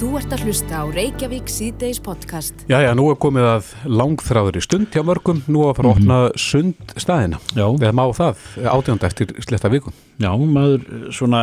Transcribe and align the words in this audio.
Þú 0.00 0.14
ert 0.16 0.30
að 0.32 0.42
hlusta 0.46 0.78
á 0.80 0.84
Reykjavík 0.88 1.50
síðdeis 1.52 1.98
podcast. 2.00 2.62
Já, 2.70 2.78
já, 2.80 2.88
nú 2.96 3.10
er 3.12 3.18
komið 3.20 3.44
að 3.50 3.66
langþráður 3.84 4.56
í 4.56 4.62
stund 4.64 4.94
hjá 4.96 5.02
mörgum, 5.04 5.42
nú 5.52 5.66
að 5.68 5.74
fara 5.76 5.90
að 5.90 5.98
opna 5.98 6.20
sundstæðina. 6.40 7.40
Já. 7.52 7.66
Eða 7.68 7.90
má 7.98 8.02
það, 8.16 8.40
átjónd 8.72 9.04
eftir 9.10 9.34
sletta 9.44 9.68
vikum. 9.72 9.92
Já, 10.22 10.30
maður 10.40 10.86
svona, 11.12 11.42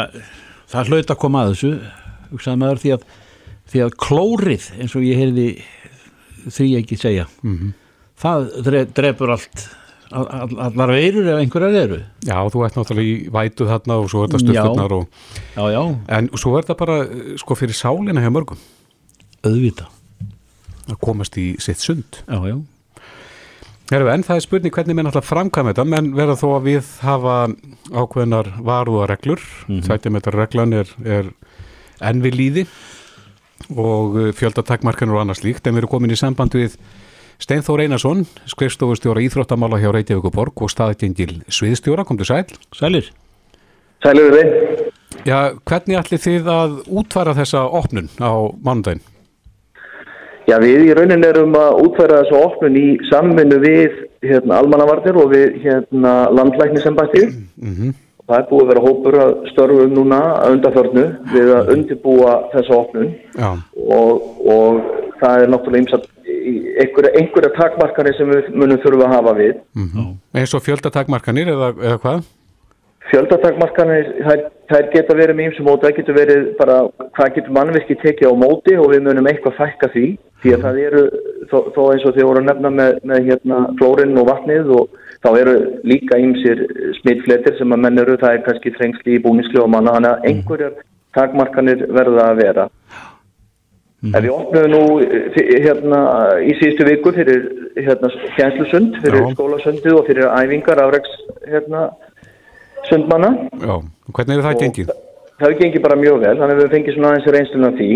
það 0.73 0.89
hlaut 0.89 1.13
að 1.13 1.19
koma 1.21 1.43
að 1.45 1.53
þessu, 1.53 1.71
hugsaði 2.31 2.61
maður 2.63 2.81
því 2.81 2.93
að, 2.95 3.05
því 3.69 3.83
að 3.85 3.95
klórið, 4.07 4.69
eins 4.81 4.97
og 4.97 5.05
ég 5.05 5.21
heyrði 5.21 5.47
því 6.47 6.67
ekki 6.81 6.97
segja, 7.03 7.27
það 8.25 8.49
dre, 8.65 8.85
drefur 8.97 9.35
allt, 9.37 9.53
all, 9.53 9.67
all- 9.67 9.86
allar 10.11 10.93
veirur 10.93 11.27
ef 11.27 11.41
einhverjar 11.41 11.75
eru. 11.81 11.99
Já, 12.23 12.37
þú 12.53 12.63
ert 12.65 12.77
náttúrulega 12.79 13.11
í 13.11 13.29
vætu 13.33 13.67
þarna 13.67 13.99
og 13.99 14.09
svo 14.11 14.23
er 14.23 14.31
þetta 14.31 14.43
sturturnar 14.45 14.95
og, 14.95 15.21
Já, 15.57 15.63
já, 15.73 15.81
en 16.17 16.29
svo 16.35 16.55
er 16.57 16.63
þetta 16.63 16.77
bara, 16.79 16.97
eh, 17.03 17.35
sko, 17.41 17.57
fyrir 17.59 17.75
sálina 17.75 18.23
hjá 18.23 18.31
mörgum 18.31 18.59
auðvita. 19.43 19.87
að 20.87 20.99
komast 21.03 21.35
í 21.35 21.59
sitt 21.59 21.81
sund. 21.83 22.23
Já, 22.27 22.39
já. 22.47 22.61
Herru, 23.91 24.07
en 24.11 24.23
það 24.23 24.35
er 24.35 24.43
spurning 24.43 24.73
hvernig 24.75 24.95
menn 24.95 25.07
alltaf 25.07 25.27
framkvæm 25.27 25.69
þetta, 25.71 25.83
menn 25.87 26.13
verða 26.15 26.35
þó 26.39 26.47
að 26.57 26.65
við 26.67 26.91
hafa 27.03 27.35
ákveðnar 27.91 28.49
varúðareglur, 28.63 29.43
mm 29.67 29.81
-hmm. 29.81 30.31
reglan 30.35 30.73
er, 30.73 30.87
er 31.03 31.31
enn 31.99 32.21
við 32.21 32.35
líði 32.35 32.65
og 33.75 34.35
fjöldatakmarkanur 34.35 35.15
og 35.15 35.21
annars 35.21 35.43
líkt, 35.43 35.67
en 35.67 35.75
við 35.75 35.83
erum 35.83 35.89
komin 35.89 36.11
í 36.11 36.19
samband 36.19 36.55
við 36.55 36.77
Steinþór 37.37 37.83
Einarsson, 37.85 38.23
skrifstofustjóra 38.49 39.21
íþróttamála 39.21 39.77
hjá 39.77 39.91
Reykjavíkuborg 39.93 40.63
og 40.65 40.71
staðgengil 40.73 41.43
sviðstjóra, 41.53 42.05
kom 42.07 42.17
til 42.17 42.25
sæl. 42.25 42.47
Sælir. 42.73 43.11
Sæluður 44.01 44.37
þið. 44.39 44.87
Já, 45.27 45.37
hvernig 45.69 45.99
ætli 45.99 46.19
þið 46.23 46.49
að 46.49 46.73
útfæra 46.89 47.35
þessa 47.37 47.61
opnun 47.77 48.09
á 48.17 48.33
mánudaginn? 48.65 49.03
Já, 50.47 50.57
við 50.63 50.87
í 50.87 50.97
raunin 50.97 51.27
erum 51.27 51.53
að 51.59 51.79
útfæra 51.83 52.23
þessu 52.23 52.41
opnun 52.41 52.81
í 52.81 52.87
samvinnu 53.11 53.61
við 53.61 54.01
hérna, 54.25 54.57
almannavarnir 54.57 55.21
og 55.21 55.31
við 55.35 55.61
hérna, 55.67 56.17
landlæknisembætti. 56.33 57.25
Mm 57.61 57.95
Það 58.27 58.41
er 58.41 58.47
búið 58.49 58.61
að 58.61 58.69
vera 58.69 58.81
hópur 58.83 59.15
að 59.23 59.29
störfum 59.53 59.93
núna 59.95 60.17
að 60.35 60.53
undarförnu 60.57 61.03
við 61.31 61.51
að 61.55 61.69
undirbúa 61.77 62.31
þessu 62.51 62.73
opnun 62.75 63.13
Já, 63.37 63.53
og, 63.87 64.25
og 64.43 64.81
það 65.21 65.43
er 65.43 65.53
náttúrulega 65.53 65.83
ymsað 65.85 66.09
einhverja, 66.83 67.13
einhverja 67.19 67.53
takmarkanir 67.57 68.17
sem 68.17 68.31
við 68.31 68.49
munum 68.55 68.81
þurfa 68.83 69.07
að 69.07 69.15
hafa 69.15 69.37
við. 69.37 69.61
mm 69.75 70.09
eins 70.37 70.53
og 70.53 70.65
fjöldatakmarkanir 70.65 71.53
eða, 71.53 71.71
eða 71.81 72.01
hvað? 72.03 72.27
Fjöldatakmarkanir, 73.07 74.07
þær, 74.27 74.41
þær 74.67 74.87
geta 74.93 75.15
verið 75.15 75.37
með 75.37 75.45
ýmsum 75.47 75.67
móti, 75.69 75.85
það 75.85 75.97
getur 75.97 76.17
verið 76.17 76.47
bara 76.59 76.77
hvað 77.15 77.35
getur 77.37 77.55
mannvirki 77.55 77.95
tekið 78.01 78.31
á 78.31 78.41
móti 78.41 78.75
og 78.75 78.91
við 78.91 79.05
munum 79.05 79.29
eitthvað 79.31 79.55
fækka 79.61 79.89
því, 79.93 80.07
því 80.43 80.53
að 80.55 80.65
það 80.65 80.79
eru 80.83 81.03
þó, 81.47 81.57
þó 81.75 81.81
eins 81.93 82.05
og 82.05 82.17
þið 82.17 82.27
voru 82.27 82.41
að 82.43 82.49
nefna 82.49 82.73
með, 82.79 82.99
með 83.07 83.29
hérna 83.29 83.61
klórinn 83.79 84.19
og 84.19 84.27
vatnið 84.27 84.73
og 84.75 84.99
þá 85.23 85.29
eru 85.39 85.55
líka 85.87 86.19
ýmsir 86.19 86.65
smittfletir 86.99 87.57
sem 87.57 87.73
að 87.73 87.83
menn 87.85 88.03
eru, 88.03 88.19
það 88.21 88.35
er 88.35 88.43
kannski 88.49 88.75
trengsli 88.75 89.15
í 89.15 89.23
búningsli 89.23 89.61
og 89.63 89.71
manna, 89.71 89.95
þannig 89.95 90.11
að 90.11 90.27
einhverjar 90.31 90.75
takmarkanir 91.17 91.87
verða 91.95 92.27
að 92.31 92.43
vera. 92.43 92.67
En 94.05 94.13
við 94.21 94.29
opnum 94.29 94.67
nú 94.69 94.81
eh, 95.01 95.39
hérna 95.63 95.99
í 96.45 96.51
síðustu 96.59 96.85
viku 96.85 97.11
fyrir 97.15 97.47
hérna 97.81 98.11
kjænslusund, 98.35 98.99
fyrir 99.01 99.23
Já. 99.23 99.29
skólasundið 99.33 99.95
og 99.97 100.05
fyrir 100.05 100.27
æfingar 100.37 100.81
afreks 100.83 101.15
hérna 101.49 101.87
sundmanna. 102.89 103.31
Já, 103.57 103.73
og 103.81 104.13
hvernig 104.13 104.37
er 104.37 104.45
það 104.45 104.53
Og 104.59 104.61
gengið? 104.61 104.91
Það 105.37 105.47
hefur 105.47 105.57
gengið 105.63 105.83
bara 105.87 105.97
mjög 106.01 106.19
vel, 106.23 106.35
þannig 106.39 106.55
að 106.55 106.61
við 106.63 106.71
fengið 106.75 106.95
svona 106.97 107.09
aðeins 107.15 107.31
reynslun 107.35 107.67
af 107.67 107.75
því. 107.81 107.89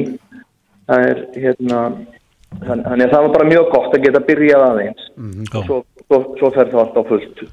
Það 0.92 1.06
er 1.12 1.22
hérna, 1.46 1.80
þann- 2.66 2.84
þannig 2.90 3.06
að 3.06 3.14
það 3.16 3.26
var 3.28 3.34
bara 3.38 3.50
mjög 3.54 3.70
gott 3.76 3.96
að 3.98 4.04
geta 4.08 4.22
byrjað 4.28 4.66
aðeins. 4.72 5.08
Já. 5.54 5.60
Svo, 5.70 5.78
svo, 6.08 6.20
svo 6.42 6.52
fer 6.58 6.72
það 6.74 6.82
allt 6.84 6.98
á 6.98 7.04
fullt. 7.12 7.44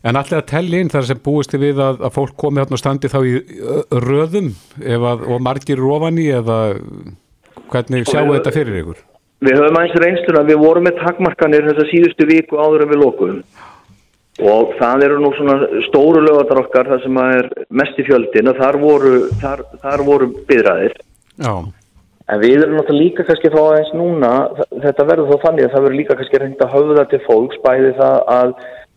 En 0.00 0.16
allir 0.16 0.38
að 0.38 0.46
tellja 0.48 0.78
inn 0.80 0.88
þar 0.94 1.04
sem 1.10 1.18
búist 1.20 1.52
við 1.60 1.82
að, 1.82 1.98
að 2.06 2.14
fólk 2.14 2.36
komi 2.40 2.62
þarna 2.62 2.78
og 2.78 2.80
standi 2.80 3.10
þá 3.12 3.18
í 3.26 3.34
röðum 4.06 4.54
ef 4.80 5.02
að, 5.10 5.26
og 5.28 5.42
margir 5.44 5.76
eru 5.76 5.90
ofan 5.98 6.16
í 6.22 6.30
eða 6.32 6.60
hvernig 7.72 8.06
sjáu 8.10 8.26
við- 8.28 8.36
þetta 8.40 8.52
fyrir 8.58 8.78
ykkur? 8.82 9.00
Við 9.40 9.56
höfum 9.56 9.78
aðeins 9.80 10.00
reynslun 10.04 10.38
að 10.42 10.50
við 10.52 10.58
vorum 10.66 10.84
með 10.84 10.98
takmarkanir 11.00 11.68
þessa 11.70 11.86
síðustu 11.90 12.26
viku 12.28 12.58
áður 12.60 12.82
en 12.84 12.90
við 12.92 13.02
lokuðum. 13.04 13.42
Og 14.40 14.74
það 14.78 15.02
eru 15.04 15.18
nú 15.20 15.30
svona 15.36 15.56
stóru 15.88 16.20
lögatar 16.24 16.60
okkar 16.62 16.88
þar 16.88 17.02
sem 17.02 17.18
að 17.20 17.34
er 17.38 17.48
mest 17.70 17.98
í 18.00 18.04
fjöldin 18.06 18.48
og 18.52 18.56
þar 18.60 18.78
voru, 18.80 19.14
þar, 19.40 19.62
þar 19.82 20.04
voru 20.06 20.28
byðraðir. 20.48 20.94
Já, 21.40 21.54
En 22.30 22.38
við 22.38 22.62
erum 22.62 22.76
náttúrulega 22.78 23.02
líka 23.02 23.24
kannski 23.26 23.48
að 23.50 23.54
fá 23.56 23.62
aðeins 23.66 23.88
núna, 23.98 24.28
þetta 24.84 25.06
verður 25.08 25.30
þó 25.32 25.40
þannig 25.42 25.64
að 25.66 25.72
það 25.72 25.82
verður 25.82 25.98
líka 25.98 26.14
kannski 26.20 26.38
reynd 26.38 26.60
að 26.62 26.74
höfða 26.76 27.04
til 27.10 27.18
fólks, 27.24 27.56
bæði 27.64 27.88
það 27.96 28.18
að 28.34 28.52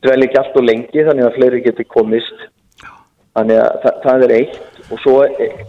dvelja 0.05 0.27
ekki 0.27 0.37
allt 0.37 0.59
og 0.59 0.67
lengi 0.67 1.05
þannig 1.07 1.25
að 1.25 1.37
fleiri 1.39 1.61
geti 1.65 1.85
komist. 1.89 2.43
Þannig 3.33 3.57
að 3.63 3.79
það, 3.81 3.97
það 4.03 4.25
er 4.27 4.33
eitt 4.37 4.59
og 4.91 4.99
svo 5.03 5.15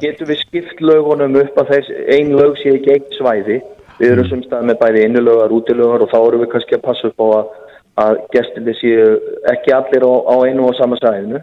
getum 0.03 0.29
við 0.31 0.41
skipt 0.43 0.83
lögunum 0.83 1.39
upp 1.43 1.59
að 1.63 1.73
þess 1.75 1.95
ein 2.17 2.35
lög 2.35 2.59
sé 2.61 2.75
ekki 2.75 2.95
eitt 2.97 3.17
svæði. 3.19 3.61
Við 4.01 4.11
erum 4.11 4.31
sumstað 4.31 4.67
með 4.67 4.81
bæði 4.81 5.05
innulögar, 5.07 5.55
útilögar 5.55 6.03
og 6.03 6.11
þá 6.11 6.19
erum 6.21 6.43
við 6.43 6.53
kannski 6.55 6.79
að 6.79 6.87
passa 6.89 7.11
upp 7.11 7.23
á 7.23 7.27
að, 7.27 7.51
að 8.05 8.23
gestinni 8.35 8.75
séu 8.81 9.05
ekki 9.53 9.75
allir 9.77 10.07
á, 10.07 10.13
á 10.27 10.35
einu 10.49 10.67
og 10.67 10.79
sama 10.79 10.99
svæðinu. 10.99 11.43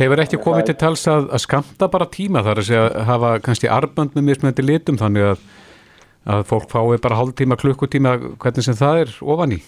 hefur 0.00 0.22
ekki 0.24 0.40
komið 0.42 0.70
til 0.70 0.78
tals 0.80 1.04
að, 1.10 1.28
að 1.36 1.44
skamta 1.44 1.90
bara 1.92 2.08
tíma 2.10 2.42
þar 2.46 2.62
að 2.62 2.68
segja 2.70 2.86
að 2.88 3.06
hafa 3.10 3.34
kannski 3.44 3.70
arband 3.70 4.16
með 4.16 4.28
mismunandi 4.30 4.64
litum 4.64 4.98
þannig 4.98 5.28
að, 5.34 5.44
að 6.34 6.44
fólk 6.50 6.72
fái 6.72 6.98
bara 7.04 7.20
hálftíma, 7.20 7.60
klukkutíma, 7.60 8.16
hvernig 8.42 8.66
sem 8.66 8.78
það 8.80 9.04
er 9.04 9.16
ofan 9.22 9.58
í? 9.58 9.60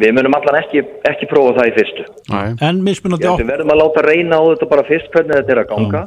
Við 0.00 0.10
munum 0.16 0.34
allan 0.34 0.56
ekki, 0.58 0.80
ekki 1.06 1.26
prófa 1.30 1.52
það 1.60 1.68
í 1.70 1.74
fyrstu. 1.76 2.04
Næ, 2.32 2.38
En 2.66 2.80
mismunandi 2.82 3.28
op 3.30 3.38
við 3.38 3.50
verðum 3.52 3.70
að 3.70 3.78
láta 3.82 4.02
reyna 4.08 4.38
á 4.38 4.42
þetta 4.50 4.68
bara 4.72 4.86
fyrst 4.88 5.10
hvernig 5.14 5.36
þetta 5.38 5.52
er 5.54 5.60
að 5.62 5.68
ganga 5.70 6.00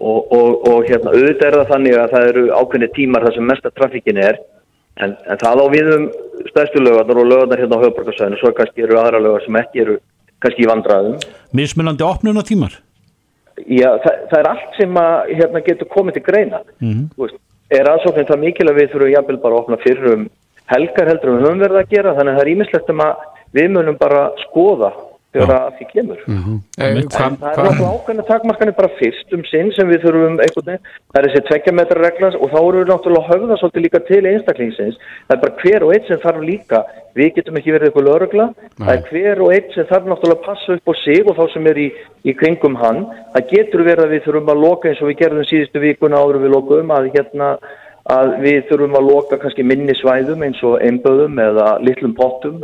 og, 0.00 0.18
og, 0.36 0.50
og 0.68 0.84
hérna 0.88 1.14
auðvitað 1.14 1.46
er 1.48 1.56
það 1.60 1.70
þannig 1.72 1.96
að 2.02 2.12
það 2.14 2.28
eru 2.32 2.44
ákveðni 2.60 2.88
tímar 2.96 3.24
þar 3.24 3.34
sem 3.38 3.48
mesta 3.48 3.70
trafikkin 3.76 4.20
er 4.20 4.38
en, 5.00 5.16
en 5.16 5.40
það 5.40 5.62
á 5.64 5.66
við 5.72 5.90
um 5.96 6.06
stærstu 6.50 6.80
lögarnar 6.84 7.20
og 7.22 7.28
lögarnar 7.32 7.60
hérna 7.64 7.80
á 7.80 7.82
höfuborgarsæðinu 7.86 8.40
svo 8.40 8.52
kannski 8.56 8.84
eru 8.84 9.00
aðra 9.00 9.20
lögar 9.24 9.44
sem 9.46 9.58
ekki 9.60 9.82
eru 9.86 9.96
kannski 10.40 10.64
í 10.64 10.68
vandræðum. 10.70 11.16
mismunandi 11.56 12.04
opnunatímar. 12.04 12.76
Já, 13.68 13.90
það, 14.00 14.20
það 14.30 14.38
er 14.38 14.48
allt 14.54 14.76
sem 14.80 14.94
að 14.96 15.32
hérna 15.36 15.60
getur 15.66 15.88
komið 15.92 16.16
til 16.16 16.22
greina. 16.28 16.60
Þú 16.80 17.24
veist, 17.26 17.36
er 17.76 17.90
aðsóknin 17.92 18.28
það 18.28 18.40
mikil 18.44 18.68
að 18.70 18.78
við 18.80 18.92
þurfum 18.94 19.12
jafnvel 19.12 19.40
bara 19.42 19.56
að 19.56 19.60
opna 19.64 19.80
fyrir 19.84 20.14
um 20.14 20.22
helgar 20.70 21.12
heldur 21.12 21.32
en 21.32 21.38
við 21.38 21.46
höfum 21.48 21.62
verið 21.66 21.82
að 21.82 21.94
gera 21.94 22.16
þannig 22.18 22.32
að 22.32 22.40
það 22.40 22.46
er 22.46 22.52
ímislegt 22.54 22.92
um 22.94 23.06
að 23.06 23.28
við 23.58 23.72
munum 23.76 24.00
bara 24.00 24.26
skoða 24.46 24.92
þegar 25.30 25.52
að 25.54 25.74
því 25.78 25.86
kemur. 25.92 26.22
e, 26.26 26.86
En 26.90 27.06
hva, 27.06 27.26
það 27.38 27.50
er 27.50 27.60
náttúrulega 27.60 27.90
ákveðna 27.94 28.24
takmarkanir 28.26 28.74
bara 28.74 28.90
fyrst 28.98 29.34
um 29.36 29.44
sinn 29.46 29.70
sem 29.76 29.90
við 29.90 30.02
þurfum 30.04 30.40
einhvern 30.42 30.66
veginn, 30.66 30.88
það 31.12 31.20
er 31.20 31.28
þessi 31.28 31.42
tveggja 31.48 31.74
metra 31.78 32.02
reglas 32.02 32.38
og 32.38 32.50
þá 32.50 32.58
eru 32.60 32.80
við 32.80 32.90
náttúrulega 32.90 33.22
að 33.22 33.30
höfða 33.30 33.58
svolítið 33.60 33.84
líka 33.84 34.00
til 34.08 34.22
einstaklingsins, 34.30 34.98
það 35.28 35.36
er 35.36 35.42
bara 35.44 35.58
hver 35.62 35.86
og 35.86 35.92
einn 35.94 36.08
sem 36.08 36.22
þarf 36.24 36.40
líka, 36.48 36.80
við 37.14 37.30
getum 37.36 37.60
ekki 37.60 37.74
verið 37.76 37.90
eitthvað 37.90 38.08
lögregla, 38.08 38.46
það 38.80 38.94
er 38.96 39.04
hver 39.10 39.44
og 39.44 39.54
einn 39.54 39.70
sem 39.76 39.90
þarf 39.92 40.10
náttúrulega 40.10 40.40
að 40.40 40.48
passa 40.48 40.78
upp 40.78 40.90
á 40.90 40.94
sig 41.04 41.30
og 41.30 41.38
þá 41.38 41.44
sem 41.54 41.70
er 41.70 41.78
í, 41.78 41.88
í 42.26 42.34
kringum 42.40 42.80
hann, 42.80 43.04
það 43.36 43.54
getur 43.54 43.86
verið 43.86 44.08
að 44.08 44.16
við 44.16 44.26
þurfum 44.26 44.50
að 44.50 44.64
loka 44.66 44.90
eins 44.90 45.04
og 45.04 45.12
við 45.12 45.20
gerðum 45.22 45.46
síðustu 45.46 45.84
vikuna 45.86 46.18
áður 46.18 46.40
en 46.40 46.46
við 46.48 46.54
lokuðum 46.56 46.94
að 46.96 47.12
hérna 47.14 47.54
að 48.10 48.36
við 48.42 48.60
þurfum 48.68 48.96
að 48.98 49.08
loka 49.08 49.38
kannski 49.40 49.64
minni 49.66 49.94
svæðum 49.98 50.44
eins 50.46 50.60
og 50.66 50.78
einböðum 50.84 51.40
eða 51.42 51.66
litlum 51.84 52.14
pottum. 52.18 52.60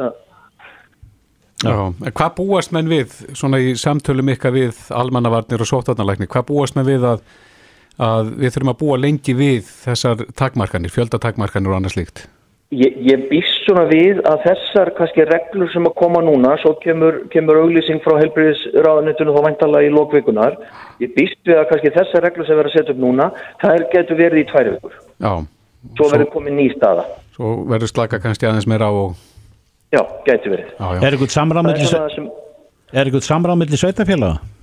Já, 1.65 1.77
hvað 2.13 2.35
búast 2.37 2.73
menn 2.77 2.91
við 2.91 3.15
svona 3.33 3.63
í 3.65 3.73
samtölum 3.81 4.35
ykkar 4.35 4.53
við 4.55 4.81
almannavarnir 4.93 5.65
og 5.65 5.71
sóttarnalækni, 5.71 6.29
hvað 6.29 6.49
búast 6.51 6.77
menn 6.77 6.89
við 6.89 7.07
að, 7.15 7.23
að 7.97 8.33
við 8.43 8.57
þurfum 8.57 8.73
að 8.75 8.81
búa 8.83 8.99
lengi 9.01 9.37
við 9.39 9.71
þessar 9.87 10.27
takmarkanir, 10.37 10.93
fjöldatakmarkanir 10.93 11.73
og 11.73 11.79
annað 11.79 11.97
slíkt? 11.97 12.27
Ég, 12.75 12.97
ég 13.07 13.29
býst 13.31 13.61
svona 13.63 13.85
við 13.87 14.19
að 14.27 14.41
þessar 14.43 14.89
kannski 14.97 15.23
reglur 15.29 15.69
sem 15.71 15.85
að 15.87 15.93
koma 16.01 16.19
núna, 16.27 16.57
svo 16.59 16.73
kemur, 16.83 17.21
kemur 17.31 17.61
auglýsing 17.63 18.01
frá 18.03 18.17
helbriðisráðanettinu 18.19 19.35
þá 19.37 19.43
væntalega 19.47 19.87
í 19.87 19.93
lókvikunar. 19.95 20.57
Ég 20.99 21.13
býst 21.15 21.39
við 21.47 21.61
að 21.61 21.69
kannski 21.71 21.93
þessar 21.95 22.27
reglur 22.27 22.49
sem 22.49 22.59
verður 22.59 22.73
að 22.73 22.79
setja 22.81 22.97
upp 22.97 23.03
núna, 23.05 23.29
það 23.63 23.77
er, 23.79 23.85
getur 23.95 24.19
verið 24.19 24.43
í 24.43 24.49
tvær 24.51 24.73
vikur. 24.75 24.99
Já, 25.23 25.33
Svo 25.95 26.09
verður 26.11 26.31
komið 26.35 26.57
ný 26.59 26.67
staða. 26.75 27.05
svo 27.37 27.53
verður 27.71 27.93
slaka 27.93 28.19
kannski 28.19 28.47
aðeins 28.49 28.67
meira 28.67 28.91
á 28.91 28.93
og, 28.99 29.15
Já, 29.95 30.03
getur 30.27 30.51
verið. 30.57 30.69
já, 30.75 30.87
já. 30.91 31.01
Er 31.07 31.13
eitthvað 31.15 31.31
samráð 31.31 31.63
Það 34.27 34.56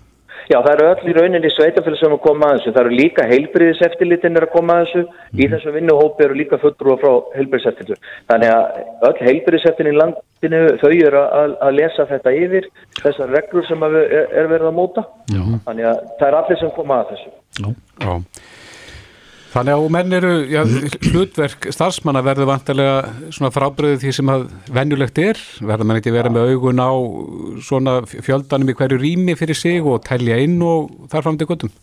já, 0.52 0.58
það 0.58 0.72
eru 0.74 0.88
öll 0.90 1.10
í 1.10 1.16
rauninni 1.18 1.52
sveitafélag 1.54 2.00
sem 2.00 2.16
að 2.16 2.22
koma 2.26 2.50
að 2.50 2.58
þessu. 2.58 2.74
Það 2.76 2.82
eru 2.84 3.00
líka 3.00 3.28
heilbriðiseftirlitin 3.30 4.40
er 4.40 4.48
að 4.48 4.54
koma 4.56 4.78
að 4.80 4.86
þessu. 4.86 5.04
Í 5.34 5.50
þessum 5.54 5.78
vinnuhópi 5.78 6.26
eru 6.28 6.40
líka 6.40 6.60
fulltrúa 6.62 6.98
frá 7.02 7.12
heilbriðiseftirlitu. 7.38 8.12
Þannig 8.32 8.56
að 8.56 9.10
öll 9.10 9.28
heilbriðiseftirlitin 9.28 9.94
í 9.94 10.00
landinu, 10.02 10.64
þau 10.82 10.90
eru 10.94 11.22
að, 11.24 11.56
að 11.68 11.78
lesa 11.80 12.08
þetta 12.10 12.36
yfir, 12.40 12.72
þessar 13.02 13.38
reglur 13.38 13.70
sem 13.70 13.88
er, 13.90 14.00
er 14.24 14.52
verið 14.52 14.72
að 14.72 14.78
móta. 14.80 15.06
Já. 15.34 15.44
Þannig 15.70 15.92
að 15.92 16.04
það 16.20 16.28
er 16.30 16.40
allir 16.42 16.62
sem 16.64 16.76
koma 16.80 17.00
að 17.04 17.16
þessu. 17.16 17.34
Já. 17.64 17.72
Já. 18.04 18.14
Þannig 19.54 19.76
að 19.76 19.88
menn 19.94 20.16
eru, 20.18 20.32
já, 20.50 20.64
hlutverk 21.12 21.68
starfsmanna 21.76 22.24
verður 22.26 22.50
vantarlega 22.50 23.30
svona 23.36 23.52
frábriðið 23.54 24.00
því 24.02 24.14
sem 24.18 24.32
að 24.34 24.46
venjulegt 24.74 25.20
er, 25.22 25.42
verður 25.62 25.90
mann 25.90 26.00
ekki 26.00 26.14
verið 26.16 26.34
með 26.34 26.54
augun 26.54 26.82
á 26.82 26.92
svona 27.68 27.94
fjöldanum 28.10 28.72
í 28.74 28.76
hverju 28.80 28.98
rými 29.04 29.36
fyrir 29.38 29.60
sig 29.60 29.86
og 29.86 30.02
telja 30.08 30.40
inn 30.42 30.58
og 30.66 31.06
þar 31.12 31.28
fram 31.28 31.38
til 31.38 31.50
guttum? 31.52 31.74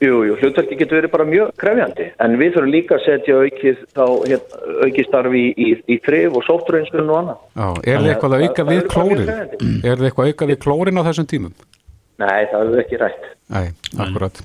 Jú, 0.00 0.22
jú, 0.24 0.34
hlutverki 0.40 0.78
getur 0.80 0.96
verið 0.96 1.12
bara 1.12 1.26
mjög 1.28 1.52
krefjandi, 1.60 2.06
en 2.24 2.34
við 2.40 2.54
þurfum 2.54 2.72
líka 2.72 2.96
að 2.96 3.02
setja 3.04 3.36
aukið, 3.44 3.82
þá, 3.92 4.04
aukið 4.86 5.06
starfi 5.10 5.42
í, 5.44 5.50
í, 5.60 5.74
í 5.92 5.98
þrif 6.06 6.38
og 6.40 6.46
sóttureinspilin 6.46 7.12
og 7.12 7.18
annað. 7.18 7.42
Já, 7.52 7.66
er 7.84 8.00
þið 8.00 8.10
eitthvað 8.14 8.36
að 8.38 8.46
auka 8.46 8.66
við 8.70 8.82
klórin? 8.94 9.30
Er 9.36 10.00
þið 10.00 10.08
eitthvað 10.08 10.24
að 10.24 10.32
auka 10.32 10.48
við 10.50 10.60
klórin 10.64 11.02
á 11.04 11.06
þessum 11.10 11.28
tímum? 11.34 11.54
Nei, 12.24 12.40
það 12.48 12.64
er 12.64 12.82
ekki 12.86 13.02
rætt. 13.04 13.30
Nei, 13.52 13.66
akkurat. 14.06 14.42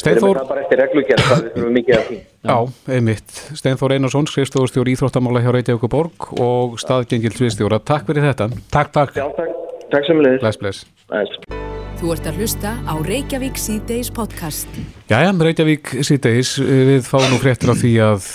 Steinþór... 0.00 0.38
Það 0.38 0.42
er 0.42 0.50
bara 0.50 0.64
eftir 0.64 0.80
reglugjörð, 0.80 1.24
það 1.26 1.40
er 1.40 1.54
þurfum 1.54 1.74
mikið 1.76 1.96
af 1.98 2.06
því. 2.08 2.18
Já, 2.50 2.56
einmitt. 2.96 3.40
Steinþór 3.60 3.96
Einarsson, 3.96 4.28
skrifstofustjóri 4.30 4.96
Íþróttamála 4.96 5.44
hjá 5.44 5.50
Reykjavík 5.56 5.88
borg 5.92 6.30
og 6.40 6.78
staðgengil 6.80 7.34
sviðstjóra. 7.36 7.82
Takk 7.84 8.08
fyrir 8.08 8.30
þetta. 8.30 8.48
Takk, 8.72 8.94
takk. 8.96 9.18
Já, 9.20 9.26
takk. 9.36 9.58
Takk 9.90 10.06
sem 10.08 10.22
leðis. 10.22 10.40
Bless, 10.44 10.62
bless. 10.62 10.86
Bless. 11.10 11.68
Þú 12.00 12.14
ert 12.14 12.28
að 12.30 12.38
hlusta 12.40 12.70
á 12.88 12.94
Reykjavík 13.04 13.58
C-Days 13.60 14.08
podcast. 14.16 14.76
Jæja, 15.10 15.34
Reykjavík 15.36 15.90
C-Days, 16.00 16.54
við 16.64 17.02
fáum 17.04 17.26
nú 17.28 17.36
fréttir 17.42 17.74
af 17.74 17.82
því 17.82 17.90
að 18.06 18.28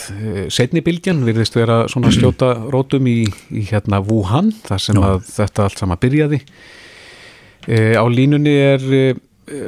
setni 0.53 0.83
bylgjan 0.85 1.23
virðist 1.25 1.57
vera 1.57 1.79
svona 1.89 2.11
skjóta 2.13 2.51
rótum 2.69 3.09
í, 3.09 3.23
í 3.49 3.63
hérna 3.71 4.03
Wuhan, 4.05 4.51
þar 4.67 4.83
sem 4.85 4.99
Jó. 5.01 5.07
að 5.07 5.25
þetta 5.31 5.65
allt 5.65 5.81
sama 5.81 5.97
byrjaði. 5.97 6.43
E, 7.65 7.79
á 7.97 8.05
línunni 8.05 8.53
er 8.53 8.85
e, 8.85 9.01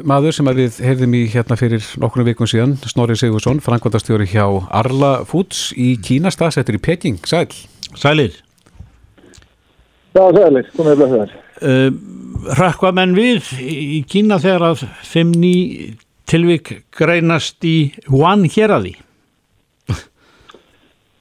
maður 0.08 0.34
sem 0.34 0.50
við 0.58 0.80
heyrðum 0.82 1.16
í 1.18 1.24
hérna 1.30 1.58
fyrir 1.60 1.86
nokkrum 2.02 2.26
vikun 2.28 2.50
síðan, 2.50 2.76
Snorri 2.90 3.18
Sigursson, 3.20 3.62
frangvandastjóri 3.64 4.26
hjá 4.32 4.46
Arla 4.74 5.22
Foods 5.28 5.70
í 5.78 5.94
Kína 6.02 6.32
staðsettur 6.34 6.80
í 6.80 6.82
Peking. 6.82 7.20
Sæl. 7.28 7.48
Sælir. 7.98 8.40
Já, 10.18 10.24
sælir. 10.34 10.72
Komið 10.76 10.94
að 10.94 11.02
blessa 11.02 11.22
þér. 11.22 11.36
Uh, 11.58 11.90
Rökkva 12.58 12.94
menn 12.96 13.16
við 13.18 13.52
í 13.62 14.02
Kína 14.10 14.40
þegar 14.42 14.72
að 14.72 14.86
fimm 15.06 15.34
ný 15.38 15.56
tilvik 16.30 16.74
greinast 16.96 17.64
í 17.66 17.94
að 18.78 18.88
því? 18.88 18.96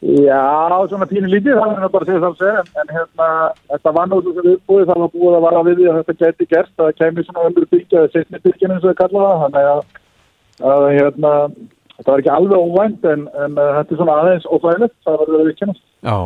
Já, 0.06 0.87
svona 0.87 1.06
pínu 1.11 1.26
lítið, 1.26 1.56
það 1.58 1.73
er 1.73 1.91
bara 1.91 2.05
að 2.05 2.11
segja 2.11 2.20
það 2.23 2.29
að 2.29 2.43
segja, 2.43 2.61
en, 2.79 2.91
hérna, 2.94 3.29
þetta 3.73 3.93
var 3.97 4.11
nú 4.11 4.19
sem 4.23 4.37
við 4.37 4.58
búið, 4.70 4.85
það 4.91 5.00
var 5.03 5.11
búið 5.17 5.37
að 5.38 5.47
vara 5.47 5.62
við 5.67 5.81
því 5.81 5.88
að 5.91 5.97
þetta 5.99 6.17
geti 6.20 6.47
gert, 6.53 6.70
það 6.79 6.93
kemur 7.00 7.26
svona 7.26 7.47
öllur 7.49 7.67
byrkja, 7.73 8.03
eða 8.03 8.12
setni 8.12 8.41
byrkjana 8.44 8.76
eins 8.76 8.85
og 8.85 8.93
það 8.93 9.00
kallaða, 9.00 9.41
þannig 9.43 9.70
að, 9.73 9.81
að 10.70 10.87
hérna, 10.99 11.32
þetta 11.97 12.12
var 12.12 12.23
ekki 12.23 12.32
alveg 12.37 12.69
óvænt, 12.69 13.11
en, 13.14 13.26
en 13.35 13.58
uh, 13.58 13.73
þetta 13.81 13.97
er 13.97 14.00
svona 14.03 14.19
aðeins 14.23 14.49
óþægilegt, 14.53 14.97
það 15.08 15.19
var 15.19 15.32
verið 15.32 15.43
að 15.43 15.50
vikina. 15.50 15.76
Já, 16.06 16.19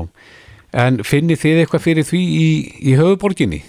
en 0.84 1.02
finnir 1.14 1.40
þið 1.40 1.62
eitthvað 1.62 1.86
fyrir 1.86 2.08
því 2.10 2.24
í, 2.36 2.48
í 2.84 2.98
höfuborginni? 3.00 3.62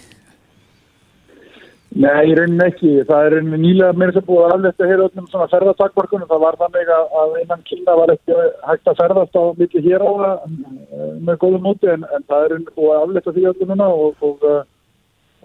Nei, 1.91 2.29
í 2.31 2.35
rauninni 2.37 2.63
ekki. 2.69 2.89
Það 3.07 3.25
er 3.25 3.33
rauninni 3.35 3.57
nýlega 3.65 3.95
mér 3.99 4.13
sem 4.15 4.23
búið 4.23 4.45
að 4.45 4.53
afletta 4.55 4.87
hér 4.87 5.01
öllum 5.05 5.25
svona 5.27 5.47
ferðartakvarkunum. 5.51 6.29
Það 6.29 6.43
var 6.45 6.57
þannig 6.61 6.91
að 6.95 7.33
innan 7.41 7.65
Kína 7.67 7.95
var 7.99 8.13
ekki 8.13 8.37
hægt 8.67 8.87
að 8.87 9.01
ferðast 9.01 9.35
á 9.35 9.43
milli 9.57 9.81
hér 9.87 10.05
á 10.07 10.11
það 10.11 10.45
eh, 10.45 11.09
með 11.27 11.39
góðum 11.41 11.67
úti 11.73 11.91
en, 11.91 12.05
en 12.15 12.27
það 12.31 12.45
er 12.45 12.53
rauninni 12.53 12.75
búið 12.77 12.93
að 12.95 13.03
afletta 13.03 13.35
því 13.35 13.45
öllum 13.51 13.73
núna 13.73 13.89
og, 13.91 14.23
og, 14.23 14.47
og, 14.47 14.71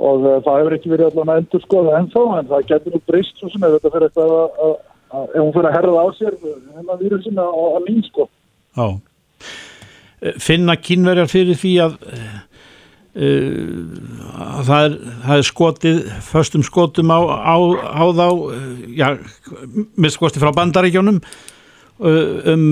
og 0.07 0.29
það 0.47 0.61
hefur 0.61 0.79
ekki 0.79 0.95
verið 0.95 1.11
allan 1.11 1.35
að 1.35 1.43
endur 1.43 1.67
skoða 1.67 1.99
ennþá 1.99 2.25
en 2.39 2.51
það 2.53 2.71
getur 2.71 2.95
nú 2.95 3.05
breyst 3.11 3.43
svo 3.43 3.51
sem 3.51 3.67
ef 3.67 3.77
þetta 3.77 3.95
fyrir 3.97 4.09
eitthvað 4.09 4.35
að, 4.39 4.63
að, 4.69 4.75
að 5.19 5.29
ef 5.35 5.41
hún 5.43 5.55
fyrir 5.57 5.71
að 5.73 5.79
herða 5.81 6.07
á 6.07 6.09
sér 6.21 6.41
hennar 6.79 7.03
vírusin 7.03 7.43
að, 7.43 7.63
að 7.67 7.89
mín 7.91 8.03
sko. 8.07 8.31
Já. 8.79 8.87
Finna 10.47 10.79
kínverjar 10.79 11.29
fyrir 11.33 11.59
því 11.59 11.79
að 11.89 11.99
það 13.17 14.81
er, 14.83 14.97
það 15.25 15.37
er 15.39 15.47
skotið 15.49 16.01
förstum 16.27 16.65
skotum 16.67 17.13
á, 17.13 17.21
á, 17.25 17.57
á 17.57 18.05
þá 18.13 18.27
já, 18.93 19.07
með 19.97 20.13
skoti 20.13 20.43
frá 20.43 20.53
bandaríkjónum 20.57 21.23
um 21.97 22.67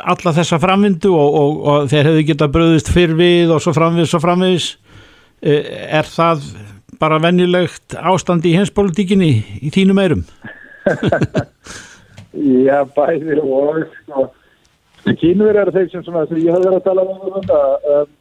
alla 0.00 0.32
þessa 0.32 0.56
framvindu 0.62 1.12
og, 1.12 1.34
og, 1.36 1.58
og 1.60 1.90
þeir 1.92 2.08
hefðu 2.08 2.26
getað 2.30 2.54
bröðist 2.54 2.88
fyrr 2.94 3.12
við 3.18 3.52
og 3.52 3.60
svo 3.60 3.74
framvið 3.76 4.08
svo 4.08 4.20
framviðis 4.22 4.70
er 5.44 6.08
það 6.08 6.46
bara 7.00 7.20
venjulegt 7.20 7.96
ástand 7.96 8.48
í 8.48 8.54
henspolitíkinni 8.56 9.32
í 9.60 9.72
þínum 9.72 10.00
eirum? 10.00 10.24
Já, 12.66 12.84
bæði 12.94 13.40
og 13.42 13.82
sko, 14.04 14.26
eru 15.04 15.74
þeir 15.74 15.88
sem 15.90 16.04
sem 16.06 16.40
ég 16.40 16.54
hef 16.54 16.64
verið 16.64 16.78
að 16.78 16.86
tala 16.86 17.04
um 17.04 17.22
þetta 17.36 17.60
um 17.98 18.16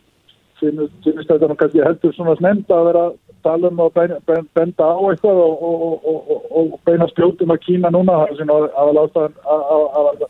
finnst 0.59 1.29
þetta 1.31 1.55
kannski 1.59 1.83
heldur 1.85 2.15
svona 2.15 2.35
snemmt 2.39 2.71
að 2.71 2.87
vera 2.89 3.05
að 3.09 3.17
tala 3.43 3.69
um 3.71 3.79
og 3.85 3.95
benda 3.95 4.89
á 4.91 4.99
eitthvað 5.09 5.39
og, 5.43 5.63
og, 5.63 6.09
og, 6.11 6.49
og 6.59 6.73
beina 6.87 7.07
spjótum 7.11 7.53
að 7.53 7.63
Kína 7.67 7.91
núna 7.93 8.17
það 8.27 8.53
aðal 8.53 9.03
ástæðan 9.05 9.37
að 9.49 10.25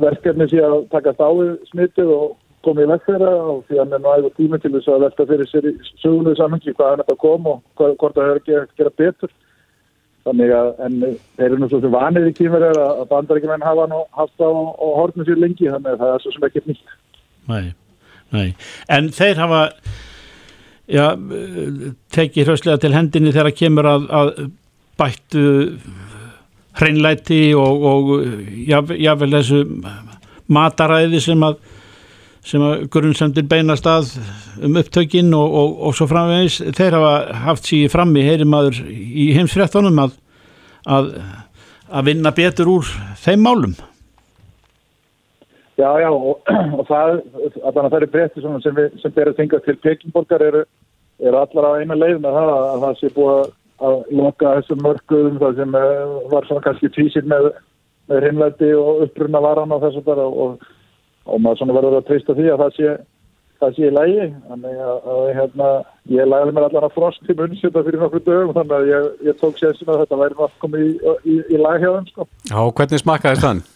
verkefni 0.00 0.48
sé 0.50 0.60
að 0.62 0.84
takast 0.92 1.20
á 1.20 1.30
smittið 1.70 2.12
og 2.14 2.36
komið 2.66 2.92
vekk 2.92 3.08
og 3.16 3.64
því 3.66 3.78
að 3.78 3.82
hann 3.82 4.02
nú 4.02 4.12
ægur 4.12 4.36
tími 4.36 4.60
til 4.62 4.72
þess 4.74 4.90
að 4.90 5.02
velta 5.06 5.26
fyrir 5.30 5.50
sér 5.50 5.68
í 5.70 5.72
sögulegu 6.02 6.36
samhengi 6.38 6.74
hvað 6.74 6.92
hann 6.92 7.02
er 7.04 7.12
að 7.12 7.20
koma 7.22 7.56
og 7.58 7.96
hvort 8.00 8.16
það 8.16 8.30
er 8.30 8.40
ekki 8.40 8.56
að 8.56 8.68
gera 8.80 8.94
betur. 9.02 9.34
Þannig 10.26 10.52
að 10.58 10.68
en 10.82 11.00
þeir 11.38 11.46
eru 11.46 11.58
nú 11.62 11.70
svo 11.70 11.80
sem 11.82 11.94
vanið 11.94 12.30
í 12.32 12.36
kímur 12.40 12.66
er 12.66 12.80
að 12.82 13.04
bandaríkjumenn 13.12 13.66
hafa 13.66 13.86
nú 13.92 14.02
haft 14.18 14.42
á 14.42 14.50
og 14.50 14.94
hortnum 14.98 15.26
sér 15.28 15.38
lengi 15.38 15.70
þannig 15.70 15.92
að 15.94 16.00
það 16.02 16.14
er 16.14 16.24
svo 16.24 16.34
sem 16.34 16.48
ekki 16.50 16.64
nýtt. 16.66 16.96
Nei 17.46 17.66
Nei. 18.34 18.50
En 18.92 19.10
þeir 19.14 19.38
hafa 19.42 19.60
já, 20.90 21.06
tekið 22.14 22.50
hrauslega 22.50 22.82
til 22.82 22.94
hendinni 22.96 23.34
þegar 23.34 23.56
kemur 23.56 23.90
að, 23.90 24.10
að 24.10 24.32
bættu 24.98 25.46
hreinlæti 26.76 27.40
og, 27.56 27.86
og 27.90 28.12
jável 28.66 29.32
þessu 29.38 29.62
mataræði 30.52 31.22
sem 31.24 31.46
að 31.46 31.58
að 32.46 32.84
grunnsendir 32.94 33.42
beinast 33.50 33.88
að 33.90 34.12
um 34.62 34.76
upptökinn 34.78 35.32
og, 35.34 35.54
og, 35.60 35.72
og 35.88 35.96
svo 35.98 36.06
framvegis 36.06 36.60
þeir 36.76 36.94
hafa 36.94 37.40
haft 37.48 37.66
síði 37.66 37.88
frammi 37.90 38.22
heyrimaður 38.22 38.84
í 38.86 39.32
heimsfréttunum 39.34 39.98
að, 40.04 40.12
að 40.86 41.10
að 41.86 42.08
vinna 42.10 42.32
betur 42.34 42.70
úr 42.70 42.88
þeim 43.22 43.44
málum 43.46 43.74
Já, 45.76 45.90
já, 46.00 46.08
og, 46.08 46.40
og 46.78 46.86
það, 46.88 47.18
allan 47.60 47.86
að 47.86 47.90
það 47.90 47.98
eru 48.00 48.10
breytti 48.14 48.42
sem, 48.42 48.58
sem 49.02 49.18
að 49.20 49.32
tenga 49.36 49.60
til 49.64 49.76
Pekingborgar 49.84 50.44
eru, 50.46 50.62
eru 51.20 51.40
allar 51.42 51.68
á 51.68 51.78
eina 51.80 51.98
leið 51.98 52.22
með 52.24 52.38
það 52.38 52.52
að 52.56 52.84
það 52.84 53.00
sé 53.00 53.10
búið 53.16 53.50
að 53.86 53.98
loka 54.16 54.54
þessum 54.56 54.80
mörgum 54.86 55.36
það 55.42 55.60
sem 55.60 55.76
eh, 55.76 56.14
var 56.32 56.48
svona 56.48 56.64
kannski 56.64 56.92
tvísir 56.94 57.28
með, 57.28 57.50
með 58.08 58.28
hinnleiti 58.30 58.72
og 58.78 59.04
uppruna 59.04 59.44
varan 59.44 59.76
og 59.76 59.84
þess 59.84 60.00
að 60.00 60.08
það 60.08 60.24
og, 60.46 60.64
og 61.26 61.44
maður 61.44 61.60
svona 61.60 61.76
verður 61.76 61.98
að 62.00 62.08
treysta 62.08 62.38
því 62.40 62.48
að 62.54 62.64
það 62.64 62.74
sé, 62.78 62.96
það 63.60 63.76
sé 63.76 63.84
í 63.84 63.94
lægi, 63.98 64.26
þannig 64.48 64.82
að, 64.88 65.22
hérna, 65.42 65.70
ég 66.16 66.32
læði 66.32 66.56
mér 66.56 66.68
allar 66.70 66.88
að 66.88 66.96
frost 66.96 67.28
í 67.28 67.36
munnsita 67.36 67.84
fyrir 67.84 68.00
nokkur 68.00 68.24
dögum, 68.24 68.56
þannig 68.56 68.76
að 68.80 68.92
ég, 68.94 69.14
ég 69.28 69.40
tók 69.44 69.60
sérsum 69.60 69.92
að 69.92 70.06
þetta 70.06 70.24
væri 70.24 70.40
náttúrulega 70.40 70.64
komið 70.64 70.88
í, 70.88 71.16
í, 71.36 71.40
í 71.52 71.64
læg 71.66 71.84
hjá 71.84 71.90
þeim, 71.98 72.12
sko. 72.14 72.30
Já, 72.48 72.60
hvernig 72.80 73.04
smakkaði 73.04 73.44
þann? 73.44 73.66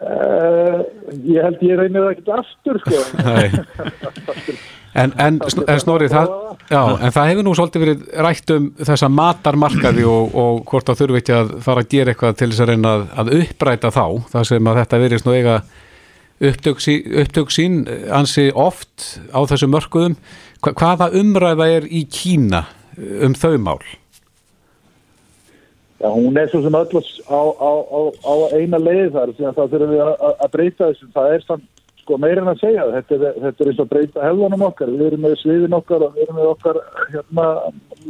Uh, 0.00 0.80
ég 1.28 1.44
held 1.44 1.60
ég 1.60 1.76
reynir 1.76 2.06
það 2.06 2.12
ekki 2.14 2.36
aftur 2.38 2.78
sko. 2.80 3.00
En, 4.90 5.12
en, 5.22 5.36
en 5.70 5.78
Snorri 5.78 6.08
það, 6.10 6.32
já, 6.66 6.80
en 6.98 7.12
það 7.14 7.28
hefur 7.28 7.44
nú 7.46 7.52
svolítið 7.54 7.82
verið 7.84 8.00
rætt 8.26 8.52
um 8.56 8.64
þessa 8.88 9.06
matarmarkaði 9.14 10.06
og, 10.10 10.32
og 10.34 10.56
hvort 10.66 10.90
það 10.90 10.98
þurfi 10.98 11.20
ekki 11.20 11.36
að 11.36 11.52
fara 11.62 11.84
að 11.84 11.92
gera 11.92 12.10
eitthvað 12.10 12.40
til 12.40 12.48
þess 12.48 12.64
að 12.64 12.72
reyna 12.72 12.94
að, 12.96 13.04
að 13.22 13.30
uppræta 13.36 13.92
þá 13.94 14.02
það 14.32 14.48
sem 14.50 14.70
að 14.72 14.80
þetta 14.80 15.00
verið 15.04 15.22
svona 15.22 15.38
eiga 15.38 15.54
upptök, 16.50 16.82
sí, 16.82 16.96
upptök 17.22 17.54
sín 17.54 17.78
ansi 18.18 18.48
oft 18.50 19.06
á 19.30 19.40
þessu 19.46 19.70
mörkuðum. 19.70 20.18
Hvaða 20.66 21.10
umræða 21.20 21.70
er 21.76 21.86
í 21.86 22.02
Kína 22.10 22.64
um 22.98 23.38
þau 23.38 23.54
mál? 23.62 23.78
Já, 26.00 26.08
hún 26.08 26.36
er 26.36 26.48
svo 26.48 26.62
sem 26.64 26.74
öll 26.74 27.02
á, 27.28 27.40
á, 27.60 27.72
á, 27.92 28.00
á 28.24 28.32
eina 28.56 28.78
leið 28.80 29.12
þar 29.12 29.32
því 29.36 29.44
að 29.44 29.56
það 29.58 29.72
þurfum 29.72 29.90
við 29.92 30.02
að, 30.04 30.22
að 30.30 30.52
breyta 30.54 30.86
þessu. 30.88 31.08
Það 31.12 31.34
er 31.34 31.44
samt 31.44 31.82
sko 32.00 32.16
meirinn 32.16 32.48
að 32.48 32.62
segja 32.62 32.86
þetta 32.94 33.18
er, 33.18 33.34
þetta 33.44 33.64
er 33.64 33.70
eins 33.72 33.82
og 33.84 33.90
breyta 33.90 34.24
hefðunum 34.24 34.64
okkar. 34.70 34.94
Við 34.94 35.10
erum 35.10 35.26
með 35.26 35.34
sviðin 35.42 35.76
okkar 35.76 36.06
og 36.06 36.16
við 36.16 36.24
erum 36.24 36.40
með 36.40 36.48
okkar 36.54 36.80
hérna, 37.12 37.46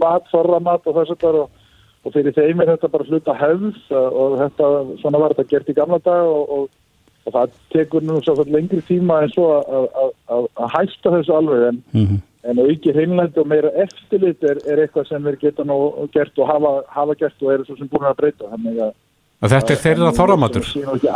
mat, 0.05 0.31
forra 0.31 0.63
mat 0.63 0.87
og 0.87 1.01
þess 1.01 1.17
að 1.17 1.41
og, 1.41 1.67
og 2.07 2.15
fyrir 2.15 2.39
þeim 2.39 2.63
er 2.63 2.73
þetta 2.77 2.93
bara 2.95 3.09
sluta 3.11 3.39
hefð 3.43 3.93
og 3.99 4.39
þetta, 4.45 4.71
svona 5.03 5.25
var 5.25 5.35
þetta 5.35 5.51
gert 5.51 5.75
í 5.75 5.79
gamla 5.81 5.99
dag 6.07 6.31
og, 6.31 6.57
og, 6.57 7.05
og 7.27 7.39
það 7.41 7.61
tekur 7.75 8.07
nú 8.07 8.23
svo 8.23 8.39
lengri 8.47 8.85
tíma 8.87 9.25
en 9.25 9.35
svo 9.35 9.51
að, 9.59 10.51
hæsta 10.79 11.19
þessu 11.19 11.41
alveg 11.43 11.73
en 11.73 11.85
mm 11.91 12.07
-hmm 12.07 12.27
en 12.49 12.61
auki 12.65 12.95
hreinlænt 12.95 13.39
og 13.41 13.49
meira 13.51 13.71
eftirlit 13.83 14.45
er, 14.47 14.61
er 14.65 14.85
eitthvað 14.85 15.11
sem 15.11 15.27
við 15.29 15.41
getum 15.45 15.73
gert 16.15 16.39
og 16.41 16.49
hafa, 16.49 16.75
hafa 16.95 17.17
gert 17.21 17.43
og 17.45 17.55
eru 17.55 17.67
svo 17.69 17.77
sem 17.79 17.91
búin 17.91 18.09
að 18.09 18.21
breyta. 18.23 18.49
Þannig 18.53 18.79
að, 18.87 18.95
að 19.41 19.57
þetta 19.57 19.75
er 19.75 19.83
þeirra 19.87 20.15
þorramatur 20.17 20.71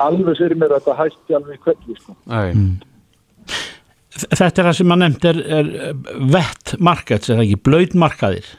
alveg 0.09 0.43
fyrir 0.43 0.59
mér 0.61 0.75
að 0.75 0.83
þetta 0.83 0.99
hætti 1.01 1.39
alveg 1.39 1.57
í 1.57 1.63
kvelli 1.65 1.97
sko. 2.01 2.19
Nei, 2.29 2.51
Þetta 4.15 4.61
er 4.63 4.69
það 4.69 4.77
sem 4.79 4.87
maður 4.87 5.03
nefnd 5.03 5.25
er, 5.27 5.39
er 5.57 5.71
vett 6.31 6.75
markaðs, 6.79 7.27
er 7.27 7.41
það 7.41 7.49
ekki, 7.49 7.57
blöyt 7.67 7.97
markaðir? 7.99 8.51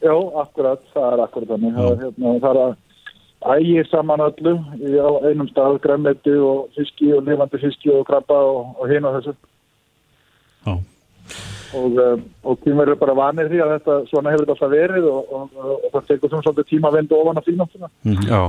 Já, 0.00 0.14
akkurat, 0.40 0.84
það 0.94 1.08
er 1.08 1.22
akkurat 1.24 1.50
þannig. 1.50 1.74
Það 1.74 1.88
er, 1.90 1.98
hérna, 2.04 2.34
það 2.44 2.50
er 2.50 2.60
að 2.62 2.76
ægir 3.56 3.88
saman 3.90 4.22
öllu 4.24 4.52
í 4.78 4.94
á 5.00 5.10
einum 5.26 5.48
stað 5.50 5.80
græmmetti 5.84 6.36
og 6.38 6.70
fiski 6.76 7.10
og 7.16 7.26
lifandi 7.26 7.60
fiski 7.64 7.90
og 7.94 8.06
krabba 8.08 8.38
og, 8.52 8.70
og 8.78 8.92
hinn 8.92 9.08
og 9.08 9.18
þessu. 9.18 9.34
Já, 10.60 10.72
og, 11.76 11.98
um, 12.04 12.24
og 12.50 12.70
eru 12.84 12.96
bara 13.00 13.16
vanir 13.18 13.50
því 13.50 13.60
að 13.64 13.74
þetta 13.76 13.98
svona 14.10 14.32
hefur 14.32 14.46
þetta 14.46 14.56
alltaf 14.56 14.72
verið 14.72 15.10
og, 15.10 15.34
og, 15.36 15.52
og, 15.54 15.76
og 15.76 15.92
það 15.94 16.08
tekur 16.08 16.32
svona 16.32 16.46
svolítið 16.46 16.70
tíma 16.72 16.90
að 16.90 16.98
venda 16.98 17.20
ofan 17.20 17.40
að 17.40 17.46
því 17.48 17.54
náttúrulega 17.60 18.30
já 18.30 18.40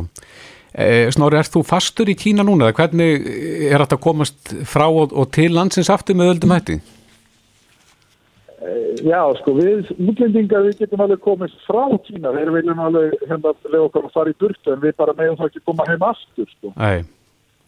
e, 0.74 0.88
Snorri, 1.16 1.42
ert 1.42 1.54
þú 1.54 1.64
fastur 1.68 2.12
í 2.12 2.18
Kína 2.18 2.46
núna? 2.48 2.72
eða 2.72 2.80
Hvernig 2.80 3.30
er 3.70 3.84
þetta 3.84 4.00
að 4.00 4.04
komast 4.08 4.56
frá 4.70 4.88
og, 4.88 5.14
og 5.14 5.30
til 5.36 5.52
landsins 5.56 5.92
aftur 5.94 6.18
með 6.18 6.36
öldum 6.36 6.56
hætti? 6.56 6.82
Já, 9.02 9.22
sko, 9.40 9.56
við 9.58 9.88
útlendingar 9.96 10.68
við 10.68 10.84
getum 10.84 11.02
alveg 11.02 11.24
komist 11.24 11.58
frá 11.66 11.88
Kína 12.06 12.34
þeir 12.36 12.54
viljum 12.58 12.84
alveg 12.84 13.18
hérna 13.26 13.56
lega 13.66 13.88
okkur 13.88 14.06
að 14.06 14.14
fara 14.18 14.34
í 14.34 14.38
burtu 14.38 14.76
en 14.76 14.84
við 14.84 14.94
bara 15.00 15.18
meðum 15.18 15.40
það 15.40 15.50
ekki 15.50 15.66
koma 15.66 15.88
heim 15.90 16.06
aftur 16.06 16.50
sko. 16.52 16.74
Nei, 16.78 17.02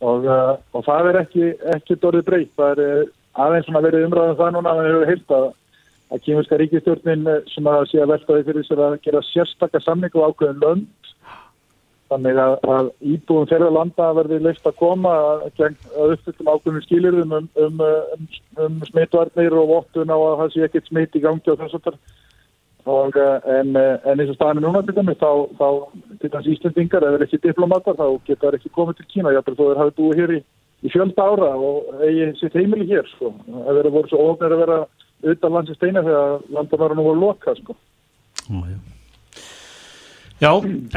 og, 0.03 0.27
og 0.73 0.85
það 0.85 1.09
er 1.09 1.19
ekki, 1.23 1.49
ekki 1.73 1.97
dorðið 2.01 2.25
breytt 2.29 2.53
það 2.59 2.83
er 2.85 3.03
aðeins 3.33 3.67
svona 3.67 3.83
verið 3.85 4.07
umræðan 4.07 4.39
það 4.39 4.55
núna 4.55 4.73
að 4.73 4.81
við 4.83 4.93
hefur 4.93 5.11
heilt 5.11 5.37
að 5.37 5.51
að 6.13 6.21
kýmurska 6.27 6.59
ríkistjórnin 6.61 7.29
uh, 7.29 7.39
sem 7.49 7.69
að 7.69 7.87
sé 7.89 8.01
að 8.03 8.11
veltaði 8.13 8.45
fyrir 8.49 8.67
sér 8.67 8.83
að 8.85 8.99
gera 9.05 9.23
sérstakka 9.31 9.81
samning 9.81 10.13
og 10.13 10.33
ákveðin 10.33 10.61
lönd. 10.61 11.09
Þannig 12.11 12.37
að, 12.37 12.55
að 12.69 12.89
íbúðum 13.09 13.47
þeirra 13.49 13.69
landa 13.73 14.09
verði 14.13 14.41
leist 14.43 14.67
að 14.69 14.75
koma 14.77 15.13
að, 15.31 15.45
að 15.63 16.11
uppfyllum 16.13 16.51
ákveðin 16.51 16.83
skilirðum 16.85 17.37
um, 17.39 17.47
um, 17.63 17.79
um, 17.87 18.27
um 18.65 18.75
smitvarnir 18.91 19.55
og 19.57 19.71
vottun 19.71 20.13
á 20.13 20.17
að 20.17 20.35
það 20.43 20.53
sé 20.53 20.67
ekkert 20.67 20.91
smitt 20.91 21.17
í 21.17 21.23
gangi 21.23 21.53
og 21.53 21.63
þess 21.63 21.79
að 21.79 21.97
og 22.83 23.15
uh, 23.15 23.39
en, 23.47 23.77
en 23.79 24.19
eins 24.19 24.33
og 24.33 24.35
staðan 24.35 24.59
er 24.59 24.65
núna 24.65 24.81
til 24.83 24.97
dæmis 24.97 25.19
þá, 25.21 25.47
þá 25.55 25.67
til 26.19 26.31
dæmis 26.33 26.49
Íslandingar 26.51 27.05
eða 27.07 27.21
ekki 27.23 27.39
diplomatar 27.45 27.95
þá 27.95 28.07
geta 28.27 28.49
þeir 28.49 28.57
ekki 28.59 28.71
komið 28.75 28.97
til 28.99 29.05
Kína 29.13 29.31
jafnvel 29.31 29.55
þó 29.55 29.63
þeir 29.69 29.79
hafi 29.79 29.95
búið 30.01 30.19
hér 30.19 30.33
í, 30.35 30.39
í 30.83 30.91
fjölda 30.91 31.27
ára 31.31 31.51
og 31.55 32.03
eigi 32.03 32.31
sitt 32.39 32.55
heimili 32.57 32.87
hér 32.89 33.07
sko. 33.15 33.33
að 33.63 33.79
þeir 33.79 33.93
voru 33.95 34.11
svo 34.11 34.23
ofnir 34.31 34.55
að 34.55 34.63
vera 34.65 34.79
utan 35.33 35.53
landsins 35.55 35.79
steina 35.79 36.03
þegar 36.03 36.41
landamæra 36.51 36.97
nú 36.97 37.05
voru 37.07 37.21
loka 37.27 37.55
sko. 37.59 37.75
já, 38.49 38.63
já. 38.73 38.79
Já, 40.41 40.49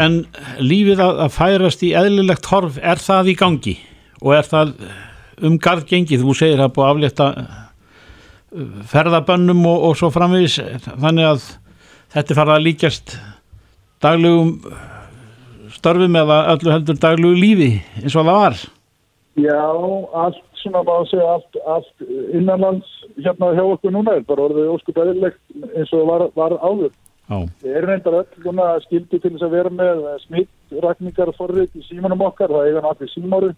en 0.03 0.25
lífið 0.59 1.01
að, 1.05 1.21
að 1.23 1.35
færast 1.37 1.85
í 1.87 1.93
eðlilegt 1.95 2.49
horf, 2.51 2.81
er 2.83 2.99
það 2.99 3.31
í 3.31 3.37
gangi 3.39 3.77
og 4.19 4.33
er 4.35 4.49
það 4.49 4.73
um 5.47 5.59
garð 5.63 5.85
gengið, 5.91 6.25
þú 6.25 6.35
segir 6.35 6.63
að 6.65 6.73
búið 6.75 6.89
aflétta 6.89 7.27
uh, 7.37 8.81
ferðabönnum 8.91 9.61
og, 9.69 9.85
og 9.91 9.99
svo 10.01 10.11
framvegis, 10.15 10.57
þannig 10.89 11.29
að 11.29 11.49
þetta 12.17 12.39
farið 12.41 12.55
að 12.57 12.65
líkjast 12.65 13.17
daglugum 14.03 14.55
störfum 15.77 16.19
eða 16.23 16.41
öllu 16.55 16.73
heldur 16.73 16.99
daglugu 17.03 17.39
lífi 17.39 17.71
eins 18.01 18.17
og 18.17 18.25
það 18.25 18.41
var. 18.41 18.65
Já, 19.37 19.65
allt 20.17 20.39
svona 20.63 20.81
má 20.87 20.95
að 20.97 21.11
segja 21.11 21.27
allt, 21.35 21.57
allt 21.69 22.05
innanlands 22.33 22.93
hérna 23.21 23.51
hjá 23.53 23.65
okkur 23.67 23.93
núna 23.93 24.15
er 24.17 24.25
bara 24.25 24.47
orðið 24.47 24.71
óskup 24.73 25.01
eðlilegt 25.03 25.75
eins 25.77 25.93
og 25.93 26.07
var, 26.09 26.25
var 26.39 26.55
áður. 26.65 26.95
Já, 27.27 27.37
Við 27.61 27.77
erum 27.77 27.91
reyndar 27.91 28.17
öll 28.23 28.81
skildi 28.87 29.21
til 29.21 29.33
þess 29.35 29.45
að 29.45 29.57
vera 29.59 29.73
með 29.75 30.01
smittrakningar 30.25 31.33
og 31.33 31.37
forrið 31.37 31.77
í 31.77 31.85
símanum 31.85 32.25
okkar, 32.25 32.55
það 32.55 32.71
eiga 32.71 32.85
allir 32.89 33.13
símáru 33.13 33.53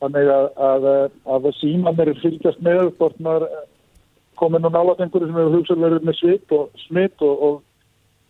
þannig 0.00 0.30
að, 0.38 0.48
að, 0.70 0.88
að 1.36 1.50
símanir 1.58 2.12
fylgjast 2.22 2.64
með 2.64 2.82
hvort 2.96 3.20
maður 3.20 3.46
komin 4.40 4.66
á 4.66 4.70
nálat 4.72 5.04
einhverju 5.04 5.28
sem 5.28 5.36
hefur 5.40 5.56
hugsað 5.58 5.84
verið 5.84 6.08
með 6.08 6.18
smitt 6.22 6.54
og 6.56 6.84
smitt 6.86 7.26
og, 7.26 7.44
og, 7.48 7.60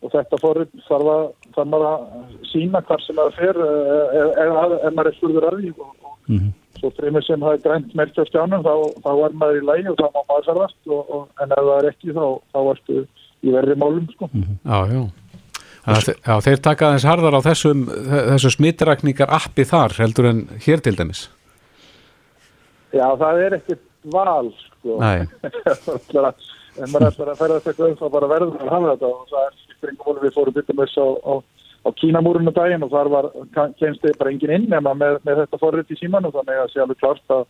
og 0.02 0.16
þetta 0.16 0.42
forrið 0.42 0.74
þarf 0.88 1.12
að 1.14 1.24
þarf 1.54 1.70
maður 1.70 1.88
að 1.92 2.42
sína 2.50 2.82
hvar 2.88 3.06
sem 3.06 3.22
það 3.22 3.38
fer 3.38 3.62
ef 3.62 4.90
maður 4.90 5.12
er 5.12 5.16
spurður 5.20 5.48
að 5.52 5.62
því 5.62 5.72
og, 5.78 5.94
og 6.02 6.12
Mhm. 6.24 6.52
Svo 6.84 6.92
fremur 7.00 7.24
sem 7.24 7.40
það 7.40 7.56
er 7.56 7.64
grænt 7.64 7.94
merkja 7.96 8.22
á 8.22 8.28
stjánum 8.28 8.62
þá, 8.68 8.72
þá 9.00 9.10
er 9.24 9.36
maður 9.40 9.58
í 9.62 9.66
lægi 9.72 9.90
og 9.94 9.98
þá 9.98 10.06
má 10.12 10.20
maður 10.28 10.48
ferðast 10.52 10.92
og, 10.92 11.12
og, 11.18 11.22
en 11.40 11.54
ef 11.56 11.62
það 11.64 11.76
er 11.80 11.88
ekki 11.90 12.14
þá, 12.20 12.24
þá 12.52 12.58
ertu 12.76 12.96
í 13.44 13.54
verri 13.56 13.76
málum 13.80 14.08
sko. 14.12 14.28
já, 14.34 14.78
já. 14.92 15.02
Þannig 15.84 15.98
að 15.98 16.06
þe- 16.08 16.20
Já, 16.24 16.34
þeir 16.46 16.60
taka 16.64 16.86
aðeins 16.88 17.04
harðar 17.04 17.34
á 17.36 17.40
þessum, 17.44 17.80
þessu 18.32 18.50
smitrakningar 18.54 19.32
appi 19.36 19.66
þar 19.68 19.92
heldur 19.98 20.28
en 20.30 20.38
hér 20.64 20.80
til 20.80 20.94
dæmis. 20.96 21.26
Já, 22.94 23.04
það 23.20 23.40
er 23.44 23.56
ekkert 23.58 23.82
val 24.14 24.48
sko. 24.62 24.96
En 25.02 25.28
maður 26.94 27.10
ætlar 27.10 27.30
að 27.34 27.40
ferðast 27.42 27.68
eitthvað 27.68 27.90
um 27.92 27.98
þá 28.00 28.06
bara 28.16 28.30
verður 28.32 28.54
maður 28.54 28.64
að 28.64 28.74
hafa 28.78 28.94
þetta 28.94 29.10
og 29.10 29.28
það 29.34 29.44
er 29.44 29.94
máli 30.00 30.22
við 30.24 30.34
fórum 30.38 30.56
byttum 30.56 30.80
þess 30.80 30.96
á, 31.04 31.06
á, 31.84 31.88
Kínamúrunu 32.00 32.54
daginn 32.56 32.84
og 32.86 32.92
þar 32.94 33.10
var, 33.12 33.28
kemst 33.80 34.02
þið 34.04 34.16
bara 34.20 34.32
engin 34.32 34.54
inn 34.56 34.66
nema 34.72 34.94
með, 34.96 35.20
með 35.26 35.44
þetta 35.44 35.60
forrið 35.60 35.92
í 35.94 36.00
símanu 36.00 36.32
þannig 36.34 36.62
að 36.62 36.72
sé 36.72 36.82
alveg 36.82 37.00
klart 37.02 37.36
að, 37.36 37.44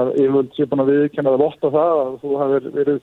að 0.00 0.12
yfirvöld 0.16 0.52
sé 0.56 0.66
búin 0.70 0.84
að 0.84 0.92
viðkynna 0.92 1.34
það 1.34 1.44
votta 1.44 1.72
það 1.76 2.02
að 2.02 2.12
þú 2.24 2.34
hafir 2.42 2.68
verið 2.76 3.00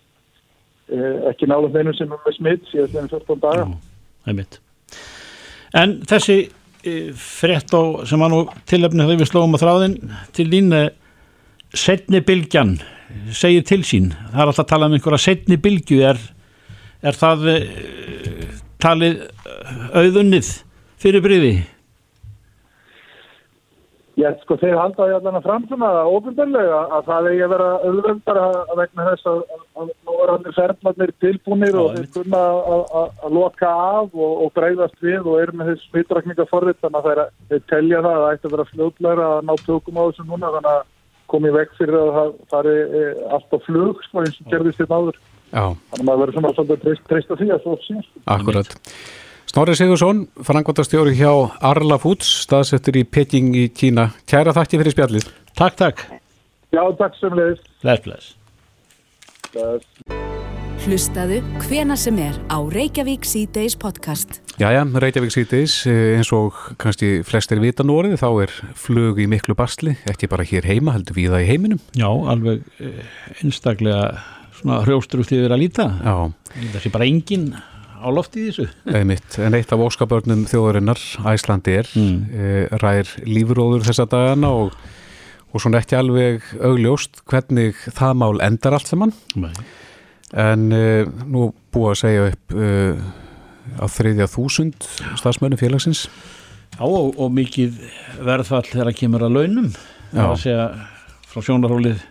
eh, 0.91 1.17
ekki 1.31 1.50
nálega 1.50 1.74
þeinu 1.77 1.95
sem 1.97 2.13
er 2.13 2.24
með 2.25 2.38
smitt 2.38 2.69
síðast 2.71 3.01
enn 3.01 3.12
14 3.15 3.43
daga. 3.47 3.67
einmitt. 4.27 4.62
En 5.75 5.97
þessi 6.07 6.38
e, 6.88 6.93
frétt 7.15 7.74
á 7.75 7.81
sem 8.07 8.21
var 8.21 8.31
nú 8.31 8.45
tilöfni 8.69 9.03
þegar 9.03 9.21
við 9.21 9.31
slóum 9.31 9.57
á 9.57 9.63
þráðin 9.63 9.97
til 10.36 10.47
þín 10.51 10.71
e, 10.75 10.83
setni 11.75 12.21
bylgjan 12.24 12.77
segir 13.36 13.65
til 13.67 13.83
sín, 13.88 14.12
það 14.31 14.41
er 14.41 14.50
alltaf 14.51 14.65
að 14.65 14.71
tala 14.71 14.88
um 14.89 14.95
einhverja 14.97 15.24
setni 15.24 15.57
bylgju, 15.63 16.00
er, 16.07 16.19
er 17.03 17.17
það 17.17 17.45
e, 17.51 17.57
talið 18.84 19.25
auðunnið 19.98 20.53
fyrir 21.01 21.25
bryði? 21.25 21.55
Já, 24.17 24.31
sko, 24.41 24.55
þeir 24.57 24.79
halda 24.79 25.05
því 25.05 25.13
allan 25.13 25.36
að 25.38 25.43
framsuna 25.46 25.88
það 25.93 26.07
óbyrðanlega 26.15 26.77
að 26.98 27.03
það 27.05 27.27
eigi 27.29 27.41
að 27.46 27.51
vera 27.51 27.67
auðvöldar 27.84 28.39
að 28.41 28.72
vegna 28.79 29.03
þess 29.12 29.27
að, 29.29 29.43
nú 29.77 30.15
er 30.24 30.31
allir 30.34 30.55
ferðlarnir 30.55 31.13
tilbúnir 31.22 31.77
og 31.77 31.91
þeir 31.93 32.07
kunna 32.15 32.39
að, 32.74 33.27
loka 33.36 33.69
af 33.69 34.17
og, 34.17 34.34
og 34.48 34.50
breyðast 34.57 34.98
við 35.05 35.22
og 35.22 35.38
eru 35.43 35.60
með 35.60 35.69
þess 35.69 35.86
smittrakninga 35.91 36.48
forrið 36.50 36.81
þannig 36.81 37.12
að 37.12 37.22
þeir, 37.51 37.62
telja 37.69 38.01
það 38.07 38.15
að 38.15 38.24
það 38.24 38.34
ætti 38.34 38.50
að 38.50 38.55
vera 38.55 38.67
fljóðlega 38.72 39.29
að 39.36 39.46
ná 39.46 39.53
tökum 39.67 40.01
á 40.01 40.03
þessu 40.07 40.27
núna 40.31 40.53
þannig 40.57 40.74
að 40.74 40.84
komi 41.36 41.53
vekk 41.60 41.77
fyrir 41.77 42.00
að 42.01 42.13
það 42.17 42.36
fari 42.55 42.75
e, 42.81 43.07
allt 43.38 43.53
á 43.53 43.57
flug 43.67 44.01
sko, 44.07 44.25
eins 44.25 44.41
og 44.41 44.50
gerðist 44.55 44.81
þetta 44.81 44.98
áður 44.98 45.22
já, 45.22 45.37
þannig 45.51 46.01
að 46.01 46.06
maður 46.10 46.22
verður 46.24 46.38
svona 46.38 46.54
svolítið 46.58 46.84
treyst, 46.84 47.08
treyst 47.08 47.32
að 47.32 47.42
því 47.42 47.50
að 47.56 47.63
svo 47.63 47.77
síðan 47.86 48.06
sko. 48.08 48.25
akkurat 48.36 48.77
Snorri 49.48 49.77
Sigursson, 49.80 50.25
frangvandastjóri 50.44 51.13
hjá 51.16 51.32
Arla 51.63 51.96
Foods, 52.04 52.27
staðsettur 52.44 53.00
í 53.00 53.06
Peking 53.08 53.56
í 53.56 53.70
Kína. 53.72 54.10
Kæra 54.27 54.51
þakki 54.54 54.82
fyrir 54.82 54.94
spjallið. 54.94 55.30
Takk, 55.56 55.77
takk. 55.80 56.04
Já, 56.75 56.84
takk 57.00 57.16
sem 57.16 57.32
leiðist 57.32 57.68
Bless, 57.80 58.04
bless. 58.04 58.34
Hlustaðu 60.84 61.39
hvena 61.63 61.96
sem 62.00 62.20
er 62.22 62.36
á 62.51 62.60
Reykjavík 62.60 63.25
C-Days 63.27 63.77
podcast. 63.80 64.42
Jæja, 64.60 64.84
Reykjavík 64.84 65.34
síðdeis, 65.34 65.80
eh, 65.88 66.18
eins 66.20 66.32
og 66.36 66.54
kannski 66.77 67.24
flestir 67.27 67.60
vita 67.63 67.84
nú 67.88 67.98
orðið, 68.01 68.20
þá 68.20 68.30
er 68.44 68.54
flug 68.75 69.20
í 69.20 69.27
miklu 69.27 69.56
basli, 69.56 69.98
ekki 70.06 70.30
bara 70.30 70.44
hér 70.44 70.68
heima, 70.68 70.94
heldur 70.96 71.16
við 71.18 71.32
það 71.34 71.44
í 71.44 71.50
heiminum. 71.51 71.82
Já, 71.96 72.08
alveg 72.08 72.63
e, 72.80 72.92
einstaklega 73.42 74.20
svona 74.67 74.83
hrjóstruft 74.83 75.31
yfir 75.31 75.53
að 75.53 75.63
líta. 75.63 75.88
Já, 76.03 76.15
Það 76.74 76.81
sé 76.83 76.91
bara 76.91 77.07
engin 77.07 77.47
á 77.55 78.07
lofti 78.12 78.43
í 78.43 78.51
þessu. 78.51 78.67
en 78.91 79.55
eitt 79.55 79.71
af 79.71 79.83
óskabörnum 79.83 80.45
þjóðarinnar, 80.50 81.00
Æslandi 81.31 81.75
er, 81.79 81.89
mm. 81.95 82.74
rær 82.81 83.12
lífuróður 83.25 83.86
þessa 83.88 84.07
dagana 84.09 84.51
og, 84.51 84.74
og 85.53 85.63
svona 85.63 85.79
ekki 85.81 85.97
alveg 85.97 86.43
augljóst 86.59 87.24
hvernig 87.29 87.79
það 87.95 88.19
mál 88.19 88.41
endar 88.43 88.77
allt 88.77 88.91
saman. 88.91 89.13
Nei. 89.36 89.53
En 90.36 90.67
uh, 90.75 91.07
nú 91.24 91.53
búið 91.71 91.93
að 91.93 92.01
segja 92.01 92.25
upp 92.33 92.57
uh, 92.57 93.00
á 93.79 93.86
þriðja 93.88 94.27
þúsund 94.27 94.89
stafsmönnum 95.15 95.59
félagsins. 95.62 96.09
Já, 96.75 96.83
og, 96.83 97.15
og 97.15 97.31
mikið 97.31 97.79
verðfall 98.27 98.65
þegar 98.67 98.91
að 98.91 99.00
kemur 99.00 99.24
að 99.24 99.39
launum. 99.39 99.71
Það 100.12 100.27
var 100.33 100.45
að 100.57 100.81
frá 101.31 101.45
sjónarhólið 101.47 102.03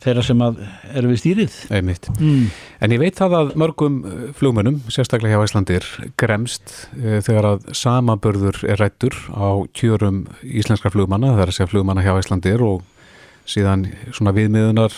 þeirra 0.00 0.22
sem 0.24 0.42
að 0.44 0.60
eru 0.96 1.10
við 1.10 1.20
stýrið. 1.22 1.56
Einmitt. 1.76 2.08
Mm. 2.18 2.46
En 2.80 2.94
ég 2.94 3.02
veit 3.02 3.18
það 3.18 3.36
að 3.40 3.50
mörgum 3.60 3.98
uh, 4.04 4.22
flugmönnum, 4.36 4.78
sérstaklega 4.92 5.36
hjá 5.36 5.48
Íslandir, 5.48 5.88
gremst 6.20 6.72
uh, 6.96 7.18
þegar 7.24 7.50
að 7.52 7.68
samaburður 7.76 8.62
er 8.64 8.80
rættur 8.80 9.16
á 9.32 9.60
kjörum 9.76 10.24
íslenskra 10.44 10.92
flugmanna, 10.94 11.34
það 11.34 11.44
er 11.44 11.52
að 11.52 11.58
segja 11.58 11.72
flugmanna 11.74 12.04
hjá 12.06 12.14
Íslandir 12.16 12.64
og 12.64 12.86
síðan 13.50 13.88
svona 14.14 14.34
viðmiðunar 14.36 14.96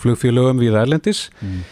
flugfélögum 0.00 0.62
við 0.62 0.78
Erlendis. 0.80 1.28
Mm. 1.44 1.62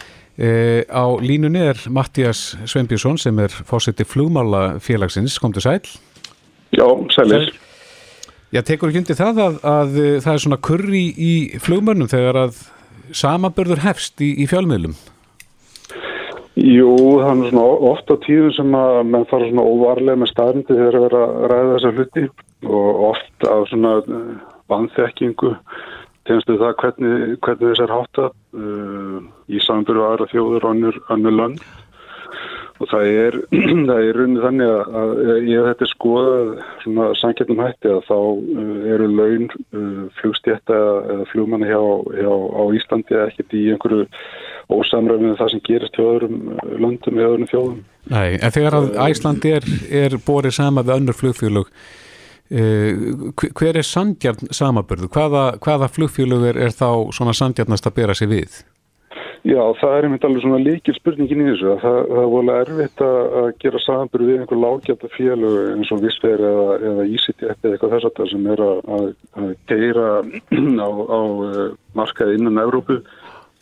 á 0.87 1.05
línunni 1.19 1.59
er 1.59 1.79
Mattias 1.91 2.53
Sveinbjörnsson 2.63 3.17
sem 3.19 3.39
er 3.43 3.51
fósetti 3.51 4.05
flugmála 4.07 4.77
félagsins, 4.79 5.35
kom 5.41 5.51
til 5.55 5.65
sæl. 5.65 5.81
Já, 6.71 6.85
sælir. 7.11 7.49
Já, 8.49 8.63
tekur 8.65 8.89
ekki 8.89 9.03
undir 9.03 9.17
það 9.19 9.39
að, 9.43 9.57
að 9.69 9.95
uh, 10.01 10.11
það 10.25 10.33
er 10.33 10.43
svona 10.45 10.63
kurri 10.65 11.05
í 11.13 11.33
flugmönnum 11.61 12.09
þegar 12.09 12.43
að 12.47 12.61
samabörður 13.13 13.83
hefst 13.83 14.21
í, 14.25 14.31
í 14.41 14.47
fjölmiðlum? 14.49 14.95
Jú, 16.59 16.89
það 17.21 17.43
er 17.45 17.51
svona 17.53 17.65
ofta 17.91 18.17
tíðum 18.25 18.55
sem 18.57 18.73
að 18.75 18.97
menn 19.07 19.27
fara 19.29 19.47
svona 19.51 19.65
óvarlega 19.69 20.19
með 20.19 20.31
staðrindi 20.33 20.79
þegar 20.79 20.97
að 20.97 21.05
vera 21.05 21.21
að 21.27 21.45
ræða 21.51 21.75
þessa 21.75 21.91
hluti 21.95 22.25
og 22.67 23.03
oft 23.11 23.47
af 23.47 23.69
svona 23.69 23.93
vanþekkingu 24.69 25.53
tegnastu 26.27 26.57
það 26.59 26.75
hvernig, 26.81 27.37
hvernig 27.45 27.69
þess 27.69 27.83
er 27.85 27.93
hátta 27.93 28.25
uh, 28.33 29.21
í 29.49 29.61
samfélag 29.65 30.09
aðra 30.09 30.29
þjóður 30.33 30.65
og 30.65 30.73
önnur, 30.75 30.99
önnur 31.15 31.37
land 31.37 31.63
og 32.79 32.87
það 32.87 33.09
er, 33.11 33.37
það 33.89 34.01
er 34.01 34.17
raunin 34.17 34.41
þannig 34.43 34.71
að, 34.71 34.93
að 35.01 35.47
ég 35.49 35.59
hef 35.59 35.67
þetta 35.69 35.89
skoðað 35.91 36.51
svona 36.83 37.07
samkjöndum 37.19 37.63
hætti 37.63 37.91
að 37.91 38.01
þá 38.07 38.15
uh, 38.15 38.73
eru 38.95 39.09
laun 39.11 39.47
uh, 39.51 40.03
flugstjætta 40.19 40.79
eða 41.15 41.27
flugmanni 41.33 41.69
hjá, 41.69 41.81
hjá 42.15 42.31
á 42.31 42.63
Íslandi 42.79 43.19
ekkert 43.25 43.55
í 43.59 43.63
einhverju 43.73 44.07
ósamræfið 44.69 45.37
það 45.39 45.53
sem 45.53 45.63
gerist 45.67 45.99
hjá 45.99 46.05
öðrum 46.07 46.41
uh, 46.55 46.75
löndum 46.79 47.19
eða 47.19 47.31
öðrum 47.33 47.51
þjóðum. 47.53 47.79
Nei, 48.09 48.29
en 48.39 48.55
þegar 48.55 48.79
að 48.79 48.91
Æslandi 49.09 49.55
er, 49.59 49.71
er 50.05 50.19
borið 50.25 50.55
sama 50.61 50.85
við 50.85 50.95
önnur 50.99 51.19
flugfélug 51.19 51.67
uh, 51.67 52.91
hver 53.59 53.83
er 53.83 53.85
sandjarn 53.85 54.55
samabörðu? 54.55 55.11
Hvaða, 55.13 55.45
hvaða 55.63 55.91
flugfélug 55.91 56.47
er, 56.53 56.63
er 56.69 56.75
þá 56.75 57.11
svona 57.15 57.35
sandjarnast 57.35 57.91
að 57.91 57.97
bera 57.99 58.15
sig 58.17 58.31
við? 58.31 58.61
Já, 59.47 59.61
það 59.79 59.93
er 59.95 60.05
einmitt 60.05 60.25
alveg 60.27 60.43
svona 60.43 60.59
líkil 60.59 60.93
spurningin 60.97 61.43
í 61.45 61.45
þessu. 61.47 61.75
Það, 61.79 61.99
það 62.09 62.21
er 62.21 62.31
volið 62.33 62.57
erfitt 62.59 63.03
að 63.05 63.47
gera 63.63 63.81
samanbyrju 63.85 64.27
við 64.27 64.41
einhver 64.41 64.59
lágjata 64.59 65.11
félög 65.13 65.59
eins 65.75 65.91
og 65.95 66.01
Vissver 66.03 66.43
eða, 66.49 66.65
eða 66.89 67.05
EasyJet 67.05 67.63
eða 67.63 67.71
eitthvað 67.71 67.93
þess 67.95 68.09
að 68.09 68.17
það 68.17 68.29
sem 68.33 68.49
er 68.51 68.63
að, 68.65 68.81
að, 68.97 69.53
geira 69.71 70.09
á, 70.87 70.89
á 70.91 71.21
eh, 71.47 71.63
markaði 72.01 72.39
innan 72.39 72.61
Európu. 72.65 72.99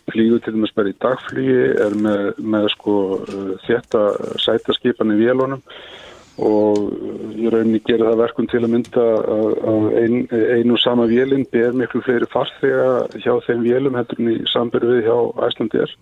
Flígu 0.07 0.39
til 0.39 0.55
dæmis 0.55 0.74
bara 0.74 0.89
í 0.89 0.98
dagflígi 1.03 1.63
er 1.84 1.96
með, 2.00 2.27
með 2.55 2.67
sko 2.74 2.98
eh, 3.22 3.53
þetta 3.67 4.03
sætaskipan 4.41 5.13
í 5.13 5.22
vélunum 5.22 5.62
og 6.38 6.91
ég 7.34 7.50
rauninni 7.50 7.79
gera 7.88 8.12
það 8.12 8.20
verkum 8.22 8.48
til 8.50 8.62
að 8.62 8.74
mynda 8.74 9.06
að 9.74 9.86
ein, 10.01 10.17
einu 10.29 10.77
sama 10.77 11.08
vélinn 11.10 11.48
ber 11.53 11.74
miklu 11.74 12.03
fleiri 12.06 12.29
farþega 12.29 13.22
hjá 13.24 13.34
þeim 13.48 13.63
vélum 13.65 13.98
heldur 13.98 14.22
en 14.22 14.34
í 14.36 14.38
sambyrfið 14.51 15.08
hjá 15.08 15.17
Æslandir 15.48 15.96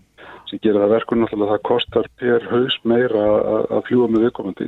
sem 0.49 0.61
gera 0.63 0.83
það 0.83 0.95
verkum 0.95 1.21
náttúrulega 1.21 1.47
að 1.47 1.53
það 1.55 1.67
kostar 1.69 2.09
per 2.19 2.49
haus 2.51 2.75
meira 2.83 3.23
að 3.69 3.85
fljúa 3.87 4.09
með 4.11 4.27
viðkomandi. 4.27 4.67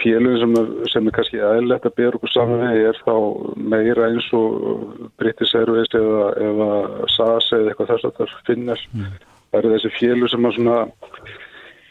Pélun 0.00 0.38
sem, 0.40 0.54
sem 0.88 1.08
er 1.08 1.14
kannski 1.14 1.40
aðlætt 1.44 1.86
að 1.86 1.96
bera 2.00 2.18
okkur 2.18 2.32
saman 2.32 2.62
með 2.64 2.82
er 2.88 3.00
þá 3.04 3.14
meira 3.60 4.08
eins 4.08 4.28
og 4.36 5.08
British 5.20 5.54
Airways 5.58 5.92
eða, 5.94 6.28
eða 6.48 6.68
SAS 7.12 7.50
eða 7.52 7.72
eitthvað 7.72 7.90
þess 7.92 8.08
að 8.08 8.20
það 8.20 8.36
finnast. 8.48 8.94
Mm. 8.96 9.18
Það 9.52 9.60
eru 9.60 9.74
þessi 9.74 9.92
fjölu 9.98 10.30
sem 10.32 10.48
að 10.48 10.56
svona 10.56 10.78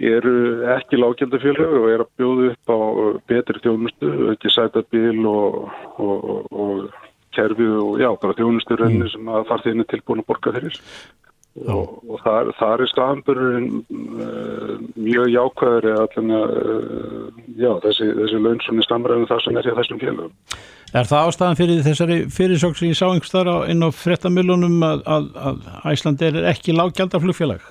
eru 0.09 0.35
ekki 0.75 0.99
lágjaldafélög 0.99 1.73
og 1.79 1.89
er 1.91 2.03
að 2.03 2.11
bjóða 2.19 2.51
upp 2.51 2.73
á 2.73 2.77
uh, 2.77 3.09
betri 3.29 3.63
þjónustu, 3.63 4.11
ekki 4.33 4.53
sæta 4.53 4.83
bíl 4.93 5.25
og, 5.29 5.65
og, 5.97 6.29
og 6.51 6.85
kerfið 7.33 7.75
og 7.81 7.99
já, 8.01 8.09
bara 8.21 8.37
þjónustu 8.37 8.77
rauninni 8.79 9.07
mm. 9.07 9.13
sem 9.15 9.33
að 9.33 9.49
farþeginn 9.49 9.85
er 9.85 9.91
tilbúin 9.91 10.23
að 10.23 10.29
borga 10.29 10.55
þeirri 10.55 10.73
og, 11.69 11.99
og 12.09 12.21
þar, 12.23 12.49
þar 12.57 12.81
er 12.81 12.89
staðanbörurinn 12.89 13.67
uh, 13.93 14.71
mjög 14.97 15.29
jákvæður 15.33 15.89
eða 15.91 16.05
allavega 16.07 16.39
uh, 16.61 17.43
já, 17.53 17.69
þessi, 17.85 18.09
þessi 18.21 18.41
launsonni 18.41 18.87
stamræðin 18.87 19.29
það 19.29 19.43
sem 19.45 19.59
er 19.59 19.69
í 19.69 19.75
þessum 19.77 20.01
félögum. 20.01 20.33
Er 20.93 21.07
það 21.09 21.29
ástæðan 21.29 21.57
fyrir 21.57 21.85
þessari 21.85 22.17
fyrirsók 22.33 22.75
sem 22.77 22.91
ég 22.91 22.97
sá 22.97 23.07
einhverstaðar 23.09 23.69
inn 23.73 23.85
á 23.85 23.89
frettamilunum 23.93 24.83
að, 24.85 25.05
að, 25.09 25.29
að 25.49 25.63
Æsland 25.93 26.25
er 26.25 26.41
ekki 26.51 26.75
lágjaldaflugfélag? 26.77 27.63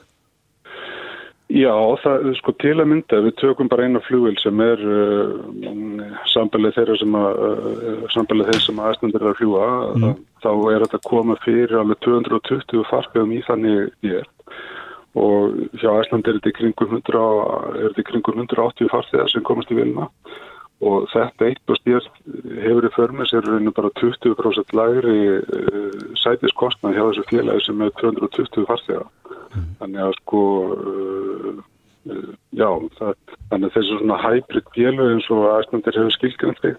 Já, 1.53 1.75
það, 2.01 2.31
sko 2.39 2.55
til 2.63 2.79
að 2.81 2.87
mynda, 2.89 3.19
við 3.27 3.35
tökum 3.43 3.69
bara 3.69 3.85
eina 3.85 4.01
flugil 4.07 4.39
sem 4.41 4.61
er 4.65 4.81
uh, 4.89 6.13
sambalið 6.33 6.79
þeirra 6.79 6.95
sem 6.97 7.17
að, 7.19 7.41
uh, 7.45 8.05
sambalið 8.15 8.49
þeirra 8.49 8.63
sem 8.65 8.81
aðstændir 8.87 9.25
er 9.25 9.33
að 9.35 9.41
fljúa, 9.41 9.67
mm. 9.99 10.15
þá 10.41 10.53
er 10.73 10.87
þetta 10.87 11.03
koma 11.11 11.37
fyrir 11.45 11.75
alveg 11.83 12.01
220 12.07 12.87
fargöðum 12.89 13.35
í 13.37 13.43
þannig 13.49 14.09
ég 14.09 14.23
er 14.23 14.31
og 15.19 15.59
hjá 15.77 15.91
Æsland 16.01 16.25
er 16.25 16.39
þetta 16.39 16.53
í 16.53 16.57
kringum 16.57 18.39
180 18.41 18.89
farþegar 18.89 19.29
sem 19.29 19.45
komast 19.45 19.73
í 19.73 19.77
vilna 19.77 20.09
og 20.83 21.05
þetta 21.13 21.51
eitt 21.51 21.71
og 21.71 21.79
stjórn 21.79 22.07
hefur 22.65 22.87
í 22.89 22.93
förmið 22.97 23.29
sér 23.31 23.45
rauninu 23.47 23.75
bara 23.77 23.93
20% 24.01 24.73
lægri 24.79 25.19
uh, 25.37 25.99
sætiskostnað 26.19 26.97
hjá 26.97 27.05
þessu 27.05 27.27
félagi 27.29 27.67
sem 27.67 27.85
er 27.85 27.93
220 28.01 28.67
farþegar 28.71 29.11
mm. 29.53 29.69
þannig 29.81 30.05
að 30.07 30.15
sko 30.21 30.43
uh, 30.77 31.63
uh, 32.11 32.31
já, 32.57 32.69
það, 32.99 33.17
þannig 33.51 33.69
að 33.69 33.75
þessu 33.79 33.99
svona 33.99 34.21
hybrid 34.27 34.71
bjölu 34.77 35.11
eins 35.15 35.29
og 35.35 35.51
aðstændir 35.57 36.01
hefur 36.01 36.17
skilgjandi 36.19 36.77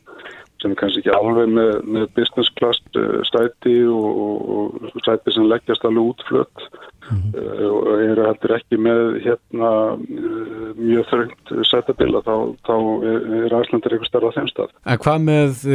sem 0.63 0.71
er 0.71 0.79
kannski 0.79 1.01
ekki 1.01 1.13
alveg 1.13 1.51
með, 1.51 1.71
með 1.95 2.09
business 2.17 2.51
class 2.57 2.79
uh, 2.99 3.19
stæti 3.27 3.75
og, 3.91 4.19
og, 4.25 4.75
og 4.87 4.99
stæti 5.03 5.35
sem 5.35 5.47
leggjast 5.49 5.85
alveg 5.87 6.11
útflött 6.13 6.67
mm. 7.09 7.23
uh, 7.35 7.63
og 7.69 8.03
eru 8.05 8.27
heldur 8.29 8.55
ekki 8.57 8.79
með 8.81 9.01
hérna 9.25 9.71
uh, 9.93 10.67
mjög 10.79 11.09
þröngt 11.11 11.55
sætabila 11.69 12.23
þá, 12.25 12.35
þá 12.67 12.75
er, 13.13 13.57
aðstændir 13.59 13.97
eitthvað 13.97 14.11
starf 14.11 14.31
á 14.31 14.35
þeim 14.37 14.53
stað. 14.53 14.77
En 14.87 15.03
hvað 15.03 15.25
með 15.29 15.65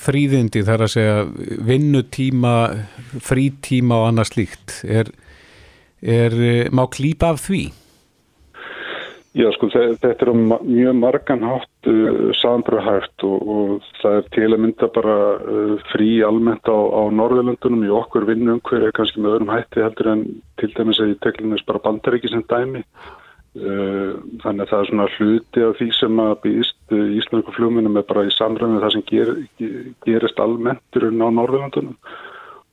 fríðindi 0.00 0.62
þar 0.64 0.86
að 0.86 0.94
segja 0.94 1.16
vinnutíma, 1.68 2.54
frítíma 3.20 3.98
og 4.00 4.06
annað 4.08 4.30
slíkt 4.30 4.78
er 4.88 5.10
er, 6.04 6.32
eh, 6.36 6.68
má 6.70 6.84
klýpa 6.86 7.32
af 7.32 7.40
því? 7.48 7.72
Já, 9.34 9.48
sko, 9.50 9.66
þetta 9.66 10.12
er 10.14 10.28
um 10.30 10.44
mjög 10.62 10.94
margan 10.94 11.40
hátt 11.42 11.88
uh, 11.90 12.28
sambröðhæft 12.38 13.24
og, 13.26 13.48
og 13.50 13.88
það 13.98 14.18
er 14.20 14.28
til 14.36 14.44
að 14.46 14.60
mynda 14.62 14.88
bara 14.94 15.16
uh, 15.40 15.72
frí 15.90 16.10
almennt 16.22 16.70
á, 16.70 16.78
á 16.78 17.02
Norðurlöndunum 17.10 17.82
í 17.82 17.90
okkur 17.90 18.28
vinnum 18.28 18.60
hver 18.62 18.86
er 18.86 18.94
kannski 18.94 19.18
með 19.24 19.40
öðrum 19.40 19.50
hætti 19.50 19.82
heldur 19.82 20.10
en 20.12 20.22
til 20.62 20.70
dæmis 20.76 21.02
að 21.02 21.16
ég 21.16 21.18
teklinist 21.26 21.66
bara 21.66 21.82
bandaríki 21.82 22.30
sem 22.30 22.46
dæmi. 22.46 22.84
Uh, 23.58 24.22
þannig 24.44 24.62
að 24.62 24.70
það 24.70 24.78
er 24.78 24.88
svona 24.92 25.08
hluti 25.16 25.66
af 25.66 25.76
því 25.80 25.88
sem 25.98 26.22
að 26.22 26.32
býðist 26.44 26.96
íslensku 27.18 27.56
fljóminum 27.58 27.98
er 27.98 28.06
bara 28.06 28.26
í 28.28 28.32
samræðinu 28.38 28.84
það 28.84 28.94
sem 28.94 29.04
ger, 29.10 29.34
gerist 30.06 30.46
almennt 30.46 31.02
á 31.02 31.10
Norðurlöndunum 31.10 31.98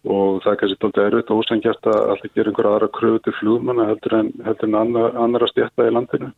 og 0.09 0.39
það 0.41 0.51
er 0.51 0.59
kannski 0.61 0.79
doldið 0.81 1.03
erfitt 1.07 1.31
og 1.31 1.41
ósengjast 1.41 1.89
að 1.91 1.99
alltaf 2.13 2.31
gera 2.33 2.49
einhverja 2.49 2.71
aðra 2.75 2.87
kröfu 2.97 3.19
til 3.21 3.33
flugmanna 3.37 3.85
heldur 3.91 4.15
en, 4.17 4.31
heldur 4.47 4.69
en 4.69 4.77
annar, 4.79 5.17
annara 5.21 5.49
stjætta 5.51 5.85
í 5.85 5.93
landinu. 5.93 6.31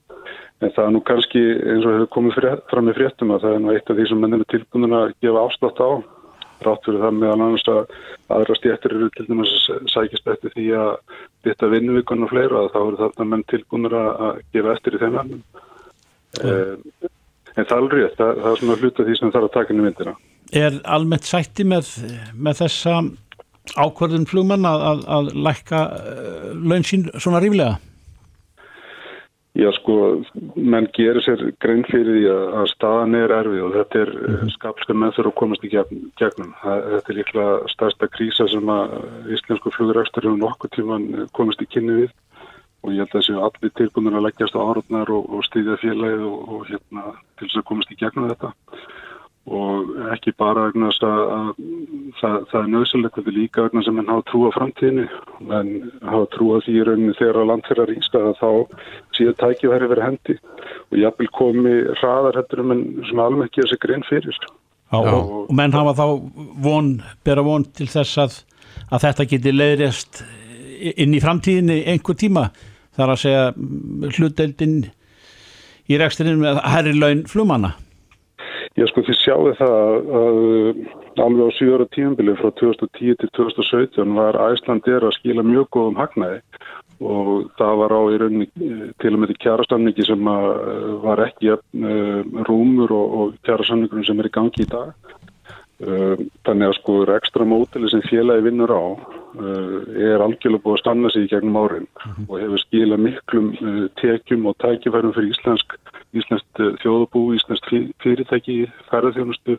En 0.60 0.74
það 0.76 0.84
er 0.84 0.92
nú 0.96 1.02
kannski 1.08 1.44
eins 1.62 1.88
og 1.88 1.96
hefur 1.96 2.12
komið 2.18 2.36
frétt, 2.40 2.66
fram 2.72 2.92
í 2.92 2.98
fréttum 2.98 3.32
að 3.36 3.46
það 3.46 3.56
er 3.56 3.64
nú 3.64 3.72
eitt 3.72 3.88
af 3.88 3.98
því 4.00 4.10
sem 4.10 4.22
menninu 4.24 4.50
tilbúinuna 4.52 5.00
að 5.06 5.16
gefa 5.24 5.46
afslátt 5.48 5.80
á. 5.80 5.92
Rátt 6.64 6.86
fyrir 6.86 7.02
það 7.04 7.18
meðal 7.20 7.40
annars 7.40 7.66
að 7.72 7.80
aðra 8.36 8.60
stjættir 8.60 8.98
eru 8.98 9.10
til 9.16 9.26
dæmis 9.30 9.56
að 9.72 9.90
sækist 9.92 10.30
eftir 10.32 10.54
því 10.54 10.68
að 10.80 10.92
bytta 11.44 11.72
vinnuvíkun 11.72 12.28
og 12.28 12.32
fleira 12.32 12.62
og 12.62 12.70
þá 12.76 12.80
eru 12.84 13.02
þarna 13.02 13.30
menn 13.32 13.48
tilbúinur 13.52 13.98
að 14.00 14.38
gefa 14.56 14.76
eftir 14.76 14.96
í 14.96 15.02
þeim 15.04 15.20
ennum. 15.24 15.42
Mm. 16.44 17.10
En 17.54 17.68
það 17.68 17.74
er 17.74 17.82
alveg 17.82 18.00
rétt, 18.00 18.16
það, 18.18 18.38
það 18.44 18.52
er 18.52 18.62
svona 18.62 18.78
hluta 18.82 19.04
því 19.08 19.18
sem 19.20 19.34
þarf 19.34 19.50
að 19.50 19.56
taka 19.58 19.74
inn 19.74 19.82
í 19.82 19.84
myndina. 19.88 20.14
Er 20.54 20.80
almennt 20.96 21.28
sætti 21.28 21.66
með, 21.68 21.92
með 22.34 22.64
þessa 22.64 22.96
ákvörðun 23.78 24.28
flugmann 24.30 24.68
að, 24.68 24.86
að, 24.92 25.02
að 25.18 25.34
lækka 25.48 25.82
uh, 25.88 26.54
laun 26.54 26.88
sín 26.88 27.10
svona 27.18 27.42
ríflega? 27.44 27.80
Já 29.54 29.68
sko, 29.76 29.96
menn 30.58 30.88
gerir 30.98 31.22
sér 31.22 31.42
grein 31.62 31.84
fyrir 31.86 32.16
því 32.16 32.24
að, 32.34 32.46
að 32.58 32.70
staðan 32.72 33.18
er 33.20 33.34
erfið 33.36 33.66
og 33.68 33.76
þetta 33.76 34.00
er 34.02 34.12
mm 34.14 34.36
-hmm. 34.36 34.54
skapskar 34.56 34.98
með 34.98 35.12
þurfa 35.18 35.30
að 35.30 35.40
komast 35.42 35.68
í 35.68 35.70
gegnum. 35.70 36.56
Þetta 36.64 37.14
er 37.14 37.18
líklega 37.20 37.70
stærsta 37.70 38.10
krísa 38.16 38.48
sem 38.50 38.72
að 38.74 38.96
íslensku 39.36 39.74
flugurækstur 39.76 40.26
hefur 40.26 40.42
nokkuð 40.42 40.74
tíman 40.74 41.06
komast 41.38 41.62
í 41.62 41.70
kynni 41.70 42.00
við 42.02 42.12
og 42.84 42.92
ég 42.92 43.00
held 43.00 43.14
að 43.14 43.20
þessu 43.20 43.36
allir 43.46 43.74
tilbúinur 43.78 44.18
að 44.18 44.26
leggjast 44.28 44.58
á 44.58 44.66
árotnar 44.66 45.10
og, 45.14 45.30
og 45.30 45.46
stýðja 45.46 45.78
félagið 45.86 46.26
og, 46.28 46.40
og 46.50 46.66
hérna 46.68 47.04
til 47.38 47.48
þess 47.48 47.62
að 47.62 47.68
komast 47.70 47.94
í 47.94 48.00
gegnum 48.02 48.30
þetta 48.34 48.52
og 49.44 49.90
ekki 50.14 50.32
bara 50.40 50.70
vegna 50.70 50.88
þess 50.88 51.04
að, 51.04 51.22
að 51.36 51.48
það, 52.20 52.36
það 52.52 52.60
er 52.60 52.70
nöðsynlegt 52.72 53.18
þetta 53.18 53.34
líka 53.36 53.66
vegna 53.66 53.84
sem 53.84 53.98
henn 54.00 54.12
hafa 54.14 54.24
trú 54.30 54.44
á 54.48 54.52
framtíðinu 54.56 55.08
en 55.58 55.72
hafa 56.08 56.30
trú 56.32 56.48
á 56.56 56.58
því 56.64 56.76
rauninni 56.88 57.16
þegar 57.18 57.40
að 57.42 57.50
land 57.52 57.68
þeirra 57.68 57.88
rýnska 57.90 58.22
að 58.22 58.40
þá 58.40 58.50
síðan 59.18 59.38
tækið 59.44 59.74
væri 59.74 59.92
verið 59.92 60.08
hendi. 60.08 60.38
Og 60.94 61.02
jafnvel 61.02 61.30
komi 61.36 61.76
hraðar 62.00 62.40
hættur 62.40 62.64
um 62.64 62.74
enn 62.78 62.88
sem 63.10 63.44
ekki 63.48 63.66
að 63.66 63.70
segja 63.74 63.84
grein 63.84 64.08
fyrir. 64.08 64.42
Já, 64.94 65.00
og, 65.02 65.36
og 65.44 65.54
menn 65.60 65.76
hafa 65.76 65.98
þá 66.00 66.08
von, 66.64 66.96
bera 67.28 67.44
von 67.44 67.68
til 67.68 67.92
þess 67.92 68.24
að, 68.24 68.42
að 68.96 69.08
þetta 69.10 69.30
geti 69.34 69.58
leiðrest 69.58 70.26
inn 70.94 71.18
í 71.18 71.24
framtíðinu 71.24 71.82
einhver 71.92 72.16
tíma. 72.16 72.48
Þar 72.96 73.18
að 73.18 73.24
segja 73.26 73.46
hlutdeldin 74.16 74.84
í 75.92 76.00
reksturinn 76.00 76.40
með 76.40 76.64
herri 76.64 76.96
laun 76.96 77.28
flumanna 77.28 77.76
Já 78.74 78.88
sko 78.90 79.04
þið 79.06 79.18
sjáu 79.22 79.50
það 79.60 79.74
að, 80.20 80.38
alveg 81.22 81.46
á 81.46 81.58
7 81.60 81.74
ára 81.76 81.86
tíumbili 81.94 82.34
frá 82.40 82.50
2010 82.58 83.20
til 83.22 83.30
2017 83.38 84.16
var 84.18 84.40
Æsland 84.48 84.88
er 84.90 85.06
að 85.06 85.14
skila 85.20 85.46
mjög 85.46 85.68
góðum 85.76 86.00
hagnaði 86.02 86.40
og 87.04 87.52
það 87.60 87.74
var 87.84 87.94
á 87.94 88.02
í 88.10 88.18
rauninni 88.22 88.48
eh, 88.50 88.88
til 89.02 89.14
og 89.14 89.22
með 89.22 89.34
því 89.34 89.38
kjærasamningi 89.46 90.08
sem 90.08 90.30
var 91.04 91.22
ekki 91.28 91.54
rúmur 92.50 92.96
og, 92.96 93.18
og 93.20 93.38
kjærasamningunum 93.46 94.08
sem 94.08 94.24
er 94.24 94.30
í 94.30 94.34
gangi 94.40 94.66
í 94.66 94.70
dag. 94.72 94.94
Þannig 95.84 96.70
að 96.70 96.78
sko 96.78 96.96
ekstra 97.12 97.46
mótili 97.50 97.90
sem 97.92 98.04
félagi 98.08 98.46
vinnur 98.46 98.72
á 98.72 98.84
er 99.34 100.22
algjörlega 100.22 100.62
búið 100.64 100.78
að 100.78 100.82
stanna 100.84 101.10
sig 101.12 101.26
í 101.26 101.32
gegnum 101.32 101.58
árin 101.60 101.88
-hmm. 101.90 102.28
og 102.30 102.40
hefur 102.40 102.62
skila 102.62 102.98
miklum 102.98 103.48
tekjum 104.00 104.46
og 104.46 104.56
tækifærum 104.64 105.14
fyrir 105.14 105.34
íslensk, 105.34 105.76
íslenskt 106.20 106.62
þjóðabú, 106.84 107.24
íslenskt 107.38 107.70
fyrirtæki, 108.04 108.58
færðarþjónustu, 108.92 109.58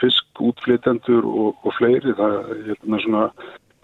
fiskútflitendur 0.00 1.26
og, 1.28 1.56
og 1.66 1.74
fleiri. 1.76 2.14
Það 2.16 2.36
er 2.72 3.02
svona 3.04 3.24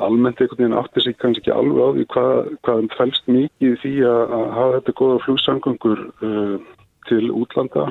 almennt 0.03 0.41
einhvern 0.41 0.59
veginn 0.59 0.79
átti 0.79 1.03
sig 1.05 1.17
kannski 1.21 1.45
ekki 1.45 1.55
alveg 1.55 1.83
á 1.85 1.89
því 1.95 2.07
hvað, 2.15 2.39
hvað 2.67 2.87
fælst 2.99 3.29
mikið 3.31 3.77
því 3.83 3.93
að, 4.11 4.23
að 4.39 4.47
hafa 4.57 4.79
þetta 4.79 4.95
goða 5.01 5.21
flugsangungur 5.27 6.01
uh, 6.29 6.57
til 7.11 7.29
útlanda. 7.31 7.91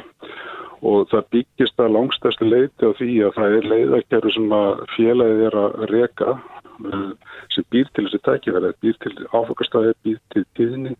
Og 0.83 1.05
það 1.13 1.29
byggist 1.31 1.79
að 1.79 1.93
langstæstu 1.95 2.47
leiti 2.49 2.83
á 2.83 2.91
því 2.97 3.11
að 3.23 3.37
það 3.37 3.53
er 3.57 3.69
leiðakjæru 3.71 4.33
sem 4.35 4.57
að 4.57 4.81
félagið 4.97 5.45
er 5.47 5.59
að 5.61 5.77
reka 5.93 6.33
uh, 6.33 7.13
sem 7.55 7.69
býr 7.71 7.87
til 7.93 8.09
þessi 8.09 8.23
tækifæri, 8.27 8.73
býr 8.83 8.99
til 9.05 9.15
áfokastæði, 9.31 9.95
býr 10.03 10.19
til 10.35 10.43
tíðning 10.59 10.99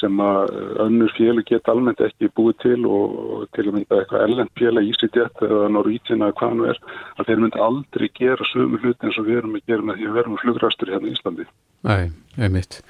sem 0.00 0.22
að 0.24 0.52
önnur 0.84 1.14
fjölu 1.16 1.44
geta 1.46 1.74
almennt 1.74 2.02
ekki 2.04 2.30
búið 2.36 2.58
til 2.64 2.78
og, 2.88 3.48
til 3.56 3.66
að 3.66 3.74
mynda 3.78 4.00
eitthvað 4.00 4.26
ellend 4.26 4.52
fjöla 4.58 4.84
í 4.84 4.92
sitt 4.98 5.18
jætt 5.18 5.42
eða 5.46 5.70
Norvítina 5.76 6.30
eða 6.30 6.38
hvað 6.40 6.54
nú 6.58 6.68
er 6.70 6.80
að 7.16 7.30
þeir 7.30 7.42
myndi 7.44 7.64
aldrei 7.66 8.08
gera 8.18 8.52
sömu 8.52 8.80
hluti 8.82 9.08
eins 9.08 9.18
og 9.20 9.28
við 9.28 9.42
erum 9.42 9.58
að 9.58 9.66
gera 9.72 9.88
með 9.88 10.00
því 10.00 10.08
að 10.08 10.14
við 10.14 10.22
erum 10.24 10.40
flugrastur 10.44 10.94
hérna 10.94 11.10
í 11.10 11.16
Íslandi. 11.16 11.50
Nei, 11.88 12.02
einmitt. 12.38 12.80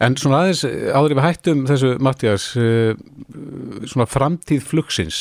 En 0.00 0.14
svona 0.16 0.46
aðeins 0.46 0.62
áður 0.96 1.12
við 1.18 1.26
hættum 1.26 1.66
þessu 1.68 1.90
Mattias, 2.00 2.44
eh, 2.56 2.94
svona 3.84 4.06
framtíð 4.08 4.62
flugsins, 4.64 5.18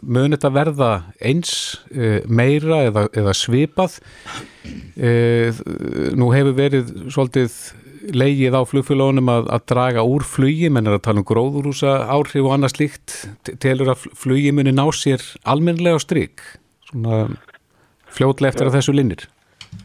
mun 0.00 0.32
þetta 0.32 0.50
verða 0.54 0.92
eins 1.20 1.52
eh, 1.92 2.24
meira 2.24 2.86
eða, 2.88 3.04
eða 3.12 3.34
svipað? 3.36 3.98
Eh, 4.96 5.52
nú 6.16 6.30
hefur 6.32 6.56
verið 6.56 6.94
svolítið 7.12 7.58
leigið 8.10 8.56
á 8.58 8.62
flugfélagunum 8.66 9.30
að, 9.32 9.50
að 9.54 9.66
draga 9.72 10.04
úr 10.08 10.24
flugi, 10.26 10.70
menn 10.72 10.88
er 10.88 10.98
að 10.98 11.04
tala 11.06 11.22
um 11.22 11.28
gróðurúsa 11.28 11.94
áhrif 12.10 12.42
og 12.42 12.56
annað 12.56 12.74
slíkt, 12.76 13.14
telur 13.62 13.92
að 13.94 14.08
flugi 14.18 14.50
muni 14.54 14.74
ná 14.74 14.84
sér 14.96 15.22
almenlega 15.48 16.00
stryk, 16.02 16.42
svona 16.90 17.24
fljótlega 18.12 18.52
eftir 18.52 18.68
að 18.68 18.78
þessu 18.78 18.96
linnir? 18.96 19.26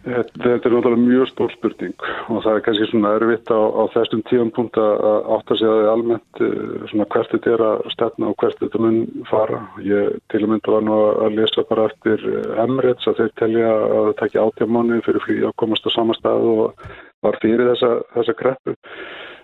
Þetta 0.08 0.48
er 0.48 0.72
náttúrulega 0.72 1.00
mjög 1.02 1.30
stór 1.32 1.52
spurning 1.52 2.06
og 2.32 2.44
það 2.44 2.54
er 2.54 2.64
kannski 2.64 2.88
svona 2.88 3.14
erfitt 3.18 3.50
á, 3.52 3.60
á 3.60 3.84
þessum 3.92 4.22
tíum 4.30 4.52
punkt 4.56 4.80
að 4.80 5.02
átta 5.36 5.58
sig 5.60 5.68
að 5.68 5.74
það 5.76 5.84
er 5.84 5.92
almennt 5.92 6.42
eh, 6.46 6.86
svona 6.92 7.08
hvert 7.12 7.34
þetta 7.34 7.52
er 7.54 7.64
að 7.68 7.84
stefna 7.96 8.30
og 8.32 8.38
hvert 8.40 8.62
þetta 8.62 8.84
mun 8.84 9.02
fara. 9.32 9.60
Ég 9.84 10.16
til 10.32 10.44
og 10.46 10.54
mynda 10.54 10.76
var 10.76 10.88
nú 10.88 11.00
að 11.26 11.38
lesa 11.42 11.66
bara 11.72 11.90
eftir 11.92 12.24
Emirates 12.64 13.12
að 13.12 13.20
þeir 13.22 13.36
telja 13.42 13.74
að 13.74 13.98
það 13.98 14.16
takja 14.22 14.48
átjámáni 14.48 15.04
fyrir 15.08 15.28
flýja 15.28 15.52
að 15.52 15.60
komast 15.64 15.88
á 15.88 15.92
sama 15.96 16.16
stað 16.20 16.50
og 16.54 16.88
var 17.26 17.40
fyrir 17.44 17.68
þessa, 17.74 17.94
þessa 18.16 18.38
kreppu 18.44 18.76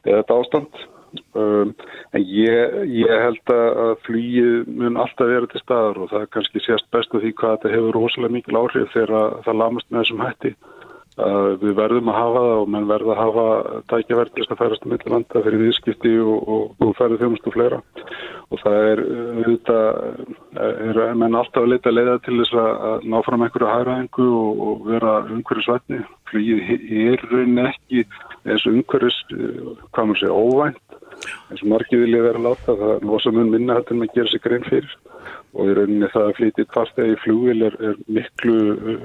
eða 0.04 0.20
þetta 0.22 0.40
ástand 0.40 0.84
um, 1.40 1.74
en 2.14 2.26
ég, 2.28 2.78
ég 3.00 3.24
held 3.26 3.54
að 3.56 3.96
flýið 4.08 4.70
mun 4.70 5.00
alltaf 5.02 5.30
vera 5.30 5.50
til 5.52 5.64
staðar 5.64 6.02
og 6.04 6.14
það 6.14 6.30
kannski 6.36 6.64
sést 6.64 6.90
bestu 6.94 7.22
því 7.22 7.34
hvað 7.40 7.58
þetta 7.58 7.74
hefur 7.76 8.00
rosalega 8.00 8.38
mikil 8.38 8.62
áhrif 8.62 8.94
þegar 8.96 9.42
það 9.46 9.60
lamast 9.62 9.90
með 9.90 10.04
þessum 10.04 10.26
hætti. 10.28 10.56
Við 11.14 11.76
verðum 11.78 12.08
að 12.10 12.16
hafa 12.18 12.42
það 12.42 12.60
og 12.60 12.70
menn 12.74 12.88
verða 12.90 13.12
að 13.14 13.20
hafa 13.20 13.82
tækjaverðist 13.92 14.54
að 14.54 14.62
færast 14.64 14.86
um 14.88 14.94
millilanda 14.96 15.42
fyrir 15.46 15.62
viðskipti 15.62 16.14
og, 16.24 16.48
og, 16.56 16.64
og 16.82 16.96
færið 16.98 17.22
þjómast 17.22 17.50
og 17.50 17.54
fleira. 17.54 17.80
Og 18.50 18.62
það 18.64 18.78
er 18.88 19.02
auðvitað, 19.04 20.00
er 20.64 21.02
menn 21.22 21.38
alltaf 21.38 21.62
að 21.62 21.70
leita 21.70 21.94
leiða 21.94 22.18
til 22.26 22.40
þess 22.40 22.58
að 22.64 23.06
ná 23.14 23.20
fram 23.28 23.46
einhverju 23.46 23.70
hæraðingu 23.70 24.28
og, 24.40 24.66
og 24.66 24.90
vera 24.90 25.14
umhverju 25.28 25.68
svætni. 25.68 26.02
Flýið 26.32 26.74
er 27.04 27.26
raunin 27.30 27.70
ekki 27.70 28.08
eins 28.48 28.66
og 28.66 28.74
umhverjus, 28.74 29.22
hvað 29.30 30.10
maður 30.10 30.24
segja, 30.24 30.42
óvænt 30.42 31.00
eins 31.50 31.62
og 31.64 31.72
margir 31.74 32.04
vilja 32.04 32.24
vera 32.26 32.42
láta, 32.42 32.76
það 32.80 33.06
losa 33.10 33.34
mun 33.34 33.52
minna 33.54 33.78
hættin 33.80 34.04
að 34.06 34.16
gera 34.18 34.32
sig 34.32 34.44
grein 34.44 34.66
fyrir. 34.68 34.96
Og 35.54 35.70
í 35.70 35.76
rauninni 35.78 36.10
það 36.10 36.28
að 36.28 36.36
flytja 36.40 36.66
farstegi 36.74 37.14
í 37.14 37.22
flugil 37.22 37.68
er, 37.68 37.78
er 37.90 38.00
miklu 38.18 38.58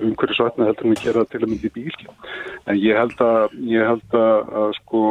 umhverju 0.08 0.38
svætna 0.38 0.70
heldur 0.70 0.88
en 0.88 0.96
að 0.96 1.04
gera 1.04 1.24
til 1.28 1.42
að 1.42 1.50
myndi 1.52 1.70
bíl. 1.74 2.08
En 2.66 2.80
ég 2.80 2.96
held 2.96 3.20
að, 3.24 3.56
ég 3.68 3.88
held 3.90 4.16
að, 4.16 4.52
að 4.62 4.74
sko 4.80 5.02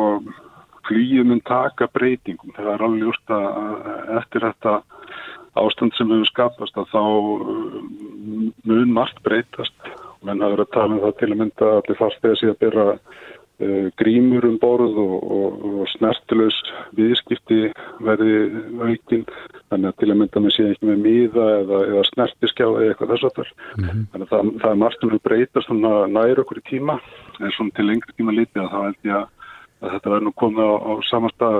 flýið 0.87 1.29
mun 1.29 1.43
taka 1.45 1.89
breytingum. 1.93 2.55
Það 2.55 2.73
er 2.73 2.85
alveg 2.87 3.05
just 3.05 3.33
að 3.33 4.17
eftir 4.17 4.47
þetta 4.47 4.75
ástand 5.57 5.95
sem 5.97 6.11
hefur 6.13 6.29
skapast 6.31 6.77
að 6.77 6.91
þá 6.93 7.01
mun 8.67 8.93
margt 8.93 9.21
breytast. 9.25 9.75
Menn 10.25 10.41
hafa 10.41 10.55
verið 10.55 10.65
að 10.65 10.73
tala 10.73 10.95
um 10.95 11.03
það 11.03 11.17
til 11.19 11.29
að 11.29 11.39
mynda 11.41 11.71
allir 11.77 11.99
farstegi 11.99 12.39
síðan 12.41 12.61
byrja 12.63 12.85
uh, 12.93 13.17
grímur 13.97 14.45
um 14.45 14.57
borð 14.61 14.97
og, 15.01 15.13
og, 15.37 15.63
og 15.81 15.87
snertilegs 15.95 16.57
viðskipti 16.97 17.71
verði 18.05 18.35
aukinn 18.77 19.23
þannig 19.71 19.87
að 19.89 19.95
til 19.97 20.09
að 20.11 20.19
mynda 20.19 20.43
með 20.43 20.53
sé 20.53 20.67
ekki 20.71 20.89
með 20.91 20.99
miða 21.05 21.47
eða, 21.63 21.79
eða 21.91 22.03
snertiskjá 22.11 22.67
eða 22.67 22.91
eitthvað 22.91 23.13
þess 23.15 23.29
að 23.29 23.39
mm 23.39 23.87
-hmm. 23.87 24.03
þannig 24.11 24.27
að 24.27 24.33
það, 24.33 24.51
það 24.61 24.69
er 24.71 24.81
margt 24.83 25.01
sem 25.01 25.23
breytast 25.29 25.73
nær 26.17 26.43
okkur 26.43 26.61
í 26.61 26.67
tíma 26.69 26.99
en 27.39 27.55
svona 27.55 27.73
til 27.73 27.87
lengri 27.87 28.13
tíma 28.17 28.37
litið 28.37 28.61
að 28.61 28.71
þá 28.73 28.79
held 28.83 29.09
ég 29.09 29.17
að, 29.17 29.25
að 29.81 29.91
þetta 29.95 30.13
verður 30.13 30.27
nú 30.27 30.35
komið 30.43 30.63
á, 30.69 30.73
á 30.77 30.91
sama 31.09 31.33
stað 31.33 31.57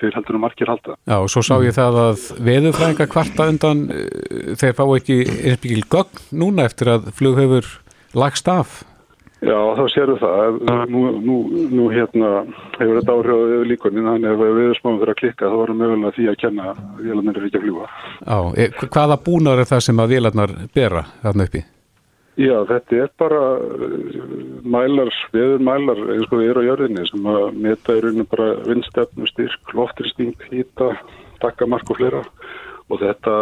fyrir 0.00 0.16
heldur 0.18 0.36
um 0.36 0.44
margir 0.44 0.70
halda. 0.70 0.96
Já 1.08 1.16
og 1.18 1.30
svo 1.32 1.42
sá 1.42 1.54
ég 1.64 1.74
það 1.76 2.00
að 2.02 2.24
veðurfræðinga 2.48 3.06
kvarta 3.10 3.48
undan 3.50 3.86
eh, 3.90 4.52
þeir 4.60 4.76
fá 4.76 4.84
ekki 4.86 5.16
einspíkil 5.24 5.86
gögn 5.90 6.22
núna 6.42 6.66
eftir 6.68 6.92
að 6.96 7.10
flug 7.16 7.40
hefur 7.40 7.70
lagst 8.16 8.48
af. 8.48 8.84
Já, 9.44 9.58
þá 9.76 9.82
séru 9.92 10.16
það. 10.16 10.58
Nú, 10.88 11.00
nú, 11.20 11.36
nú 11.68 11.86
hérna 11.92 12.30
hefur 12.78 12.96
þetta 12.96 13.16
áhrif 13.18 13.36
á 13.36 13.68
líkunin, 13.68 14.08
þannig 14.08 14.32
að 14.32 14.44
ef 14.46 14.56
við 14.56 14.74
smáum 14.78 14.98
fyrir 15.02 15.12
að 15.12 15.20
klikka 15.20 15.50
þá 15.52 15.56
varum 15.60 15.80
mögulega 15.82 16.16
því 16.16 16.28
að 16.30 16.38
kenna 16.40 16.68
að 16.72 16.82
vélarnar 17.04 17.40
er 17.40 17.48
ekki 17.48 17.60
að 17.60 17.66
fljúa. 17.66 17.88
Já, 18.16 18.38
e, 18.56 18.68
hvaða 18.96 19.18
búnar 19.28 19.60
er 19.60 19.68
það 19.68 19.82
sem 19.86 20.00
að 20.00 20.14
vélarnar 20.16 20.54
bera 20.72 21.04
þarna 21.20 21.48
uppi? 21.50 21.62
Já, 22.36 22.56
þetta 22.68 22.96
er 23.00 23.12
bara 23.16 23.42
uh, 23.64 24.32
mælar, 24.64 25.12
veður 25.32 25.62
mælar 25.64 26.02
eins 26.12 26.26
og 26.28 26.40
við 26.40 26.50
erum 26.50 26.64
á 26.64 26.68
jörðinni 26.68 27.06
sem 27.08 27.28
að 27.32 27.46
meta 27.64 27.96
í 27.96 28.02
rauninu 28.04 28.26
bara 28.28 28.48
vindstefnu, 28.66 29.28
styrk, 29.30 29.72
loftrýsting, 29.76 30.34
hýta, 30.50 30.90
takkamark 31.44 31.92
og 31.92 32.00
fleira 32.00 32.24
og 32.86 33.00
þetta 33.00 33.32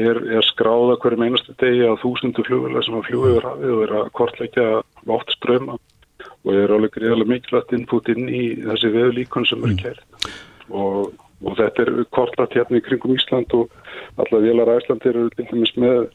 er, 0.00 0.18
er 0.38 0.46
skráða 0.48 0.96
hverjum 1.02 1.26
einastu 1.28 1.52
degi 1.60 1.84
að 1.86 2.00
þúsundu 2.02 2.42
fljóðulega 2.46 2.82
sem 2.86 2.96
að 2.98 3.06
fljúi 3.10 3.28
yfir 3.34 3.46
hafið 3.46 3.74
og 3.74 3.82
er 3.84 3.94
að 4.00 4.08
kortleikja 4.18 4.66
váttströma 5.08 5.78
og 6.44 6.52
er 6.52 6.72
alveg 6.72 6.94
greiðilega 6.96 7.30
mikilvægt 7.30 7.74
input 7.76 8.08
inn 8.12 8.28
í 8.28 8.44
þessi 8.62 8.90
veðulíkun 8.94 9.46
sem 9.48 9.64
eru 9.64 9.76
kært. 9.80 10.28
Og, 10.70 11.14
og 11.44 11.56
þetta 11.58 11.84
er 11.84 12.04
kortlagt 12.14 12.56
hérna 12.56 12.80
í 12.80 12.84
kringum 12.84 13.16
Ísland 13.16 13.52
og 13.56 13.72
alla 14.20 14.40
velar 14.44 14.74
Æsland 14.76 15.04
eru 15.08 15.28
með 15.80 16.06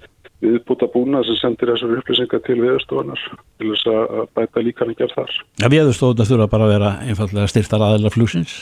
viðbúta 0.43 0.87
búna 0.93 1.23
sem 1.27 1.35
sendir 1.39 1.73
þessar 1.73 1.97
upplýsingar 1.97 2.43
til 2.45 2.59
viðstofunar 2.61 3.25
til 3.59 3.73
þess 3.73 3.89
að 3.91 4.21
bæta 4.37 4.63
líkan 4.63 4.93
ekki 4.93 5.07
af 5.07 5.17
þar. 5.17 5.35
Ja, 5.63 5.71
viðstofunar 5.73 6.29
þurfa 6.29 6.49
bara 6.53 6.67
að 6.67 6.73
vera 6.75 6.93
einfallega 7.07 7.51
styrtar 7.51 7.83
aðeila 7.83 8.13
flugsins 8.13 8.55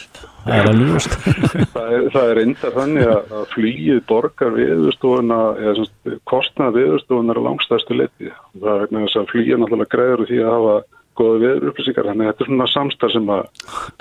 það 0.48 0.60
er 0.62 0.70
alveg 0.72 0.94
just. 0.96 1.16
það 1.76 1.94
er, 1.98 2.06
það 2.14 2.32
er 2.32 2.42
enda 2.44 2.72
þannig 2.76 3.10
að 3.14 3.48
flýið 3.54 4.02
borgar 4.10 4.54
viðstofuna 4.56 5.40
eða 5.64 5.88
kostnað 6.30 6.80
viðstofunar 6.80 7.42
á 7.42 7.48
langstæðstu 7.48 7.98
leti. 7.98 8.32
Það 8.58 8.72
er 8.74 8.84
vegna 8.86 9.04
þess 9.06 9.22
að 9.22 9.32
flýið 9.34 9.62
náttúrulega 9.62 9.94
greiður 9.94 10.26
því 10.30 10.42
að 10.44 10.56
hafa 10.56 10.78
goða 11.18 11.38
viður 11.44 11.72
upplýsingar, 11.72 12.10
þannig 12.12 12.28
að 12.28 12.32
þetta 12.32 12.46
er 12.46 12.52
svona 12.52 12.70
samstarf 12.74 13.16
sem 13.16 13.32
að, 13.34 13.46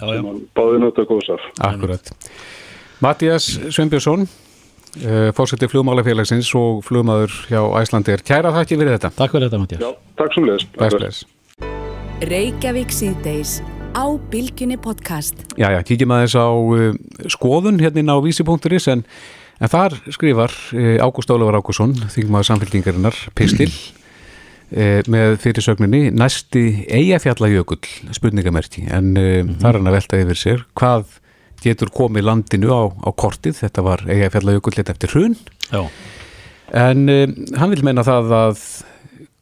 að 0.05 0.17
báði 0.57 0.83
náttúrulega 0.83 1.11
góðsaf. 1.13 1.47
Akkurat. 1.65 2.13
Mattias 3.05 3.49
Sveinbjörnsson 3.69 4.27
Eh, 5.05 5.29
fórseti 5.37 5.69
flugmálafélagsins 5.69 6.49
og 6.57 6.81
flugmaður 6.87 7.33
hjá 7.51 7.61
Æslandir. 7.83 8.23
Kæra 8.25 8.49
þakki 8.55 8.79
fyrir 8.81 8.95
þetta. 8.95 9.11
Takk 9.13 9.35
fyrir 9.35 9.51
þetta 9.51 9.59
Mattias. 9.61 9.83
Já, 9.83 9.91
takk 10.17 10.37
sem 10.37 10.47
leðis. 10.49 11.19
Reykjavík 12.25 12.95
síðdeis 12.97 13.59
á 13.93 14.05
Bilginni 14.33 14.79
podcast. 14.81 15.43
Já, 15.61 15.69
já, 15.75 15.83
kíkjum 15.85 16.15
aðeins 16.17 16.37
á 16.41 16.49
uh, 16.49 16.97
skoðun 17.29 17.83
hérna 17.83 18.17
á 18.17 18.25
vísi.is 18.25 18.89
en, 18.95 19.05
en 19.61 19.73
þar 19.75 19.99
skrifar 20.17 20.57
uh, 20.73 20.97
Ágúst 21.05 21.29
Ólafur 21.29 21.61
Ágússon, 21.61 21.93
þingmaður 22.17 22.49
samfélkingarinnar, 22.55 23.21
Pistil 23.37 23.69
með 25.13 25.37
fyrirsögninni 25.45 26.09
næsti 26.11 26.89
eigafjallajökull 26.91 27.85
spurningamerki 28.17 28.89
en 28.89 29.13
mm 29.13 29.21
-hmm. 29.21 29.61
þar 29.61 29.69
er 29.69 29.79
hann 29.79 29.91
að 29.93 29.97
velta 30.01 30.19
yfir 30.25 30.41
sér 30.41 30.65
hvað 30.75 31.21
getur 31.63 31.93
komið 31.95 32.29
landinu 32.29 32.73
á, 32.73 32.83
á 32.91 33.11
kortið, 33.17 33.61
þetta 33.63 33.85
var 33.87 34.05
eiga 34.09 34.31
fjallajökullit 34.35 34.93
eftir 34.93 35.15
hrun 35.15 35.37
En 36.75 37.07
um, 37.07 37.35
hann 37.55 37.71
vil 37.71 37.85
meina 37.87 38.03
það 38.07 38.33
að 38.35 38.63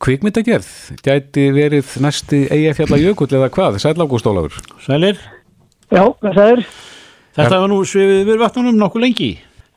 kvikmyndagerð 0.05 0.68
gæti 1.05 1.46
verið 1.55 1.94
næsti 2.05 2.42
eigafjalla 2.53 3.00
jökull 3.00 3.31
eða 3.31 3.48
hvað, 3.55 3.79
Sæll 3.81 3.96
Ágúst 4.05 4.29
Ólafur. 4.29 4.59
Sælir, 4.85 5.20
Já, 5.92 6.05
er? 6.42 6.64
þetta 7.37 7.61
var 7.62 7.68
nú 7.70 7.81
svifið 7.87 8.24
yfir 8.24 8.40
vatnunum 8.40 8.79
nokkuð 8.81 9.05
lengi. 9.07 9.33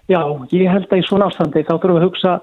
Já, 0.07 0.21
ég 0.55 0.71
held 0.71 0.87
að 0.91 1.01
í 1.01 1.05
svona 1.07 1.27
ástandi 1.27 1.65
þá 1.67 1.75
þurfum 1.75 1.97
við 1.97 2.01
að 2.01 2.07
hugsa 2.07 2.33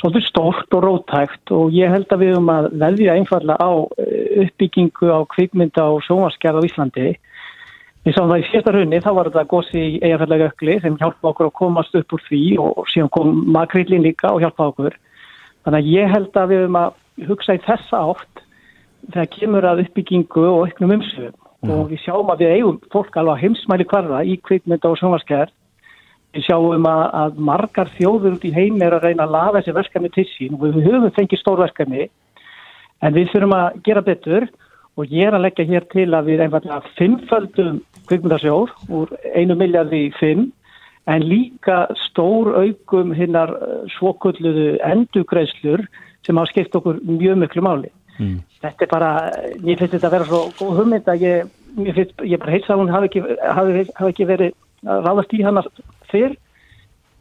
svolítið 0.00 0.26
stórt 0.26 0.76
og 0.76 0.84
rótækt 0.84 1.52
og 1.54 1.74
ég 1.76 1.92
held 1.92 2.10
að 2.12 2.24
við 2.24 2.32
höfum 2.34 2.52
að 2.52 2.68
veðja 2.80 3.16
einfalla 3.18 3.56
á 3.60 3.70
eh, 4.00 4.44
uppbyggingu 4.44 5.12
á 5.12 5.20
kvikmynda 5.30 5.84
og 5.94 6.02
sjónvarskerð 6.06 6.64
á 6.64 6.66
Íslandi. 6.66 7.14
Við 8.04 8.16
sáum 8.18 8.28
það 8.28 8.42
í 8.42 8.48
fyrsta 8.50 8.72
runni, 8.74 9.00
þá 9.00 9.10
var 9.16 9.28
þetta 9.30 9.48
gósi 9.48 9.80
í 9.80 10.00
eigafjallega 10.04 10.48
ökli 10.50 10.74
sem 10.82 10.96
hjálpa 11.00 11.30
okkur 11.30 11.48
að 11.48 11.54
komast 11.56 11.94
upp 11.96 12.12
úr 12.12 12.24
því 12.26 12.40
og 12.60 12.90
síðan 12.92 13.12
kom 13.16 13.30
makrillin 13.54 14.04
líka 14.04 14.32
og 14.34 14.42
hjálpa 14.44 14.66
okkur. 14.74 14.96
Þannig 15.64 15.78
að 15.78 15.88
ég 15.94 16.12
held 16.12 16.36
að 16.36 16.50
við 16.50 16.60
höfum 16.60 16.78
að 16.82 17.28
hugsa 17.30 17.56
í 17.56 17.62
þessa 17.64 18.02
átt 18.10 18.42
þegar 19.14 19.30
kemur 19.38 19.68
að 19.70 19.80
uppbyggingu 19.86 20.44
og 20.50 20.66
auknum 20.66 20.96
umsöfum 20.98 21.72
og 21.74 21.86
við 21.88 22.02
sjáum 22.02 22.28
að 22.28 22.42
við 22.44 22.54
eigum 22.58 22.80
fólk 22.92 23.16
alveg 23.16 23.40
á 23.40 23.42
heimsmæli 23.42 23.86
kvarða 23.88 24.18
í 24.28 24.36
kvikmynda 24.44 24.90
og 24.90 25.00
sjónvarskerð 25.00 25.54
Við 26.34 26.48
sjáum 26.48 26.86
að, 26.90 27.02
að 27.14 27.36
margar 27.46 27.90
þjóður 27.94 28.32
út 28.34 28.44
í 28.44 28.50
heim 28.52 28.80
er 28.82 28.96
að 28.96 29.04
reyna 29.06 29.22
að 29.22 29.34
lafa 29.36 29.60
þessi 29.60 29.74
verkefni 29.76 30.08
til 30.16 30.24
sín 30.32 30.56
og 30.56 30.64
við 30.64 30.88
höfum 30.88 31.12
fengið 31.14 31.40
stórverkefni 31.40 32.08
en 33.06 33.14
við 33.14 33.28
þurfum 33.30 33.54
að 33.54 33.76
gera 33.86 34.02
betur. 34.02 34.48
og 34.50 34.63
ég 35.02 35.26
er 35.26 35.34
að 35.34 35.46
leggja 35.48 35.66
hér 35.66 35.86
til 35.90 36.10
að 36.14 36.28
við 36.30 36.44
einfallega 36.44 36.92
fimmföldum 36.98 37.80
kvikmyndasjór 38.06 38.70
úr 38.94 39.14
einu 39.34 39.56
miljardi 39.58 40.06
fimm 40.20 40.52
en 41.10 41.24
líka 41.26 41.84
stór 42.06 42.54
aukum 42.54 43.12
hinnar 43.16 43.52
svokulluðu 43.96 44.78
endugreislur 44.86 45.82
sem 46.24 46.38
hafa 46.38 46.52
skipt 46.52 46.76
okkur 46.78 47.00
mjög 47.04 47.40
miklu 47.42 47.64
máli. 47.64 47.90
Mm. 48.18 48.38
Þetta 48.62 48.86
er 48.86 48.90
bara, 48.92 49.10
ég 49.66 49.80
finnst 49.80 49.96
þetta 49.96 50.08
að 50.08 50.14
vera 50.16 50.28
svo 50.30 50.40
góð 50.60 50.78
hugmynd 50.78 51.10
að 51.10 51.26
ég, 51.26 51.50
ég, 51.82 51.92
finnst, 51.98 52.14
ég 52.22 52.40
bara 52.40 52.54
heilsa 52.54 52.78
hún 52.78 52.92
hafi 52.92 53.10
ekki, 53.10 53.24
hafi, 53.42 53.84
hafi 53.98 54.14
ekki 54.14 54.28
verið 54.30 54.54
að 54.86 55.08
ráðast 55.08 55.34
í 55.34 55.42
hana 55.44 55.64
fyrr 56.12 56.36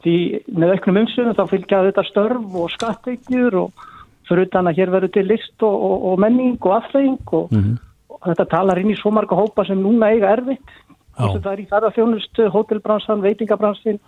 því 0.03 0.15
með 0.51 0.75
auknum 0.75 1.01
umsöðum 1.03 1.37
þá 1.39 1.43
fylgja 1.49 1.83
þetta 1.87 2.05
störf 2.07 2.55
og 2.59 2.71
skatteikjur 2.75 3.59
og 3.63 3.87
fyrir 4.29 4.47
utan 4.47 4.69
að 4.69 4.79
hér 4.79 4.93
verður 4.93 5.13
til 5.15 5.25
list 5.27 5.65
og, 5.65 5.75
og, 5.89 6.07
og 6.11 6.23
menning 6.23 6.57
og 6.61 6.77
afþreying 6.79 7.19
og, 7.25 7.51
mm 7.51 7.61
-hmm. 7.61 7.77
og 8.15 8.25
þetta 8.29 8.49
talar 8.55 8.79
inn 8.79 8.91
í 8.93 8.97
svo 8.99 9.11
marga 9.11 9.35
hópa 9.35 9.65
sem 9.67 9.79
núna 9.83 10.11
eiga 10.11 10.33
erfitt. 10.37 10.69
Þess 11.13 11.35
að 11.35 11.43
það 11.43 11.53
er 11.53 11.61
í 11.61 11.69
ferðarfjónustu, 11.69 12.49
hótelbransan, 12.49 13.21
veitingabransin 13.21 13.99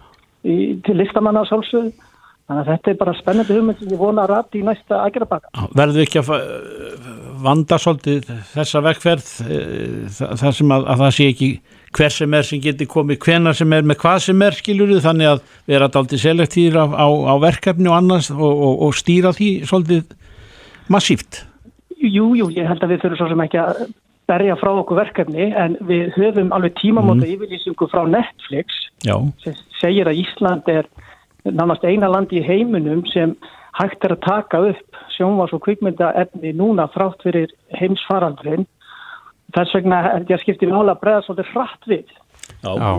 í, 0.43 0.81
til 0.85 0.97
listamanna 0.97 1.45
sálsöðu 1.45 1.91
þannig 2.45 2.61
að 2.61 2.69
þetta 2.71 2.91
er 2.91 2.97
bara 2.99 3.13
spennandi 3.17 3.55
hugmynd 3.57 3.79
sem 3.79 3.93
ég 3.93 4.01
vona 4.01 4.25
að 4.25 4.31
rati 4.35 4.59
í 4.61 4.65
næsta 4.65 4.99
aðgerðabaka. 5.01 5.47
Verður 5.73 6.03
ekki 6.03 6.21
að 6.21 6.27
vanda 7.45 7.79
svolítið 7.81 8.29
þessa 8.53 8.81
vekkferð 8.85 9.31
þar 10.13 10.53
sem 10.59 10.75
að, 10.75 10.85
að 10.93 11.01
það 11.03 11.15
sé 11.17 11.29
ekki 11.33 11.49
hver 11.95 12.13
sem 12.13 12.33
er 12.37 12.47
sem 12.47 12.61
getur 12.63 12.89
komið 12.91 13.19
hvenar 13.25 13.57
sem 13.57 13.73
er 13.75 13.85
með 13.87 13.99
hvað 14.03 14.21
sem 14.27 14.45
er 14.45 14.57
skiljuru 14.57 15.01
þannig 15.03 15.31
að 15.31 15.43
vera 15.71 15.89
aldrei 15.89 16.21
selektíður 16.21 16.79
á, 16.81 16.85
á, 16.91 17.07
á 17.31 17.35
verkefni 17.43 17.91
og 17.91 17.97
annars 17.97 18.31
og, 18.33 18.45
og, 18.45 18.73
og 18.87 18.97
stýra 18.97 19.33
því 19.35 19.51
svolítið 19.69 20.15
massíft 20.91 21.43
Jú, 21.95 22.33
jú, 22.37 22.49
ég 22.53 22.67
held 22.67 22.83
að 22.83 22.91
við 22.91 23.05
þurfum 23.05 23.19
svo 23.21 23.29
sem 23.31 23.45
ekki 23.45 23.61
að 23.61 23.85
berja 24.29 24.55
frá 24.59 24.71
okkur 24.73 24.99
verkefni 24.99 25.49
en 25.55 25.77
við 25.85 26.13
höfum 26.17 26.51
alveg 26.55 26.75
tímamóta 26.79 27.23
mm. 27.23 27.33
yfirlýsingu 27.35 27.87
frá 27.91 28.03
Netflix 28.09 28.79
Já. 29.05 29.15
sem 29.43 29.57
segir 29.79 30.09
að 30.09 30.21
Ísland 30.23 30.69
er 30.71 30.89
nánast 31.45 31.85
eina 31.85 32.09
landi 32.09 32.41
í 32.41 32.45
heiminum 32.45 33.05
sem 33.11 33.35
hægt 33.77 34.05
er 34.07 34.15
að 34.15 34.23
taka 34.25 34.61
upp 34.71 35.01
sjónvars 35.13 35.53
og 35.55 35.63
kvikmyndaefni 35.65 36.55
núna 36.57 36.87
frátt 36.93 37.21
fyrir 37.25 37.53
heimsfaraldrin 37.77 38.65
þess 39.53 39.75
vegna 39.77 40.01
er 40.11 40.25
ég 40.25 40.37
að 40.37 40.43
skipti 40.43 40.69
mála 40.69 40.95
að 40.95 41.01
bregða 41.03 41.25
svolítið 41.25 41.51
hratt 41.53 41.89
við. 41.89 42.13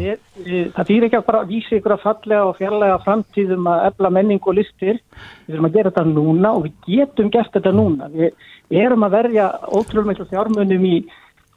Ég, 0.03 0.19
ég, 0.47 0.71
það 0.75 0.89
þýr 0.89 1.05
ekki 1.07 1.19
að 1.19 1.27
bara 1.27 1.47
vísi 1.47 1.79
ykkur 1.79 1.95
að 1.97 2.03
fallega 2.05 2.47
og 2.47 2.57
fjarlæga 2.59 2.99
framtíðum 3.03 3.69
að 3.71 3.85
efla 3.91 4.11
menning 4.15 4.43
og 4.47 4.59
listir. 4.59 5.01
Við 5.47 5.55
þurfum 5.55 5.69
að 5.69 5.79
gera 5.79 5.93
þetta 5.93 6.05
núna 6.11 6.53
og 6.55 6.67
við 6.67 6.75
getum 6.87 7.31
gert 7.35 7.55
þetta 7.55 7.73
núna. 7.75 8.11
Við, 8.15 8.35
við 8.71 8.85
erum 8.85 9.07
að 9.07 9.17
verja 9.17 9.47
ótrúlega 9.67 10.11
miklu 10.11 10.29
þjármunum 10.31 10.87
í 10.87 10.97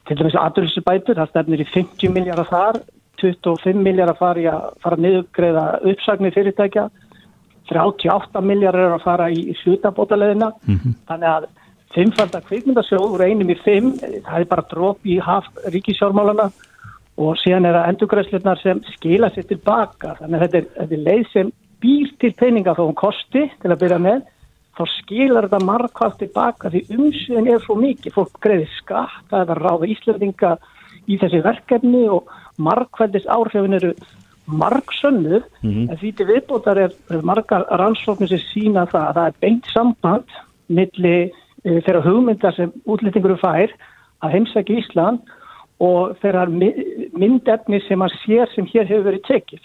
til 0.09 0.17
dæmis 0.17 0.39
aðdurisubætur, 0.41 1.19
það 1.19 1.29
stefnir 1.29 1.61
í 1.61 1.67
50 1.69 2.15
miljardar 2.15 2.49
þar 2.49 2.81
25 3.21 3.83
miljardar 3.83 4.17
fara, 4.17 4.55
fara 4.81 4.97
að 4.97 5.05
niðugreiða 5.05 5.65
uppsagnir 5.91 6.33
fyrirtækja. 6.33 6.87
38 7.69 8.41
miljardar 8.41 8.87
er 8.87 8.95
að 8.95 9.03
fara 9.05 9.27
í 9.29 9.53
hlutabótaleðina 9.61 10.49
mm 10.55 10.77
-hmm. 10.77 10.95
þannig 11.09 11.29
að 11.29 11.43
fimmfaldar 11.95 12.43
kvikmyndasjóður 12.47 13.25
einum 13.25 13.49
í 13.49 13.57
fimm, 13.63 13.93
það 13.99 14.39
er 14.39 14.49
bara 14.49 14.65
dróp 14.69 15.05
í 15.05 15.19
ríkisjármálana 15.73 16.49
og 17.19 17.37
síðan 17.41 17.67
er 17.67 17.77
það 17.77 17.89
endurgræslunar 17.91 18.61
sem 18.61 18.81
skila 18.95 19.31
sér 19.33 19.47
tilbaka, 19.49 20.15
þannig 20.19 20.37
að 20.37 20.43
þetta 20.45 20.59
er, 20.59 20.67
þetta 20.77 20.95
er 20.95 21.07
leið 21.07 21.23
sem 21.33 21.53
býr 21.83 22.11
til 22.21 22.33
peninga 22.39 22.75
þá 22.77 22.83
hún 22.85 22.99
kosti 22.99 23.45
til 23.59 23.71
að 23.71 23.81
byrja 23.83 23.99
með, 24.03 24.21
þá 24.77 24.83
skilar 24.93 25.47
þetta 25.47 25.67
margkvæmt 25.67 26.19
tilbaka 26.21 26.71
því 26.71 26.83
umsvegin 26.95 27.49
er 27.51 27.65
svo 27.65 27.75
mikið, 27.79 28.15
fólk 28.15 28.39
greiðir 28.43 28.71
skatt 28.77 29.25
það 29.31 29.53
að 29.55 29.63
ráða 29.65 29.91
íslendinga 29.95 30.53
í 31.09 31.17
þessi 31.19 31.41
verkefni 31.43 32.05
og 32.13 32.31
margkvæmdis 32.61 33.27
áhrifin 33.27 33.77
eru 33.79 33.93
margsönnuð. 34.49 35.43
Mm 35.61 35.69
-hmm. 35.69 35.91
en 35.91 35.97
því 35.97 36.11
til 36.15 36.27
viðbótar 36.27 36.77
er 36.77 37.21
margar 37.21 37.65
rannsóknir 37.69 38.29
sem 38.29 38.41
sína 38.53 38.85
það 38.85 39.07
að 39.07 39.15
það 39.15 39.27
er 39.27 39.35
beint 39.41 39.65
samband 39.73 40.29
milli 40.67 41.31
þeirra 41.63 42.03
hugmyndar 42.05 42.55
sem 42.55 42.71
útlýtingur 42.87 43.37
fær 43.41 43.73
að 44.23 44.35
heimsækja 44.35 44.79
Ísland 44.81 45.35
og 45.79 46.15
þeirra 46.23 46.45
myndefni 46.49 47.79
sem 47.87 48.01
að 48.03 48.15
sér 48.23 48.51
sem 48.53 48.67
hér 48.67 48.87
hefur 48.89 49.07
verið 49.11 49.27
tekið. 49.29 49.61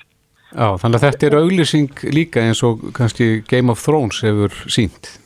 Já, 0.55 0.69
þannig 0.79 1.01
að 1.01 1.05
þetta 1.09 1.27
er 1.27 1.37
auglýsing 1.41 2.03
líka 2.15 2.43
eins 2.45 2.63
og 2.67 2.83
kannski 2.95 3.43
Game 3.51 3.73
of 3.73 3.83
Thrones 3.83 4.21
hefur 4.23 4.55
sínt. 4.71 5.17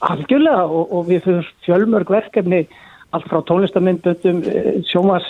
Algjörlega 0.00 0.64
og, 0.64 0.86
og 0.96 1.10
við 1.10 1.26
fyrir 1.26 1.50
fjölmörg 1.66 2.08
verkefni 2.08 2.62
allt 3.12 3.26
frá 3.28 3.42
tónlistamindböndum, 3.44 4.40
sjómas 4.88 5.26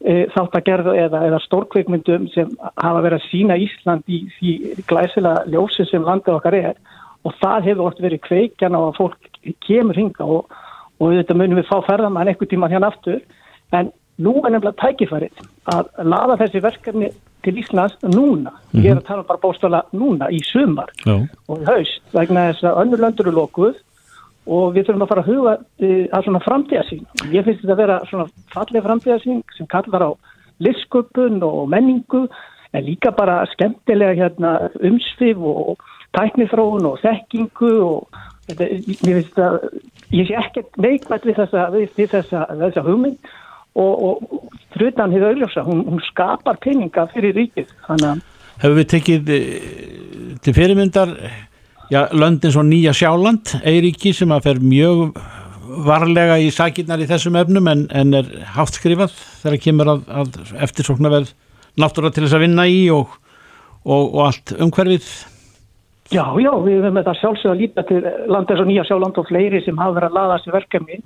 e, 0.00 0.24
þáttagerð 0.32 0.92
eða, 0.94 1.24
eða 1.28 1.42
stórkveikmyndum 1.44 2.28
sem 2.32 2.52
hafa 2.70 3.02
verið 3.04 3.18
að 3.18 3.26
sína 3.28 3.58
Ísland 3.60 4.08
í 4.08 4.22
því 4.38 4.54
glæsilega 4.88 5.44
ljósi 5.52 5.84
sem 5.90 6.06
landið 6.06 6.38
okkar 6.38 6.56
er 6.56 6.80
og 7.26 7.36
það 7.42 7.68
hefur 7.68 7.90
oft 7.90 8.00
verið 8.00 8.24
kveikjan 8.28 8.78
á 8.78 8.80
að 8.80 8.96
fólk 9.02 9.29
kemur 9.66 9.98
hinga 9.98 10.26
og, 10.26 10.52
og 11.00 11.16
þetta 11.18 11.36
munum 11.38 11.60
við 11.60 11.70
fá 11.70 11.80
ferðamann 11.86 12.28
einhver 12.28 12.50
tíma 12.50 12.70
hérna 12.70 12.90
aftur 12.92 13.20
en 13.72 13.92
nú 14.20 14.36
er 14.44 14.54
nefnilega 14.54 14.78
tækifærið 14.82 15.44
að 15.72 15.92
laða 16.12 16.38
þessi 16.42 16.62
verkefni 16.64 17.10
til 17.44 17.56
Íslands 17.56 17.96
núna, 18.02 18.50
mm 18.50 18.80
-hmm. 18.80 18.84
ég 18.84 18.90
er 18.90 18.96
að 18.96 19.06
tala 19.06 19.22
bara 19.22 19.40
bóstala 19.42 19.82
núna 19.92 20.28
í 20.30 20.40
sumar 20.44 20.90
Já. 21.06 21.26
og 21.48 21.58
í 21.60 21.64
haust 21.64 22.02
vegna 22.12 22.52
þess 22.52 22.64
að 22.64 22.80
önnur 22.82 23.00
löndur 23.00 23.26
eru 23.26 23.36
lokuð 23.36 23.74
og 24.46 24.74
við 24.74 24.84
þurfum 24.86 25.02
að 25.02 25.08
fara 25.08 25.22
að 25.22 25.30
huga 25.32 25.52
uh, 25.56 26.06
að 26.12 26.24
svona 26.24 26.46
framtíðasín 26.48 27.06
ég 27.32 27.44
finnst 27.44 27.62
þetta 27.62 27.72
að 27.72 27.82
vera 27.82 28.00
svona 28.10 28.26
falleg 28.54 28.84
framtíðasín 28.84 29.42
sem 29.56 29.66
kallar 29.66 30.02
á 30.02 30.10
listsköpun 30.58 31.42
og 31.42 31.68
menningu 31.68 32.28
en 32.72 32.84
líka 32.84 33.10
bara 33.10 33.46
skemmtilega 33.46 34.14
hérna, 34.14 34.70
umsvið 34.80 35.38
og 35.38 35.78
tæknifróun 36.12 36.86
og 36.86 37.00
þekkingu 37.02 37.72
og 37.82 38.08
þetta, 38.58 39.46
ég 40.14 40.28
sé 40.28 40.38
ekkert 40.40 40.80
neikvægt 40.82 41.28
við 41.28 41.38
þessa, 41.42 41.68
við, 41.74 41.94
þessa, 42.10 42.44
þessa 42.64 42.84
hugmynd 42.86 43.32
og, 43.78 43.92
og 43.94 44.48
frutan 44.74 45.14
hefur 45.14 45.30
auðljósa, 45.30 45.64
hún, 45.66 45.84
hún 45.88 46.02
skapar 46.08 46.58
peninga 46.62 47.06
fyrir 47.14 47.36
ríkið 47.38 47.70
Hefur 48.60 48.76
við 48.76 48.88
tekið 48.92 49.30
til 50.44 50.54
fyrirmyndar 50.56 51.14
já, 51.90 52.06
löndin 52.12 52.52
svo 52.52 52.64
nýja 52.66 52.94
sjáland 52.96 53.54
Eiríki 53.62 54.12
sem 54.16 54.32
að 54.34 54.48
fer 54.48 54.60
mjög 54.62 55.20
varlega 55.86 56.38
í 56.42 56.50
sakirnar 56.54 57.02
í 57.02 57.08
þessum 57.08 57.38
efnum 57.40 57.68
en, 57.70 57.86
en 57.94 58.14
er 58.20 58.30
hátt 58.56 58.74
skrifað 58.76 59.14
þegar 59.42 59.62
kemur 59.64 59.92
að, 59.94 60.04
að 60.22 60.38
eftirsóknarverð 60.66 61.34
náttúrulega 61.80 62.16
til 62.16 62.24
þess 62.26 62.38
að 62.38 62.44
vinna 62.44 62.66
í 62.66 62.80
og, 62.94 63.12
og, 63.84 64.02
og 64.02 64.22
allt 64.26 64.54
umhverfið 64.58 65.10
Já, 66.10 66.24
já, 66.42 66.50
við 66.64 66.80
höfum 66.80 66.96
þetta 66.98 67.12
sjálfsög 67.20 67.52
að 67.52 67.60
líta 67.60 67.82
til 67.86 68.00
landa 68.02 68.54
eins 68.54 68.62
og 68.64 68.66
nýja 68.66 68.84
sjáland 68.88 69.18
og 69.20 69.28
fleiri 69.28 69.60
sem 69.62 69.78
hafa 69.78 69.94
verið 69.94 70.08
að 70.08 70.16
laða 70.16 70.38
þessi 70.38 70.54
verkefni. 70.56 70.96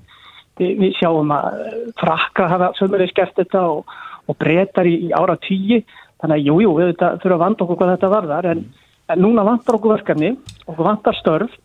Við, 0.57 0.85
sjáum 0.97 1.35
að 1.35 1.59
frakka 2.01 2.47
hafa 2.49 2.71
sömurlega 2.79 3.13
skert 3.13 3.37
þetta 3.37 3.65
og, 3.75 3.93
og 4.31 4.39
breytar 4.41 4.89
í, 4.89 4.95
í 5.05 5.13
ára 5.13 5.37
tíu. 5.45 5.83
Þannig 6.23 6.39
að 6.39 6.49
jú, 6.49 6.57
jú, 6.65 6.73
við 6.79 6.95
þurfum 7.03 7.37
að 7.37 7.45
vanda 7.45 7.65
okkur 7.67 7.81
hvað 7.83 7.93
þetta 7.93 8.13
varðar 8.15 8.51
en, 8.55 8.65
en 9.13 9.21
núna 9.21 9.45
vantar 9.45 9.77
okkur 9.77 9.97
verkefni, 9.99 10.33
okkur 10.65 10.89
vantar 10.89 11.21
störf. 11.21 11.59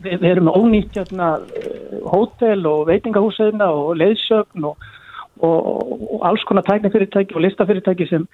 Vi, 0.00 0.10
við 0.16 0.28
erum 0.32 0.50
með 0.50 0.58
ónýtt 0.58 0.98
hérna, 0.98 1.28
hótel 2.10 2.66
og 2.66 2.82
veitingahúsina 2.90 3.70
og 3.70 3.94
leiðsögn 4.00 4.66
og, 4.72 4.90
og, 5.38 5.70
og 6.16 6.26
alls 6.26 6.42
konar 6.50 6.66
tæknifyrirtæki 6.66 7.38
og 7.38 7.46
listafyrirtæki 7.46 8.10
sem 8.10 8.26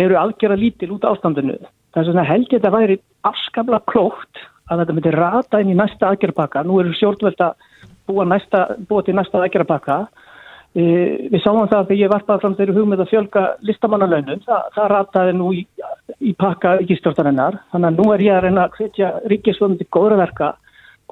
eru 0.00 0.16
aðgera 0.18 0.56
lítil 0.58 0.92
út 0.96 1.04
ástandinu. 1.08 1.58
Þess 1.92 2.08
vegna 2.08 2.24
held 2.24 2.48
ég 2.48 2.56
að 2.56 2.62
þetta 2.62 2.74
væri 2.76 2.98
afskapla 3.28 3.82
klókt 3.90 4.42
að 4.70 4.82
þetta 4.82 4.96
myndi 4.96 5.14
rata 5.14 5.60
inn 5.60 5.72
í 5.72 5.76
næsta 5.76 6.08
aðgerðbakka. 6.08 6.64
Nú 6.64 6.80
eru 6.80 6.94
stjórnvöld 6.96 7.42
að 7.44 7.66
búa, 8.08 8.26
næsta, 8.28 8.66
búa 8.88 9.04
til 9.04 9.16
næsta 9.18 9.42
aðgerðbakka. 9.42 9.98
E, 10.72 10.82
við 11.28 11.42
sáum 11.44 11.66
það 11.68 11.90
þegar 11.90 12.00
ég 12.00 12.12
varpaði 12.14 12.44
fram 12.44 12.56
þeirri 12.56 12.76
hugmynd 12.78 13.04
að 13.04 13.12
fjölga 13.12 13.44
listamannalaunum. 13.68 14.42
Það, 14.46 14.70
það 14.78 14.90
rataði 14.94 15.36
nú 15.36 15.52
í, 15.52 15.66
í 16.24 16.32
pakka 16.40 16.78
ríkistjórnarinnar. 16.80 17.60
Þannig 17.74 17.90
að 17.90 18.00
nú 18.00 18.08
er 18.14 18.24
ég 18.24 18.38
að 18.38 18.44
reyna 18.46 18.64
að 18.64 18.78
hvetja 18.78 19.12
ríkisvöndi 19.28 19.88
góðra 19.92 20.22
verka 20.22 20.54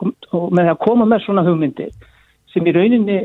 kom, 0.00 0.14
og 0.32 0.48
með 0.56 0.72
að 0.72 0.82
koma 0.86 1.08
með 1.08 1.26
svona 1.26 1.44
hugmyndir 1.44 1.92
sem 2.50 2.66
í 2.66 2.74
rauninni 2.74 3.20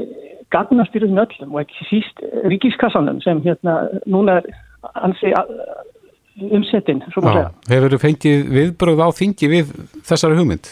gagnast 0.53 0.95
í 0.95 1.01
rauninu 1.01 1.23
öllum 1.23 1.55
og 1.55 1.63
ekki 1.63 1.87
síst 1.89 2.21
ríkiskassanum 2.45 3.21
sem 3.23 3.41
hérna 3.45 3.77
núna 4.05 4.39
er 4.41 4.49
ansi 5.03 5.33
umsettin, 6.35 7.03
svo 7.13 7.23
maður 7.23 7.37
segja. 7.37 7.51
Hefur 7.71 7.93
þú 7.93 7.99
fengið 8.01 8.49
viðbröð 8.55 9.03
á 9.03 9.09
þingi 9.15 9.51
við 9.51 9.69
þessari 10.07 10.39
hugmynd? 10.39 10.71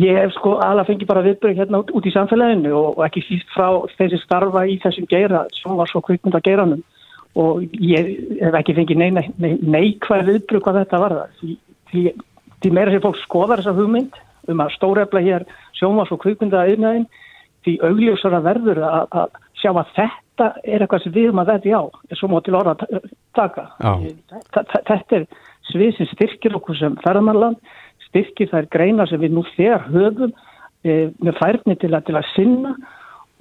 Ég 0.00 0.16
hef 0.16 0.32
sko 0.38 0.54
alveg 0.64 0.88
fengið 0.88 1.08
bara 1.10 1.24
viðbröð 1.26 1.58
hérna 1.60 1.82
út, 1.82 1.92
út 1.92 2.06
í 2.08 2.12
samfélaginu 2.14 2.72
og, 2.72 2.96
og 2.96 3.04
ekki 3.06 3.24
síst 3.26 3.48
frá 3.52 3.68
þeir 3.98 4.14
sem 4.14 4.22
starfa 4.22 4.64
í 4.68 4.78
þessum 4.80 5.08
geira, 5.10 5.44
sem 5.56 5.76
var 5.76 5.90
svo 5.90 6.00
kvikmynda 6.04 6.40
geiranum 6.44 6.80
og 7.40 7.62
ég 7.80 8.08
hef 8.40 8.56
ekki 8.60 8.76
fengið 8.76 9.00
neina, 9.00 9.24
neikvæð 9.40 10.28
viðbröð 10.28 10.64
hvað 10.64 10.78
þetta 10.82 11.00
var 11.00 11.16
það. 11.16 11.36
Því, 11.40 11.56
því, 11.92 12.04
því 12.60 12.72
meira 12.76 12.94
sem 12.94 13.04
fólk 13.04 13.20
skoðar 13.20 13.62
þessa 13.62 13.76
hugmynd 13.76 14.20
um 14.52 14.64
að 14.64 14.74
stórefla 14.76 15.22
hér 15.24 15.46
sjónvars 15.78 16.12
og 16.12 16.20
kvikmynda 16.24 16.64
auðnaðin, 16.66 17.06
því 17.64 17.78
augljósara 17.88 18.42
verður 18.44 18.82
að, 18.88 19.16
að 19.22 19.40
sjá 19.60 19.70
að 19.72 19.92
þetta 19.96 20.21
er 20.40 20.82
eitthvað 20.82 21.04
sem 21.04 21.14
við 21.14 21.28
erum 21.28 21.42
að 21.42 21.52
veðja 21.52 21.80
á, 21.80 21.84
er 22.10 22.18
svo 22.18 22.30
mótil 22.32 22.56
orða 22.58 22.76
að 22.80 23.10
taka. 23.36 23.66
Þetta 24.52 25.18
er 25.18 25.26
svið 25.70 25.98
sem 25.98 26.10
styrkir 26.12 26.56
okkur 26.58 26.78
sem 26.78 26.96
ferðarmannland, 27.04 27.60
styrkir 28.08 28.50
þær 28.50 28.68
greina 28.72 29.06
sem 29.08 29.20
við 29.22 29.36
nú 29.36 29.44
þegar 29.52 29.86
höfum 29.92 30.32
e, 30.84 31.12
með 31.22 31.38
færni 31.38 31.76
til 31.80 31.92
að, 31.92 32.04
til 32.08 32.18
að 32.18 32.28
sinna 32.32 32.74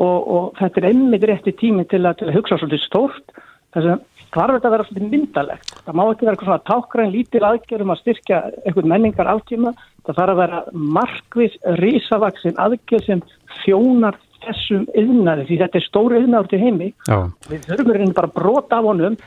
og, 0.01 0.19
og 0.19 0.45
þetta 0.59 0.81
er 0.81 0.89
einmitt 0.91 1.27
rétti 1.27 1.55
tími 1.57 1.87
til 1.89 2.03
að, 2.05 2.21
til 2.21 2.29
að 2.29 2.37
hugsa 2.39 2.59
svolítið 2.59 2.85
stórt. 2.85 3.35
Þess 3.71 3.93
að 3.93 4.25
þarf 4.31 4.57
þetta 4.57 4.67
að 4.67 4.73
vera 4.75 4.87
svolítið 4.87 5.13
myndalegt. 5.13 5.73
Það 5.85 5.97
má 5.97 6.03
ekki 6.05 6.25
vera 6.25 6.35
eitthvað 6.35 6.49
svona 6.49 6.69
tákgræn 6.69 7.13
lítil 7.13 7.43
aðgerðum 7.47 7.93
að 7.93 8.01
styrkja 8.01 8.41
eitthvað 8.63 8.89
menningar 8.91 9.31
áttíma. 9.31 9.73
Það 10.07 10.19
þarf 10.19 10.33
að 10.33 10.41
vera 10.41 10.61
markvis, 10.97 11.57
risavaksin 11.79 12.59
aðgerð 12.61 13.07
sem 13.07 13.23
fjónar 13.61 14.19
þessum 14.45 14.83
yðnaði 14.97 15.47
því 15.47 15.61
þetta 15.61 15.79
er 15.79 15.85
stóri 15.85 16.19
yðnaður 16.21 16.51
til 16.51 16.59
heimi. 16.61 16.91
Já. 17.07 17.17
við 17.49 17.65
þurfum 17.69 17.95
reynir 17.97 18.13
bara 18.17 18.29
að 18.31 18.37
brota 18.39 18.79
af 18.79 18.87
honum 18.89 19.17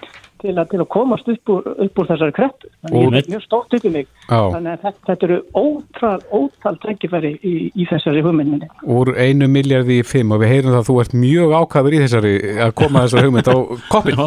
til 0.45 0.53
að, 0.59 0.67
til 0.73 0.81
að 0.83 0.89
komast 0.93 1.31
upp 1.33 1.53
úr, 1.55 1.69
upp 1.87 2.01
úr 2.01 2.09
þessari 2.11 2.35
kreppu. 2.37 2.73
Þannig 2.85 2.99
að 2.99 3.05
ég 3.05 3.21
er 3.21 3.31
mjög 3.33 3.45
stótt 3.45 3.77
upp 3.79 3.87
í 3.87 3.93
mig. 3.95 4.11
Já. 4.27 4.41
þannig 4.57 4.73
að 4.73 4.83
þetta, 4.83 5.05
þetta 5.09 5.29
eru 5.29 5.39
ótal, 5.61 6.19
ótal 6.41 6.75
tengifæri 6.83 7.33
í, 7.41 7.55
í 7.73 7.87
þessari 7.91 8.25
hugmyndinni. 8.27 8.69
Úr 8.97 9.15
einu 9.17 9.49
miljardi 9.53 10.01
í 10.03 10.05
fimm 10.07 10.35
og 10.37 10.45
við 10.45 10.53
heyrum 10.57 10.75
það 10.75 10.83
að 10.83 10.91
þú 10.91 10.99
ert 11.05 11.17
mjög 11.25 11.57
ákvæður 11.61 11.97
í 11.97 12.03
þessari 12.05 12.35
að 12.67 12.77
koma 12.83 13.07
þessari 13.07 13.31
hugmynd 13.31 13.51
á 13.51 13.57
koppin 13.95 14.23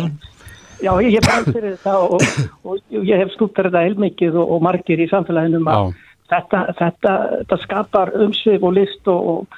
Já, 0.77 0.91
ég 1.01 1.15
hef 1.17 1.25
bara 1.25 1.45
fyrir 1.47 1.71
þetta 1.73 1.93
og, 2.05 2.19
og, 2.21 2.81
og 2.93 3.07
ég 3.09 3.17
hef 3.17 3.31
skúptar 3.33 3.69
þetta 3.69 3.81
heilmikið 3.87 4.35
og, 4.37 4.51
og 4.53 4.65
margir 4.65 5.01
í 5.01 5.07
samfélaginu 5.09 5.63
um 5.63 5.71
að 5.73 5.87
þetta, 6.29 6.59
þetta, 6.77 7.13
þetta 7.39 7.59
skapar 7.63 8.13
umsvið 8.25 8.67
og 8.67 8.75
list 8.77 9.09
og 9.09 9.57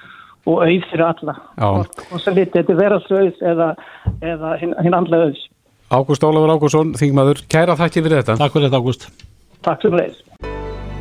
og 0.50 0.64
auð 0.66 0.88
fyrir 0.92 1.06
alla. 1.06 1.36
Og, 1.70 2.02
og 2.10 2.24
svo 2.24 2.34
litið 2.36 2.58
þetta 2.62 2.78
verðarsauð 2.82 3.44
eða, 3.54 3.70
eða 4.34 4.54
hinn, 4.62 4.76
hinn 4.86 4.98
andla 4.98 5.24
auðs. 5.28 5.46
Ágúst 5.90 6.26
Ólafur 6.26 6.54
Ágússon, 6.54 6.94
þingmaður, 7.00 7.44
kæra 7.50 7.78
þakki 7.80 8.04
fyrir 8.06 8.22
þetta. 8.22 8.38
Takk 8.42 8.58
fyrir 8.58 8.70
þetta 8.70 8.82
Ágúst. 8.84 9.08
Takk 9.66 9.86
fyrir 9.86 10.10
þetta 10.10 10.30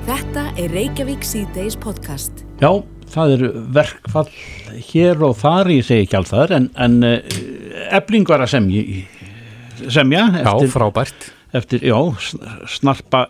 Þetta 0.08 0.42
er 0.56 0.70
Reykjavík 0.72 1.24
C-Days 1.28 1.74
podcast. 1.76 2.38
Já, 2.62 2.70
það 3.12 3.32
eru 3.34 3.48
verkfall 3.76 4.30
hér 4.88 5.20
og 5.26 5.34
þar, 5.36 5.68
ég 5.74 5.84
segi 5.84 6.06
ekki 6.06 6.16
allt 6.16 6.30
þar 6.32 6.54
en, 6.56 6.68
en 6.80 6.96
ebling 7.98 8.24
var 8.30 8.40
að 8.46 8.54
semja 8.54 8.84
semja 9.92 10.22
eftir, 10.40 10.64
Já, 10.64 10.72
frábært. 10.72 11.28
eftir, 11.60 11.84
já, 11.90 11.98
snarpa 12.72 13.26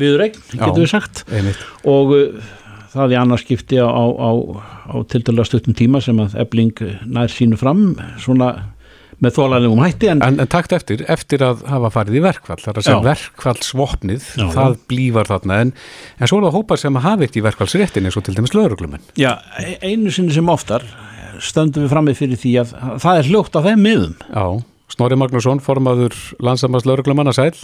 viðregn, 0.00 0.40
getur 0.54 0.80
við 0.86 0.90
sagt. 0.94 1.22
einmitt. 1.28 1.60
og 1.84 2.14
það 2.90 3.14
er 3.14 3.22
annarskipti 3.22 3.80
á, 3.80 3.86
á, 3.86 4.04
á, 4.10 4.30
á 4.90 4.96
tildalega 5.10 5.48
stuttum 5.48 5.76
tíma 5.78 6.02
sem 6.04 6.20
að 6.22 6.36
ebling 6.42 6.84
nær 7.06 7.32
sínu 7.32 7.58
fram 7.60 7.92
svona 8.22 8.52
með 9.20 9.34
þólanlegum 9.36 9.82
hætti 9.84 10.08
en, 10.08 10.22
en, 10.24 10.38
en 10.40 10.48
takt 10.48 10.72
eftir, 10.72 11.02
eftir 11.12 11.42
að 11.44 11.66
hafa 11.68 11.90
farið 11.92 12.16
í 12.16 12.22
verkvall 12.24 12.56
þar 12.62 12.80
að 12.80 12.86
segja 12.86 13.02
verkvallsvopnið 13.04 14.30
það 14.54 14.78
blívar 14.88 15.28
þarna 15.28 15.58
en, 15.66 15.74
en 16.16 16.30
svo 16.30 16.40
er 16.40 16.48
það 16.48 16.56
hópar 16.56 16.80
sem 16.80 16.96
að 16.96 17.04
hafa 17.04 17.26
eitt 17.26 17.36
í 17.36 17.44
verkvallsréttin 17.44 18.08
eins 18.08 18.16
og 18.16 18.24
til 18.24 18.36
dæmis 18.38 18.56
lögurglumenn 18.56 19.04
Já, 19.20 19.34
einu 19.84 20.14
sinni 20.14 20.32
sem 20.32 20.48
oftar 20.48 20.86
stöndum 21.44 21.84
við 21.84 21.92
fram 21.92 22.08
með 22.08 22.18
fyrir 22.20 22.40
því 22.40 22.52
að 22.62 22.74
það 23.02 23.20
er 23.20 23.30
hljótt 23.30 23.56
á 23.56 23.60
þeim 23.66 23.84
miðum. 23.84 24.16
Já, 24.28 24.44
Snorri 24.90 25.18
Magnússon, 25.20 25.62
formaður 25.64 26.16
landsamast 26.42 26.88
lögurglumanna 26.88 27.34
Sæl. 27.36 27.54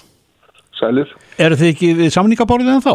Sælir. 0.77 1.12
Eru 1.41 1.59
þið 1.59 1.73
ekki 1.73 1.93
við 1.99 2.12
samningabórið 2.15 2.75
en 2.75 2.85
þá? 2.85 2.95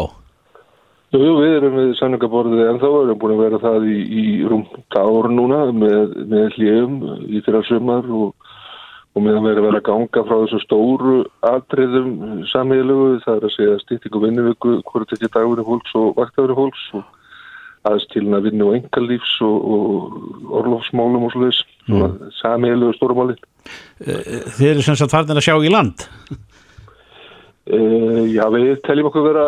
Jú, 1.12 1.32
við 1.42 1.54
erum 1.58 1.74
við 1.76 1.90
sanningaborðið 1.98 2.68
en 2.70 2.78
þá 2.80 2.86
erum 2.88 3.18
búin 3.20 3.34
að 3.34 3.42
vera 3.42 3.58
það 3.60 3.88
í, 3.92 3.96
í 4.16 4.22
rúmt 4.48 4.96
ár 4.96 5.28
núna 5.28 5.66
með, 5.76 6.14
með 6.30 6.46
hljöfum 6.56 7.26
í 7.28 7.42
fyrra 7.44 7.60
sumar 7.68 8.06
og, 8.08 8.30
og 9.12 9.24
meðan 9.26 9.44
við 9.44 9.52
erum 9.52 9.66
verið 9.68 9.80
að 9.82 9.88
ganga 9.90 10.22
frá 10.24 10.36
þessu 10.38 10.60
stóru 10.62 11.16
atriðum 11.50 12.14
samíðilegu, 12.48 13.10
það 13.26 13.36
er 13.36 13.44
að 13.48 13.52
segja 13.58 13.82
stýttingu 13.82 14.22
vinnuvíku, 14.24 14.78
hvort 14.88 15.12
ekki 15.12 15.28
dagurinn 15.34 15.68
fólks 15.68 15.92
og 16.00 16.14
vaktagurinn 16.16 16.60
fólks 16.62 16.86
og 16.96 17.04
aðstíluna 17.92 18.40
vinnu 18.46 18.70
og 18.70 18.78
engalífs 18.78 19.34
og, 19.44 19.68
og 19.76 20.56
orlofsmálum 20.62 21.26
og 21.28 21.34
slúðis, 21.34 21.60
mm. 21.90 22.32
samíðilegu 22.38 22.96
stórumáli. 22.96 23.36
Eh, 24.00 24.48
þið 24.56 24.70
eru 24.70 24.86
sem 24.88 24.96
sagt 24.96 25.12
þarna 25.12 25.36
að 25.36 25.44
sjá 25.44 25.58
í 25.60 25.76
land? 25.76 26.06
E, 27.62 27.78
já, 28.32 28.42
við 28.50 28.72
teljum 28.86 29.08
okkur 29.10 29.26
vera 29.28 29.46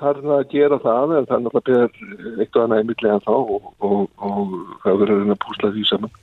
farin 0.00 0.32
að 0.34 0.44
gera 0.52 0.78
það 0.82 1.14
en 1.16 1.28
það 1.28 1.36
er 1.36 1.44
náttúrulega 1.44 2.42
eitt 2.42 2.56
og 2.58 2.64
annað 2.64 2.82
einmittlega 2.82 3.20
þá 3.24 3.32
og, 3.36 3.70
og, 3.86 4.02
og 4.18 4.56
það 4.82 5.00
verður 5.02 5.32
að 5.32 5.40
púsla 5.44 5.72
því 5.74 5.84
saman. 5.88 6.14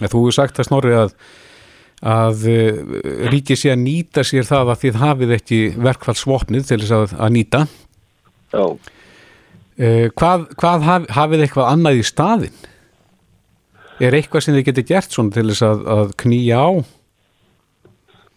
Þú 0.00 0.08
hefur 0.10 0.36
sagt 0.36 0.58
að 0.58 0.68
snorri 0.68 0.96
að, 0.98 1.14
að 2.14 2.44
eh, 2.50 2.82
ríkið 3.32 3.60
sé 3.60 3.72
að 3.72 3.84
nýta 3.84 4.26
sér 4.26 4.48
það 4.48 4.74
að 4.74 4.82
þið 4.82 5.00
hafið 5.04 5.36
ekki 5.38 5.60
verkfallsvopnið 5.86 6.68
til 6.68 6.80
þess 6.82 6.96
að, 6.98 7.16
að 7.22 7.34
nýta. 7.38 7.62
Já. 8.54 8.66
Eh, 9.74 10.10
hvað, 10.14 10.48
hvað 10.58 10.88
haf, 10.88 11.08
hafið 11.14 11.46
eitthvað 11.46 11.70
annað 11.70 12.00
í 12.02 12.04
staðin? 12.10 12.60
Er 14.02 14.18
eitthvað 14.18 14.44
sem 14.44 14.58
þið 14.58 14.68
getur 14.68 14.88
gert 14.90 15.14
svona 15.14 15.34
til 15.34 15.46
þess 15.52 15.64
að, 15.66 15.86
að 15.94 16.14
knýja 16.24 16.60
á? 16.66 16.70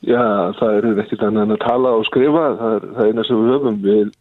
Já, 0.06 0.54
það 0.60 0.78
er 0.78 1.02
ekkert 1.02 1.26
annað 1.26 1.48
en 1.48 1.56
að 1.56 1.64
tala 1.66 1.92
og 1.98 2.06
skrifa, 2.06 2.46
það 2.60 2.76
er, 2.76 2.88
það 2.94 3.04
er 3.04 3.12
eina 3.12 3.24
sem 3.26 3.40
við 3.42 3.54
höfum. 3.56 3.78
Við 3.82 4.12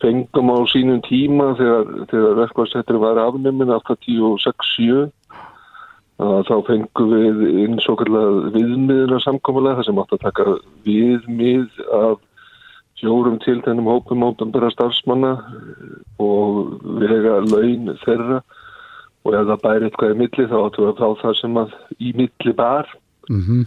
fengum 0.00 0.52
á 0.52 0.58
sínum 0.72 1.00
tíma 1.04 1.50
þegar, 1.58 1.90
þegar 2.12 2.38
verkvæðsettir 2.40 3.00
var 3.02 3.20
afnuminn 3.20 3.74
86-7 3.76 5.10
þá 6.20 6.56
fengum 6.66 7.12
við 7.14 7.44
eins 7.64 7.86
og 7.88 8.02
viðmiðuna 8.04 9.20
samkomulega 9.24 9.78
þar 9.78 9.88
sem 9.88 10.00
átt 10.02 10.16
að 10.16 10.24
taka 10.26 10.56
viðmið 10.84 11.80
af 11.96 12.18
fjórum 13.00 13.38
til 13.40 13.60
þennum 13.64 13.88
hópum 13.88 14.26
átanbæra 14.28 14.68
starfsmanna 14.74 15.32
og 16.20 16.74
vega 17.00 17.38
laun 17.46 17.94
þeirra 18.04 18.42
og 19.24 19.36
ef 19.36 19.48
það 19.48 19.62
bæri 19.64 19.88
eitthvað 19.88 20.12
í 20.12 20.18
milli 20.20 20.48
þá 20.50 20.56
áttu 20.60 20.88
að 20.88 21.00
þá 21.00 21.08
það 21.22 21.38
sem 21.40 21.60
að 21.62 21.76
í 21.96 22.12
milli 22.20 22.54
bar 22.56 22.92
mm 23.30 23.40
-hmm. 23.46 23.64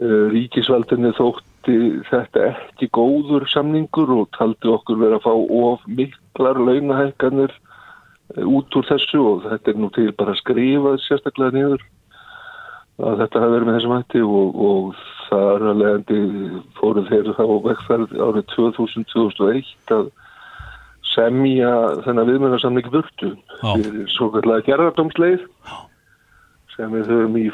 Ríkisveldinni 0.00 1.12
þótt 1.18 1.44
taldi 1.60 2.02
þetta 2.08 2.44
ekki 2.54 2.88
góður 2.92 3.46
samningur 3.48 4.10
og 4.10 4.28
taldi 4.36 4.68
okkur 4.68 4.98
verið 4.98 5.18
að 5.18 5.24
fá 5.24 5.32
of 5.60 5.80
miklar 5.86 6.58
launahækkanir 6.58 7.52
eh, 8.36 8.44
út 8.44 8.74
úr 8.76 8.86
þessu 8.88 9.20
og 9.20 9.44
þetta 9.44 9.70
er 9.70 9.76
nú 9.76 9.90
til 9.90 10.12
bara 10.12 10.32
að 10.32 10.40
skrifa 10.40 10.96
sérstaklega 11.04 11.52
niður 11.52 11.84
að 13.00 13.20
þetta 13.22 13.40
hafi 13.40 13.52
verið 13.54 13.66
með 13.66 13.76
þessum 13.78 13.96
hætti 13.96 14.22
og, 14.22 14.56
og 14.56 14.96
það 15.28 15.50
er 15.50 15.66
að 15.70 15.80
leiðandi 15.80 16.62
fóruð 16.78 17.10
þeirra 17.10 17.36
þá 17.36 17.44
vekferð 17.68 18.16
árið 18.20 18.48
2000-2001 18.56 19.94
að 19.96 20.10
semja 21.10 21.70
þennan 22.04 22.28
viðmjörnarsamningi 22.28 22.92
burtu 22.92 23.34
fyrir 23.60 24.10
svo 24.14 24.30
kallega 24.34 24.66
gerðardómsleið 24.68 25.46
sem 26.76 26.92
við 26.94 27.08
höfum 27.10 27.38
í 27.40 27.48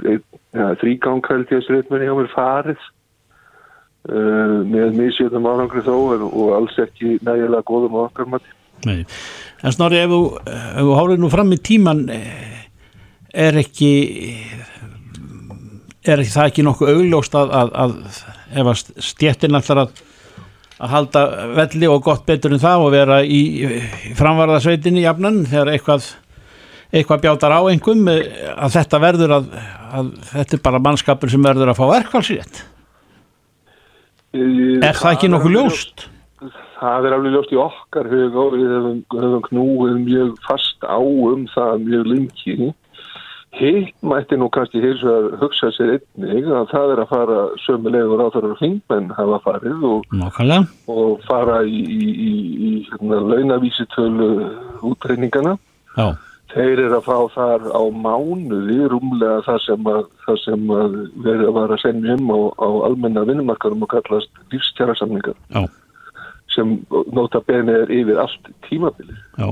ja, 0.00 0.72
þrýgang 0.80 1.22
held 1.28 1.52
ég 1.52 1.62
að 1.62 1.68
sreitmenni 1.68 2.10
á 2.10 2.14
mér 2.18 2.34
farið 2.34 2.90
Uh, 4.02 4.64
með 4.66 4.96
misjöðum 4.98 5.44
árangri 5.46 5.78
þó 5.86 5.92
og 6.26 6.48
alls 6.56 6.74
ekki 6.82 7.20
nægilega 7.22 7.62
góðum 7.68 8.00
okkar 8.00 8.26
mati. 8.32 8.48
Nei, 8.82 9.04
en 9.62 9.74
snorri 9.76 10.00
ef 10.02 10.10
þú 10.10 10.96
hálfur 10.98 11.20
nú 11.22 11.30
fram 11.30 11.54
í 11.54 11.58
tíman 11.62 12.00
eh, 12.10 12.64
er 13.30 13.60
ekki 13.60 13.92
er 16.02 16.18
ekki 16.24 16.34
það 16.34 16.48
ekki 16.50 16.64
nokkuð 16.66 16.90
augljóst 16.96 17.38
að, 17.38 17.54
að, 17.60 17.70
að 17.84 17.94
ef 18.58 18.72
að 18.72 19.06
stjettin 19.12 19.60
ætlar 19.60 19.84
að 19.84 20.02
að 20.82 20.94
halda 20.96 21.22
velli 21.60 21.86
og 21.94 22.02
gott 22.02 22.26
betur 22.26 22.56
en 22.56 22.64
það 22.64 22.88
og 22.88 22.92
vera 22.96 23.20
í, 23.22 23.42
í 23.62 24.14
framvarðasveitinni 24.18 25.04
jafnan 25.04 25.44
þegar 25.46 25.76
eitthvað 25.76 26.08
eitthvað 26.92 27.24
bjátar 27.24 27.56
á 27.56 27.60
einhverjum 27.72 28.10
að 28.12 28.74
þetta 28.76 29.00
verður 29.00 29.38
að, 29.38 29.48
að 29.96 30.12
þetta 30.34 30.58
er 30.58 30.62
bara 30.68 30.84
mannskapur 30.84 31.32
sem 31.32 31.48
verður 31.48 31.72
að 31.72 31.80
fá 31.80 31.86
verkvælsrétt 31.94 32.62
Er 34.32 34.96
það 34.96 35.10
ekki 35.12 35.28
nokkuð 35.28 35.56
ljóst? 35.58 36.06
Það 36.82 37.06
er 37.06 37.14
alveg 37.14 37.34
ljóst 37.34 37.50
í 37.52 37.58
okkar 37.60 38.08
hug 38.10 38.38
og 38.40 38.54
við 38.56 38.70
höfum, 38.72 39.42
knúið 39.48 39.98
mjög 40.06 40.30
fast 40.46 40.86
á 40.88 40.96
um 40.98 41.44
það 41.52 41.84
mjög 41.84 42.08
lengi. 42.10 42.70
Hitt 43.52 43.92
mætti 44.00 44.38
nú 44.40 44.48
kannski 44.48 44.80
heils 44.80 45.02
að 45.04 45.28
hugsa 45.42 45.68
sér 45.76 45.98
einnig 45.98 46.48
að 46.48 46.70
það 46.72 46.94
er 46.94 47.02
að 47.02 47.10
fara 47.12 47.42
sömulegur 47.66 48.24
á 48.24 48.32
þar 48.32 48.48
og 48.48 48.62
hringmenn 48.62 49.12
hafa 49.12 49.42
farið 49.44 49.84
og, 49.90 50.16
og 50.88 51.26
fara 51.28 51.60
í, 51.68 51.82
í, 51.84 52.08
í, 52.08 52.32
í 52.56 52.72
hérna, 52.88 53.20
launavísitölu 53.28 54.30
útreyningana. 54.88 55.58
Já. 55.98 56.16
Þeir 56.52 56.82
eru 56.84 56.96
að 56.98 57.06
fá 57.06 57.18
þar 57.32 57.62
á 57.72 57.82
mánuði 57.96 58.88
rúmlega 58.92 59.38
það 59.46 59.60
sem 59.66 59.86
að, 59.88 60.02
það 60.26 60.40
sem 60.42 60.74
að 60.76 60.98
verið 61.24 61.46
að 61.46 61.54
vara 61.56 61.78
að 61.78 61.84
sennja 61.86 62.16
um 62.18 62.32
á, 62.32 62.40
á 62.60 62.68
almenna 62.88 63.24
vinnumarkarum 63.28 63.86
og 63.86 63.92
kallast 63.94 64.42
lífstjara 64.52 64.96
samningar. 65.00 65.38
Já 65.54 65.64
sem 66.54 66.78
nota 67.12 67.40
beni 67.46 67.74
er 67.74 67.92
yfir 67.92 68.20
allt 68.22 68.50
tímabilið. 68.68 69.18
Já. 69.38 69.50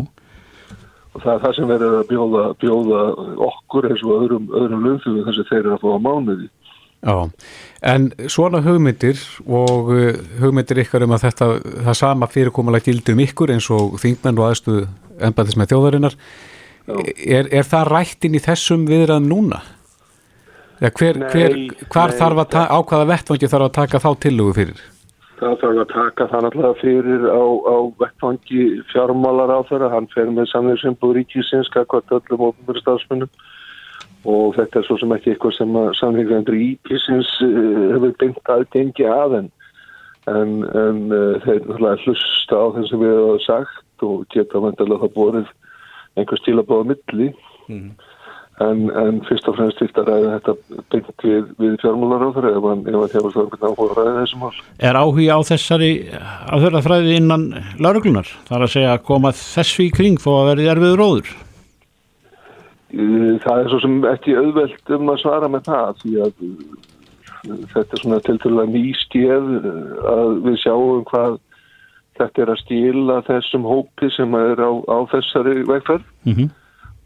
Og 1.11 1.22
það 1.24 1.32
er 1.32 1.42
það 1.42 1.57
sem 1.57 1.70
verður 1.70 1.96
að 1.98 2.09
bjóða, 2.12 2.44
bjóða 2.62 3.03
okkur 3.48 3.88
eins 3.90 4.03
og 4.07 4.16
öðrum, 4.16 4.48
öðrum 4.61 4.86
lögfjögum 4.86 5.26
þess 5.26 5.42
að 5.42 5.51
þeir 5.51 5.61
eru 5.61 5.72
að 5.74 5.84
fá 5.84 5.90
á 5.90 6.05
mánuði. 6.07 6.48
Já, 7.01 7.16
en 7.88 8.11
svona 8.28 8.61
hugmyndir 8.61 9.20
og 9.48 9.88
uh, 9.94 10.18
hugmyndir 10.42 10.82
ykkar 10.82 11.07
um 11.07 11.14
að 11.16 11.24
þetta, 11.24 11.48
það 11.86 11.96
sama 11.96 12.28
fyrirkomulega 12.28 12.90
gildur 12.90 13.16
um 13.16 13.22
ykkur 13.24 13.55
eins 13.55 13.70
og 13.72 13.96
þingmenn 14.03 14.40
og 14.42 14.51
aðstuð 14.51 14.82
ennbæðis 15.30 15.57
með 15.57 15.72
þjóðarinnar, 15.72 16.18
er, 17.26 17.51
er 17.61 17.68
það 17.68 17.91
rættin 17.95 18.38
í 18.38 18.43
þessum 18.45 18.86
viðraðum 18.88 19.28
núna? 19.30 19.61
Ja, 20.80 20.88
hver, 20.97 21.18
Nei, 21.20 21.28
hver, 21.34 21.55
hvar 21.93 22.14
nei, 22.14 22.18
þarf 22.22 22.41
að, 22.41 22.49
ta- 22.55 22.70
á 22.72 22.78
hvaða 22.80 23.11
vettvangi 23.11 23.51
þarf 23.53 23.66
að 23.68 23.76
taka 23.76 24.01
þá 24.01 24.11
tillugu 24.24 24.57
fyrir? 24.57 24.80
Það 25.41 25.55
þarf 25.61 25.80
að 25.82 25.91
taka 25.93 26.26
það 26.30 26.43
náttúrulega 26.47 26.80
fyrir 26.80 27.22
á, 27.28 27.43
á 27.45 27.76
vettvangi 28.01 28.64
fjármálar 28.93 29.53
á 29.57 29.61
þeirra. 29.68 29.93
Hann 29.93 30.09
fer 30.14 30.32
með 30.32 30.49
samverðsimbúð 30.53 31.14
ríkisins, 31.18 31.70
kakvart 31.72 32.12
öllum 32.16 32.47
ofnbjörn 32.49 32.82
stafsmunum 32.84 33.30
og 34.28 34.57
þetta 34.57 34.80
er 34.80 34.84
svo 34.88 34.99
sem 35.01 35.14
ekki 35.16 35.32
eitthvað 35.32 35.55
sem 35.57 35.76
að 35.80 35.95
samverðind 36.01 36.51
ríkisins 36.53 37.30
uh, 37.45 37.95
hefur 37.95 38.12
beint 38.20 38.53
aðgengi 38.53 39.07
að 39.09 39.36
en, 39.38 39.49
en, 40.28 40.53
en 40.64 41.01
uh, 41.09 41.38
þeir 41.45 41.62
náttúrulega 41.64 42.05
hlusta 42.05 42.61
á 42.61 42.66
þeim 42.76 42.88
sem 42.91 43.01
við 43.05 43.14
hefum 43.16 43.41
sagt 43.47 44.05
og 44.05 44.26
geta 44.34 44.61
vandarlega 44.61 45.07
það 45.07 45.16
borið 45.16 45.49
einhver 46.20 46.40
stílabóða 46.42 46.92
milli. 46.92 47.34
En, 48.60 48.80
en 48.92 49.20
fyrst 49.24 49.46
og 49.48 49.54
fremst 49.56 49.78
þýtt 49.80 49.98
að 50.02 50.08
ræða 50.10 50.32
þetta 50.34 50.80
beint 50.92 51.22
við, 51.24 51.44
við 51.62 51.76
fjármálar 51.80 52.26
á 52.28 52.34
þeirra 52.36 52.50
ef 52.58 52.66
hann 52.68 52.82
ef 52.82 52.96
hann 52.98 53.14
hefur 53.14 53.32
það 53.32 53.44
einhvern 53.46 53.70
áhuga 53.70 53.86
að 53.86 54.00
ræða 54.00 54.16
þessum 54.18 54.42
mál. 54.44 54.58
Er 54.88 54.98
áhugi 55.00 55.28
á 55.32 55.38
þessari 55.48 55.92
að 56.20 56.66
höfða 56.66 56.82
fræði 56.84 57.14
innan 57.16 57.46
lauruglunar? 57.80 58.32
Það 58.50 58.58
er 58.58 58.66
að 58.66 58.74
segja 58.74 58.90
að 58.92 59.06
koma 59.08 59.32
þessu 59.38 59.86
í 59.86 59.94
kring 59.96 60.20
þó 60.20 60.28
að 60.34 60.50
verði 60.50 60.68
erfiður 60.74 61.00
róður. 61.00 61.32
Það 62.90 63.62
er 63.62 63.68
svo 63.70 63.78
sem 63.80 63.98
ekki 64.10 64.36
auðvelt 64.36 64.94
um 64.96 65.12
að 65.12 65.20
svara 65.22 65.48
með 65.50 65.68
það 65.70 66.00
því 66.00 66.14
að 66.24 66.44
uh, 66.46 67.58
þetta 67.70 67.86
er 67.86 68.02
svona 68.02 68.18
tiltölulega 68.26 68.74
nýskeið 68.74 69.52
uh, 69.60 69.68
að 70.10 70.32
við 70.48 70.56
sjáum 70.64 71.04
hvað 71.08 71.38
þetta 72.20 72.42
er 72.44 72.54
að 72.54 72.62
stila 72.62 73.20
þessum 73.26 73.68
hópi 73.68 74.10
sem 74.14 74.34
er 74.38 74.60
á, 74.62 74.70
á 74.86 74.98
þessari 75.12 75.62
vegferð 75.68 76.06
Mm 76.20 76.34
-hmm. 76.36 76.50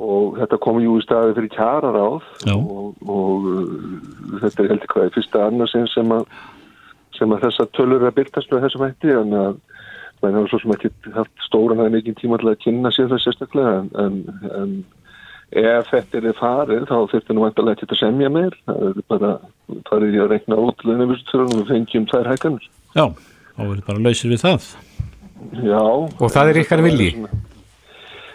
og 0.03 0.39
þetta 0.41 0.59
kom 0.59 0.81
jú 0.83 0.97
í 0.99 1.03
staði 1.05 1.35
fyrir 1.37 1.53
kjararáð 1.55 2.23
Já. 2.47 2.55
og, 2.55 2.95
og 3.07 3.47
uh, 3.47 4.41
þetta 4.43 4.63
er 4.63 4.73
heldur 4.73 4.91
hvað 4.91 5.07
í 5.07 5.15
fyrsta 5.15 5.47
annarsinn 5.47 5.87
sem 5.95 6.11
að 6.13 6.27
sem 7.15 7.31
að 7.31 7.45
þessa 7.47 7.67
tölur 7.77 8.03
er 8.03 8.11
að 8.11 8.17
byrtast 8.19 8.51
með 8.51 8.67
þessum 8.67 8.85
hætti 8.85 9.15
en 9.15 9.33
að 9.39 9.55
menn 10.23 10.35
hafa 10.39 10.51
svo 10.51 10.61
sem 10.63 10.75
ekki 10.75 10.91
haft 11.15 11.47
stóran 11.47 11.83
eða 11.83 11.95
mikið 11.95 12.19
tíma 12.21 12.39
til 12.41 12.51
að 12.51 12.61
kynna 12.65 12.91
sér 12.95 13.11
það 13.13 13.23
sérstaklega 13.25 13.75
en, 13.79 13.91
en, 14.03 14.17
en 14.59 14.73
ef 15.55 15.91
þetta 15.93 16.23
er 16.23 16.39
farið 16.39 16.89
þá 16.89 16.97
þurftum 17.13 17.39
við 17.39 17.45
vantarlega 17.45 17.77
ekki 17.79 17.91
að 17.91 18.01
semja 18.01 18.31
meir 18.33 18.57
það 18.67 18.87
er 18.89 19.01
bara 19.13 19.33
farið 19.91 20.17
í 20.17 20.23
að 20.25 20.33
rekna 20.35 20.61
út 20.65 20.85
og 20.85 21.05
við 21.05 21.69
fengjum 21.71 22.09
þær 22.11 22.31
hækkanir 22.33 22.69
Já, 22.95 23.07
þá 23.55 23.63
verður 23.65 23.89
bara 23.89 24.05
lausir 24.05 24.35
við 24.35 24.45
það. 24.45 24.69
Já 25.65 25.83
Og 25.85 26.31
það 26.33 26.51
er 26.51 26.61
ykkar 26.63 26.85
vilji? 26.85 27.11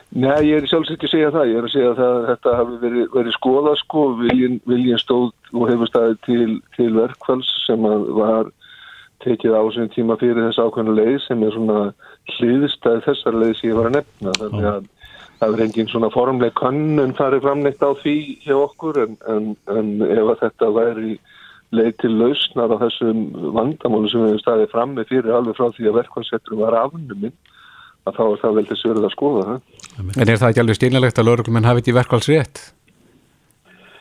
Nei, 0.09 0.39
ég 0.49 0.57
er 0.57 0.67
sjálfs 0.69 0.89
ekki 0.93 1.05
að 1.05 1.11
segja 1.13 1.33
það. 1.33 1.49
Ég 1.51 1.59
er 1.59 1.65
að 1.67 1.73
segja 1.73 1.89
það 1.97 2.13
að 2.15 2.29
þetta 2.31 2.53
hafi 2.57 2.77
verið, 2.81 3.03
verið 3.13 3.35
skoða 3.35 3.73
sko, 3.77 4.05
viljin, 4.17 4.55
viljin 4.69 5.01
stóð 5.01 5.27
og 5.53 5.65
hefur 5.69 5.91
staðið 5.91 6.21
til, 6.25 6.47
til 6.77 6.89
verkfalls 6.95 7.51
sem 7.67 7.85
að 7.85 8.07
var 8.17 8.49
tekið 9.23 9.53
á 9.53 9.63
sem 9.75 9.91
tíma 9.93 10.17
fyrir 10.17 10.47
þess 10.47 10.61
ákveðnu 10.63 10.95
leið 10.97 11.17
sem 11.27 11.43
er 11.45 11.53
svona 11.53 11.81
hliðstæð 12.37 13.03
þessar 13.05 13.37
leið 13.37 13.53
sem 13.59 13.69
ég 13.69 13.77
var 13.77 13.89
að 13.91 13.99
nefna. 13.99 14.33
Þannig 14.39 14.69
að 14.71 14.87
það 15.39 15.55
er 15.55 15.63
engin 15.67 15.91
svona 15.91 16.11
formleg 16.13 16.55
könnun 16.57 17.15
farið 17.19 17.45
framneitt 17.45 17.83
á 17.85 17.91
því 18.01 18.15
hjá 18.47 18.55
okkur 18.57 19.01
en, 19.05 19.19
en, 19.29 19.51
en 19.75 19.91
ef 20.07 20.33
að 20.33 20.41
þetta 20.45 20.71
væri 20.79 21.13
leið 21.75 21.91
til 22.01 22.11
lausnar 22.17 22.73
á 22.73 22.77
þessum 22.81 23.21
vandamálu 23.53 24.09
sem 24.09 24.23
við 24.23 24.31
hefum 24.31 24.43
staðið 24.43 24.71
fram 24.71 24.95
með 24.97 25.11
fyrir 25.11 25.35
alveg 25.37 25.57
frá 25.57 25.69
því 25.75 25.89
að 25.89 25.97
verkfallsetturum 25.99 26.63
var 26.63 26.77
afnuminn 26.79 27.35
að 28.09 28.17
þá 28.17 28.23
er 28.25 28.41
það 28.41 28.57
vel 28.57 28.65
þess 28.71 28.87
verið 28.89 29.07
að 29.07 29.15
skoða 29.15 29.45
það. 29.49 29.61
En 29.99 30.25
er 30.25 30.41
það 30.41 30.49
ekki 30.49 30.63
alveg 30.63 30.79
stýrnilegt 30.79 31.21
að 31.21 31.29
lauruglumenn 31.29 31.69
hafi 31.69 31.83
þetta 31.83 31.91
í 31.91 31.97
verkvælsrétt? 31.99 32.61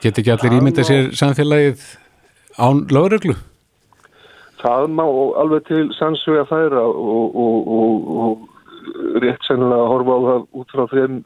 Get 0.03 0.21
ekki 0.23 0.33
allir 0.33 0.59
ímynda 0.61 0.85
sér 0.87 1.11
samfélagið 1.19 1.85
án 2.57 2.85
lauruglu? 2.95 3.35
Það 4.59 4.87
má 4.95 5.05
alveg 5.43 5.67
til 5.69 5.85
sannsvega 5.99 6.47
færa 6.49 6.83
og, 6.83 7.37
og, 7.39 7.69
og, 7.79 8.09
og 8.23 9.21
rétt 9.23 9.45
sennilega 9.47 9.85
að 9.85 9.93
horfa 9.93 10.17
á 10.17 10.21
það 10.29 10.47
út 10.63 10.75
frá 10.75 10.85
þeim 10.95 11.21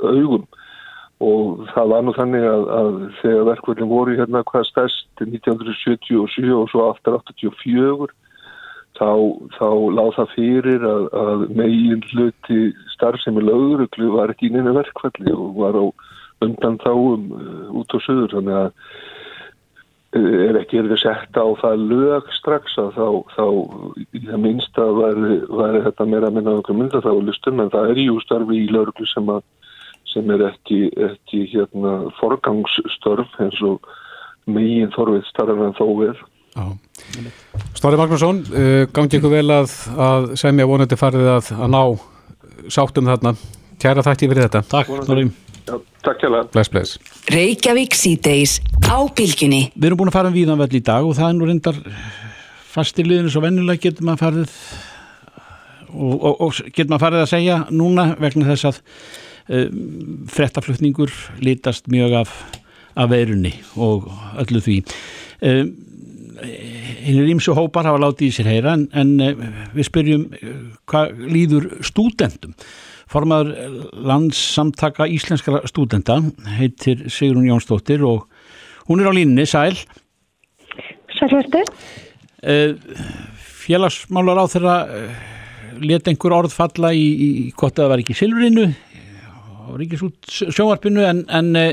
augum 0.00 0.46
og 1.24 1.64
það 1.72 1.90
var 1.94 2.04
nú 2.04 2.12
þannig 2.16 2.44
að, 2.44 2.64
að 2.76 2.92
þegar 3.22 3.48
verkvöldin 3.50 3.88
voru 3.88 4.16
hérna 4.18 4.44
hvað 4.50 4.68
stærst 4.68 5.24
1977 5.24 6.52
og 6.52 6.68
svo 6.72 6.90
aftur 6.90 7.16
84 7.22 8.10
þá, 8.98 9.10
þá 9.56 9.68
láð 9.96 10.12
það 10.18 10.34
fyrir 10.34 10.86
að, 10.88 11.08
að 11.22 11.44
megin 11.56 12.04
hluti 12.12 12.60
starfsemi 12.94 13.44
lögreglu 13.44 14.12
var 14.14 14.32
ekki 14.32 14.50
inn 14.50 14.60
í 14.60 14.76
verkvalli 14.76 15.34
og 15.34 15.58
var 15.60 15.80
á 15.80 15.84
undan 16.44 16.78
þáum 16.84 17.28
uh, 17.32 17.68
út 17.80 17.96
á 17.96 17.98
söður 18.04 18.34
þannig 18.36 18.56
að 18.60 18.70
uh, 20.20 20.40
ef 20.50 20.60
ekki 20.60 20.80
er 20.82 20.90
við 20.92 21.02
sett 21.04 21.40
á 21.40 21.46
það 21.62 21.84
lög 21.92 22.32
strax 22.36 22.76
að 22.80 22.90
þá, 22.96 23.08
þá 23.36 23.46
í 24.12 24.24
það 24.26 24.42
minnsta 24.44 24.88
væri, 25.00 25.38
væri 25.48 25.84
þetta 25.88 26.08
meira 26.12 26.30
að 26.30 26.38
minna 26.38 26.58
okkur 26.60 26.76
mynda 26.76 27.04
þá 27.04 27.12
lustum 27.24 27.64
en 27.64 27.72
það 27.72 27.94
er 27.94 28.02
jú 28.04 28.18
starfi 28.24 28.60
í 28.64 28.68
lögreglu 28.68 29.08
sem, 29.12 29.32
að, 29.32 29.44
sem 30.16 30.32
er 30.34 30.48
ekki, 30.48 30.80
ekki 31.10 31.44
hérna, 31.52 31.98
forgangsstörf 32.20 33.36
eins 33.44 33.60
og 33.66 33.86
megin 34.48 34.92
þorfið 34.96 35.28
starf 35.28 35.62
en 35.68 35.76
þó 35.78 35.86
er 36.08 36.24
Já. 36.56 36.64
Snorri 37.76 37.98
Magnússon, 38.00 38.38
uh, 38.48 38.86
gangi 38.96 39.18
ykkur 39.18 39.34
vel 39.34 39.50
að, 39.52 39.72
að 40.00 40.30
semja 40.40 40.64
vonandi 40.68 40.96
farið 40.96 41.28
að, 41.34 41.50
að 41.52 41.74
ná 41.74 41.82
sáttum 42.72 43.10
þarna. 43.10 43.34
Kæra 43.76 44.04
þætti 44.06 44.30
fyrir 44.30 44.46
þetta. 44.46 44.62
Takk, 44.70 44.94
Snorri. 45.04 45.26
Já, 45.66 45.74
takk 46.06 46.22
hjá 46.24 46.30
Bless, 46.54 46.70
bless. 46.72 46.96
Reykjavík 47.28 47.96
síðdeis 47.98 48.56
á 48.88 49.04
bylgjunni. 49.18 49.66
Við 49.74 49.88
erum 49.90 50.00
búin 50.00 50.12
að 50.12 50.16
fara 50.16 50.30
um 50.32 50.36
víðanvell 50.38 50.72
í 50.78 50.82
dag 50.86 51.04
og 51.04 51.16
það 51.18 51.28
er 51.28 51.36
nú 51.36 51.50
reyndar 51.50 51.82
fastir 52.72 53.08
liðinu 53.08 53.32
svo 53.32 53.42
vennilega 53.44 53.82
getur 53.88 54.06
maður 54.06 54.22
farið 54.24 54.56
og, 55.92 56.14
og, 56.14 56.34
og 56.46 56.58
getur 56.70 56.92
maður 56.92 57.04
farið 57.06 57.22
að 57.24 57.30
segja 57.32 57.60
núna 57.72 58.08
vegna 58.20 58.48
þess 58.50 58.70
að 58.70 58.80
frettaflutningur 59.46 61.12
lítast 61.38 61.86
mjög 61.92 62.16
af, 62.24 62.32
af 62.98 63.10
veirunni 63.12 63.52
og 63.78 64.08
öllu 64.42 64.62
því. 64.64 64.80
Um, 65.46 65.74
hinnir 67.06 67.30
ímsu 67.30 67.54
hópar 67.56 67.86
hafa 67.88 68.00
látið 68.02 68.28
í 68.28 68.34
sér 68.34 68.50
heyra 68.50 68.74
en, 68.76 68.86
en 68.96 69.12
eh, 69.22 69.46
við 69.76 69.88
spyrjum 69.88 70.26
eh, 70.36 70.56
hvað 70.90 71.22
líður 71.32 71.68
stúdendum 71.86 72.56
formaður 73.10 73.52
landssamtaka 74.08 75.06
íslenskara 75.14 75.62
stúdenda 75.70 76.18
heitir 76.58 77.06
Sigrun 77.12 77.46
Jónsdóttir 77.46 78.02
og 78.04 78.26
hún 78.90 79.00
er 79.00 79.10
á 79.10 79.12
línni, 79.14 79.46
sæl. 79.46 79.78
Sælvertu? 81.14 81.62
Eh, 82.42 82.74
félagsmálar 83.66 84.42
á 84.42 84.46
þeirra 84.50 84.76
let 85.80 86.08
einhver 86.10 86.34
orð 86.34 86.54
falla 86.54 86.92
í, 86.96 87.06
í 87.06 87.30
hvort 87.56 87.78
það 87.78 87.92
var 87.92 88.02
ekki 88.02 88.16
silfrinu 88.16 88.66
og 89.66 89.78
ríkisút 89.80 90.30
sjónvarpinu 90.30 91.04
en, 91.06 91.24
en 91.28 91.56
e, 91.58 91.66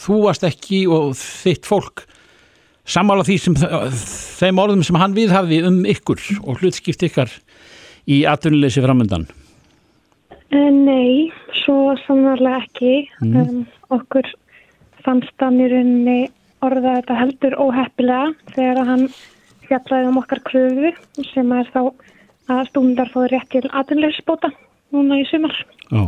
þú 0.00 0.22
varst 0.26 0.46
ekki 0.48 0.86
og 0.90 1.12
þitt 1.18 1.68
fólk 1.68 2.04
sammála 2.88 3.26
því 3.26 3.36
sem 3.42 3.58
þeim 3.58 4.60
orðum 4.62 4.84
sem 4.86 4.98
hann 5.00 5.16
viðhafði 5.16 5.60
um 5.68 5.82
ykkur 5.88 6.22
og 6.42 6.62
hlutskipt 6.62 7.04
ykkar 7.08 7.32
í 8.08 8.22
atvinnuleysi 8.28 8.82
framöndan? 8.84 9.28
Uh, 10.48 10.70
nei, 10.72 11.28
svo 11.60 11.92
sannarlega 12.06 12.62
ekki. 12.64 12.92
Um, 13.20 13.66
okkur 13.92 14.28
fannst 15.04 15.44
hann 15.44 15.60
í 15.60 15.68
rauninni 15.68 16.20
orða 16.64 16.98
þetta 16.98 17.18
heldur 17.18 17.56
óheppilega 17.60 18.54
þegar 18.54 18.88
hann 18.88 19.04
fjallaði 19.68 20.08
um 20.08 20.22
okkar 20.22 20.40
kröfu 20.46 20.94
sem 21.34 21.52
er 21.52 21.68
þá 21.74 21.82
að 22.48 22.62
stúndar 22.70 23.12
fóði 23.12 23.34
rétt 23.34 23.52
til 23.52 23.68
atvinnleysbóta 23.68 24.50
núna 24.96 25.20
í 25.20 25.26
sumar. 25.28 25.54
Já. 25.92 26.02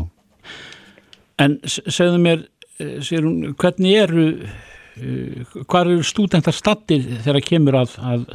En 1.40 1.56
segðu 1.64 2.20
mér, 2.20 2.44
eh, 2.78 2.98
Sigrún, 3.04 3.54
hvernig 3.60 3.96
eru, 4.02 4.26
uh, 4.40 5.56
hvað 5.64 5.94
eru 5.94 6.04
stúdentar 6.04 6.56
stattir 6.56 7.06
þegar 7.24 7.46
kemur 7.46 7.80
að, 7.80 7.96
að, 8.04 8.26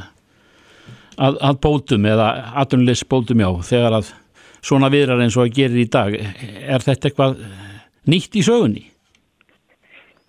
að, 1.16 1.38
að 1.50 1.60
bótum 1.62 2.08
eða 2.10 2.30
atvinnulegs 2.62 3.06
bótum 3.06 3.44
já, 3.44 3.50
þegar 3.70 4.00
að 4.00 4.12
svona 4.66 4.90
viðrar 4.90 5.22
eins 5.22 5.36
og 5.38 5.46
að 5.46 5.56
gerir 5.60 5.84
í 5.84 5.88
dag, 5.92 6.16
er 6.16 6.82
þetta 6.82 7.10
eitthvað 7.10 7.38
nýtt 8.10 8.38
í 8.38 8.44
sögunni? 8.46 8.84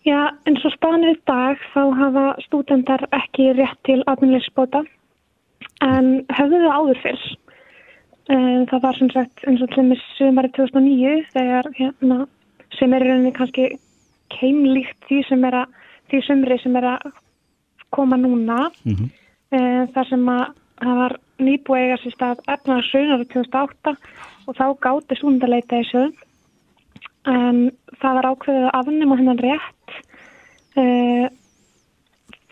Já, 0.08 0.30
eins 0.48 0.64
og 0.64 0.72
spanið 0.72 1.18
í 1.18 1.20
dag 1.28 1.64
þá 1.74 1.82
hafa 2.00 2.28
stúdendar 2.46 3.04
ekki 3.16 3.50
rétt 3.58 3.80
til 3.88 4.00
atvinnleysbóta 4.08 4.86
en 5.84 6.22
höfðu 6.38 6.62
þau 6.64 6.76
áður 6.78 7.02
fyrr. 7.04 7.26
Eh, 8.30 8.66
Það 8.68 8.82
var 8.84 8.98
sem 9.00 9.10
sagt 9.14 9.44
eins 9.48 9.62
og 9.64 9.70
til 9.72 9.84
dæmis 9.86 10.02
sumari 10.18 10.50
2009 10.52 11.26
þegar 11.32 11.70
hérna 11.78 12.18
sem 12.76 12.94
er 12.94 13.06
í 13.06 13.08
rauninni 13.08 13.32
kannski 13.38 13.68
keimlíkt 14.36 14.98
því 15.08 15.22
sem 15.30 15.46
er 15.48 15.56
að 15.62 15.78
því 16.12 16.20
sumri 16.26 16.58
sem 16.60 16.76
er 16.76 16.84
að 16.98 17.12
koma 17.96 18.18
núna 18.20 18.68
Mhm. 18.86 19.10
eh, 19.52 19.86
þar 19.96 20.10
sem 20.10 20.26
að 20.28 20.46
það 20.82 20.96
var 21.02 21.16
nýbúið 21.40 21.84
eiga 21.86 21.98
sér 22.04 22.14
stað 22.18 22.38
efnaðarsaunar 22.48 23.24
2008 23.32 23.96
og 24.48 24.56
þá 24.56 24.66
gáti 24.86 25.16
stúndaleita 25.18 25.80
í 25.80 25.86
sögum 25.92 26.14
en 27.26 27.72
það 28.02 28.14
var 28.18 28.28
ákveðið 28.32 28.66
að 28.68 28.76
afnema 28.80 29.18
hennan 29.18 29.38
rétt 29.44 29.90
uh, 30.78 31.30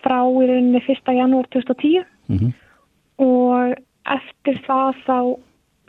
frá 0.03 0.19
í 0.23 0.47
rauninni 0.47 0.81
1. 0.87 1.13
janúar 1.19 1.47
2010 1.51 2.05
Mhm. 2.29 2.53
og 3.19 3.75
eftir 4.05 4.57
það 4.67 4.95
þá 5.05 5.37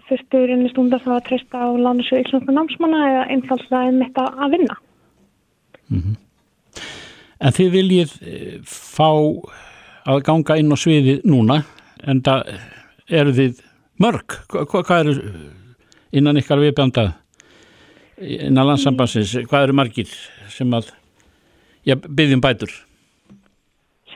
þurftu 0.09 0.41
í 0.43 0.47
rauninni 0.51 0.71
stundar 0.73 1.03
þá 1.05 1.11
að 1.17 1.25
treysta 1.29 1.63
á 1.63 1.69
lánasjóð 1.75 2.23
íslensku 2.25 2.55
námsmanna 2.55 3.01
eða 3.11 3.25
einfaldslega 3.35 3.91
einmitt 3.91 4.21
að 4.23 4.53
vinna. 4.55 4.77
En 7.37 7.53
þið 7.53 7.71
viljið 7.75 8.13
eh, 8.25 8.57
fá 8.67 9.11
að 10.07 10.23
ganga 10.27 10.57
inn 10.61 10.73
á 10.73 10.77
sviði 10.79 11.19
núna, 11.29 11.61
en 12.07 12.23
það 12.25 12.53
eru 13.11 13.35
þið 13.37 13.61
mörg, 14.03 14.37
Hva, 14.53 14.65
hva- 14.71 14.85
hvað 14.87 15.03
eru 15.05 15.15
innan 16.17 16.39
ykkar 16.41 16.63
viðbjanda 16.63 17.07
innan 18.17 18.67
landsambansins, 18.71 19.35
hvað 19.51 19.67
eru 19.67 19.77
margir 19.77 20.13
sem 20.53 20.71
að 20.77 20.89
já, 21.85 21.97
byggjum 21.99 22.41
bætur? 22.45 22.73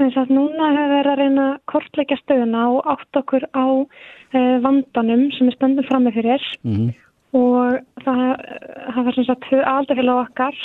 Sem 0.01 0.11
sagt 0.15 0.33
núna 0.33 0.71
hefur 0.73 0.95
verið 0.95 1.13
að 1.13 1.21
reyna 1.21 1.47
að 1.51 1.61
kortleggja 1.69 2.17
stöðuna 2.23 2.65
og 2.73 2.89
átt 2.95 3.21
okkur 3.21 3.45
á 3.53 3.67
uh, 3.85 4.57
vandanum 4.65 5.27
sem 5.37 5.51
við 5.51 5.57
stöndum 5.59 5.89
frammi 5.91 6.15
fyrir. 6.17 6.51
Mhm. 6.65 6.91
og 7.31 7.77
það 8.03 8.21
eh, 8.43 8.87
hafa 8.91 9.13
sem 9.15 9.25
sagt 9.29 9.53
aldrei 9.55 10.03
okkar 10.11 10.57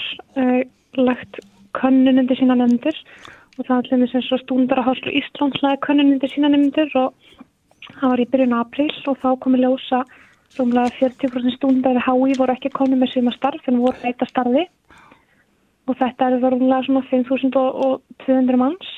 uh, 0.41 0.61
lagt 0.97 1.38
könnun 1.77 2.17
undir 2.17 2.39
sína 2.39 2.55
nefndur 2.57 2.97
og 3.59 3.67
það 3.67 3.75
er 3.75 3.91
allir 3.93 4.09
sem 4.09 4.23
svo 4.25 4.39
stúndar 4.41 4.81
að 4.81 4.88
háslu 4.88 5.13
Íslandslega 5.19 5.83
könnun 5.86 6.15
undir 6.15 6.31
sína 6.33 6.49
nefndur 6.49 6.89
og 7.03 7.13
það 7.99 8.07
var 8.09 8.23
í 8.23 8.27
byrjun 8.31 8.57
apríl 8.57 8.89
og 9.11 9.19
þá 9.21 9.29
komi 9.43 9.61
ljósa 9.61 10.01
rúmlega 10.57 10.89
40% 10.97 11.57
stúndar 11.59 12.01
HÍ 12.01 12.33
voru 12.39 12.55
ekki 12.55 12.73
komin 12.73 13.03
með 13.03 13.13
síma 13.13 13.36
starf 13.36 13.69
en 13.69 13.83
voru 13.83 14.01
eitthvað 14.01 14.31
starfi. 14.31 14.65
Og 15.86 15.97
þetta 15.99 16.31
er 16.31 16.39
rúmlega 16.41 16.81
svona 16.88 17.05
5200 17.11 18.57
manns 18.57 18.95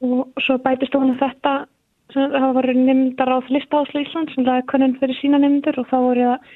og 0.00 0.42
svo 0.44 0.56
bætist 0.62 0.94
ofan 0.94 1.14
að 1.16 1.22
þetta 1.24 1.52
sem 2.14 2.30
það 2.32 2.52
voru 2.56 2.74
nefndar 2.78 3.32
á 3.34 3.38
listaháslu 3.52 4.00
Íslands 4.04 4.34
sem 4.34 4.44
það 4.46 4.60
er 4.60 4.66
könnun 4.70 4.94
fyrir 5.00 5.18
sína 5.20 5.40
nefndur 5.42 5.80
og 5.82 5.88
þá 5.90 5.96
voru 6.04 6.26
það 6.28 6.52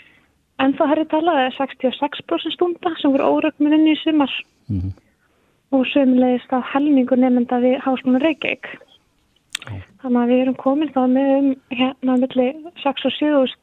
ennþá 0.62 0.86
herri 0.92 1.04
talað 1.10 1.40
eða 1.42 1.56
66% 1.58 2.54
stúnda 2.54 2.92
sem 3.00 3.12
voru 3.12 3.26
órökmin 3.36 3.74
inn 3.78 3.88
í 3.92 3.96
sumar 4.02 4.30
Mhm. 4.70 4.92
og 5.72 5.86
sömulegist 5.90 6.52
að 6.54 6.62
helmingur 6.72 7.18
nefnda 7.18 7.58
við 7.60 7.80
Háskólan 7.82 8.22
Reykjavík 8.22 8.66
þannig 10.02 10.20
að 10.22 10.30
við 10.30 10.40
erum 10.42 10.54
komin 10.58 10.92
þá 10.94 11.02
með 11.10 11.30
um 11.38 11.48
hérna 11.70 12.16
milli 12.22 12.46
6 12.82 13.04
og 13.04 13.12
7 13.18 13.56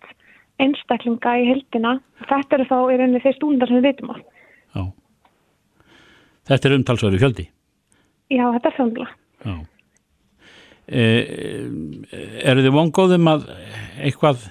einstaklinga 0.59 1.33
í 1.39 1.47
heldina 1.47 1.99
þetta 2.27 2.55
eru 2.59 2.65
þá 2.69 2.77
í 2.93 2.97
rauninni 2.99 3.21
þeir 3.23 3.35
stúndar 3.39 3.67
sem 3.71 3.77
við 3.79 3.87
veitum 3.89 4.11
á 4.11 4.15
Já. 4.75 4.83
Þetta 6.49 6.69
er 6.69 6.75
umtalsverðu 6.77 7.19
fjöldi. 7.21 7.45
Já 8.29 8.45
þetta 8.55 8.69
er 8.71 8.77
þjóðlega 8.77 9.11
Já. 9.39 9.55
E, 10.89 11.03
eru 12.49 12.63
þið 12.65 12.73
vongóðum 12.75 13.29
að 13.31 13.45
eitthvað 14.03 14.47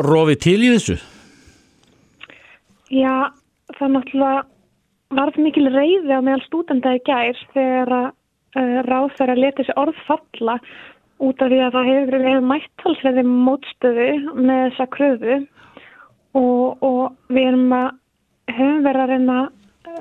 rofi 0.00 0.36
til 0.40 0.58
í 0.60 0.70
þessu? 0.74 0.96
Já, 2.90 3.30
það 3.78 3.92
náttúrulega 3.96 4.44
varð 5.14 5.40
mikil 5.42 5.66
reyði 5.70 6.14
á 6.14 6.20
meðal 6.22 6.42
stúdenda 6.46 6.94
í 6.94 7.02
gær 7.06 7.38
þegar 7.54 7.94
að 7.96 8.08
uh, 8.10 8.78
ráðferða 8.86 9.38
leti 9.38 9.62
þessi 9.62 9.76
orð 9.82 10.02
falla 10.06 10.58
út 11.20 11.42
af 11.42 11.50
því 11.50 11.62
að 11.64 11.76
það 11.76 11.88
hefur 11.90 12.24
verið 12.24 12.46
mættalsverði 12.50 13.24
mótstöðu 13.28 14.10
með 14.38 14.62
þessa 14.68 14.86
kröfu 14.94 15.38
og, 16.38 16.84
og 16.86 17.02
við 17.28 17.50
erum 17.50 17.74
að 17.76 17.88
höfum 18.54 18.86
verið 18.86 19.02
að 19.04 19.12
reyna 19.14 19.40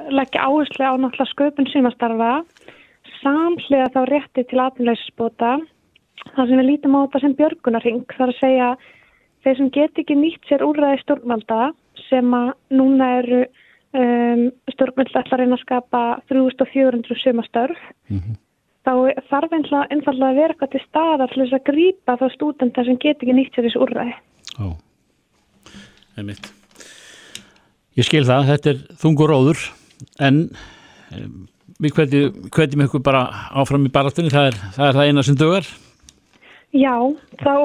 leggja 0.09 0.45
áherslu 0.45 0.83
á 0.85 0.93
náttúrulega 0.97 1.31
sköpun 1.33 1.69
símastarfa 1.71 2.31
samhliða 3.19 3.91
þá 3.93 4.01
rétti 4.09 4.45
til 4.49 4.61
atvinnleysisbóta 4.63 5.57
þar 6.35 6.47
sem 6.49 6.59
við 6.59 6.67
lítum 6.67 6.97
á 6.99 7.03
þetta 7.05 7.21
sem 7.23 7.37
björgunarring 7.39 8.03
þar 8.17 8.33
að 8.33 8.41
segja 8.41 8.69
þeir 9.45 9.57
sem 9.59 9.71
get 9.77 10.01
ekki 10.03 10.17
nýtt 10.19 10.49
sér 10.49 10.65
úrræði 10.67 11.01
stjórnvalda 11.03 11.71
sem 12.09 12.35
að 12.35 12.51
núna 12.75 13.09
eru 13.21 13.41
um, 13.45 14.45
stjórnvald 14.73 15.15
ætla 15.15 15.23
að 15.23 15.41
reyna 15.43 15.57
að 15.57 15.63
skapa 15.63 16.03
3400 16.31 17.23
sumastörf 17.23 17.81
þá 18.87 18.93
þarf 19.31 19.55
einfallega 19.55 20.29
að 20.29 20.39
vera 20.41 20.53
eitthvað 20.53 20.75
til 20.75 20.85
staðar 20.85 21.33
til 21.33 21.43
þess 21.43 21.57
að 21.59 21.67
grípa 21.71 22.19
þá 22.19 22.29
stúdenta 22.35 22.85
sem 22.87 23.01
get 23.01 23.19
ekki 23.19 23.35
nýtt 23.35 23.55
sér 23.55 23.67
þessu 23.67 23.83
úrræði. 23.85 24.15
Já, 24.55 24.69
einmitt. 26.17 26.58
Ég 27.99 28.07
skil 28.07 28.23
það, 28.23 28.49
þetta 28.53 28.71
er 28.71 28.81
þungur 29.01 29.33
róður, 29.33 29.63
en 30.23 30.43
við 31.83 31.95
hvetjum, 31.97 32.83
ykkur 32.85 33.03
bara 33.03 33.25
áfram 33.59 33.87
í 33.87 33.91
baráttunni, 33.91 34.31
það 34.31 34.51
er 34.51 34.59
það, 34.75 34.83
er 34.85 34.99
það 34.99 35.09
eina 35.09 35.23
sem 35.27 35.39
dögar. 35.39 35.71
Já, 36.75 36.95
þá 37.41 37.55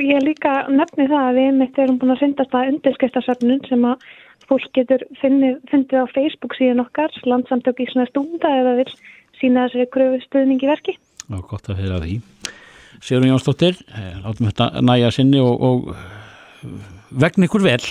ég 0.00 0.22
líka 0.24 0.54
nefni 0.72 1.08
það 1.10 1.26
að 1.26 1.40
við 1.40 1.50
mitt 1.60 1.80
erum 1.82 1.98
búin 2.00 2.14
að 2.14 2.22
syndast 2.22 2.56
að 2.56 2.70
undirskristasöfnun 2.72 3.62
sem 3.68 3.84
að 3.88 4.06
fólk 4.46 4.66
getur 4.78 5.02
finnið, 5.20 5.58
fundið 5.70 6.04
á 6.04 6.14
Facebook 6.14 6.56
síðan 6.56 6.84
okkar, 6.84 7.12
landsamtök 7.26 7.82
í 7.82 7.88
svona 7.90 8.08
stúnda 8.10 8.52
eða 8.60 8.76
vil 8.80 8.88
sína 9.40 9.66
þessari 9.66 9.88
gröfu 9.92 10.22
stuðningi 10.24 10.70
verki. 10.70 10.96
Já, 11.26 11.38
gott 11.50 11.70
að 11.72 11.84
að 11.90 12.06
því. 12.06 12.18
Sigrun 13.02 13.32
Jónsdóttir, 13.32 13.80
eh, 13.92 14.12
látum 14.24 14.48
þetta 14.48 14.70
næja 14.80 15.12
sinni 15.12 15.42
og, 15.42 15.60
og 15.60 15.90
eh, 15.92 16.76
vegna 17.10 17.48
ykkur 17.48 17.66
vel. 17.66 17.82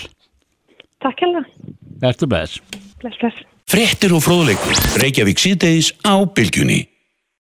Takk 1.06 1.22
hérlega. 1.22 1.46
Ertu 2.02 2.26
bless. 2.26 2.58
Bless, 3.02 3.18
bless. 3.22 3.46
Fréttir 3.70 4.14
og 4.18 4.24
fróðleikur. 4.26 4.74
Reykjavík 5.02 5.42
síðdeis 5.42 5.92
á 6.02 6.18
bylgjunni. 6.26 6.80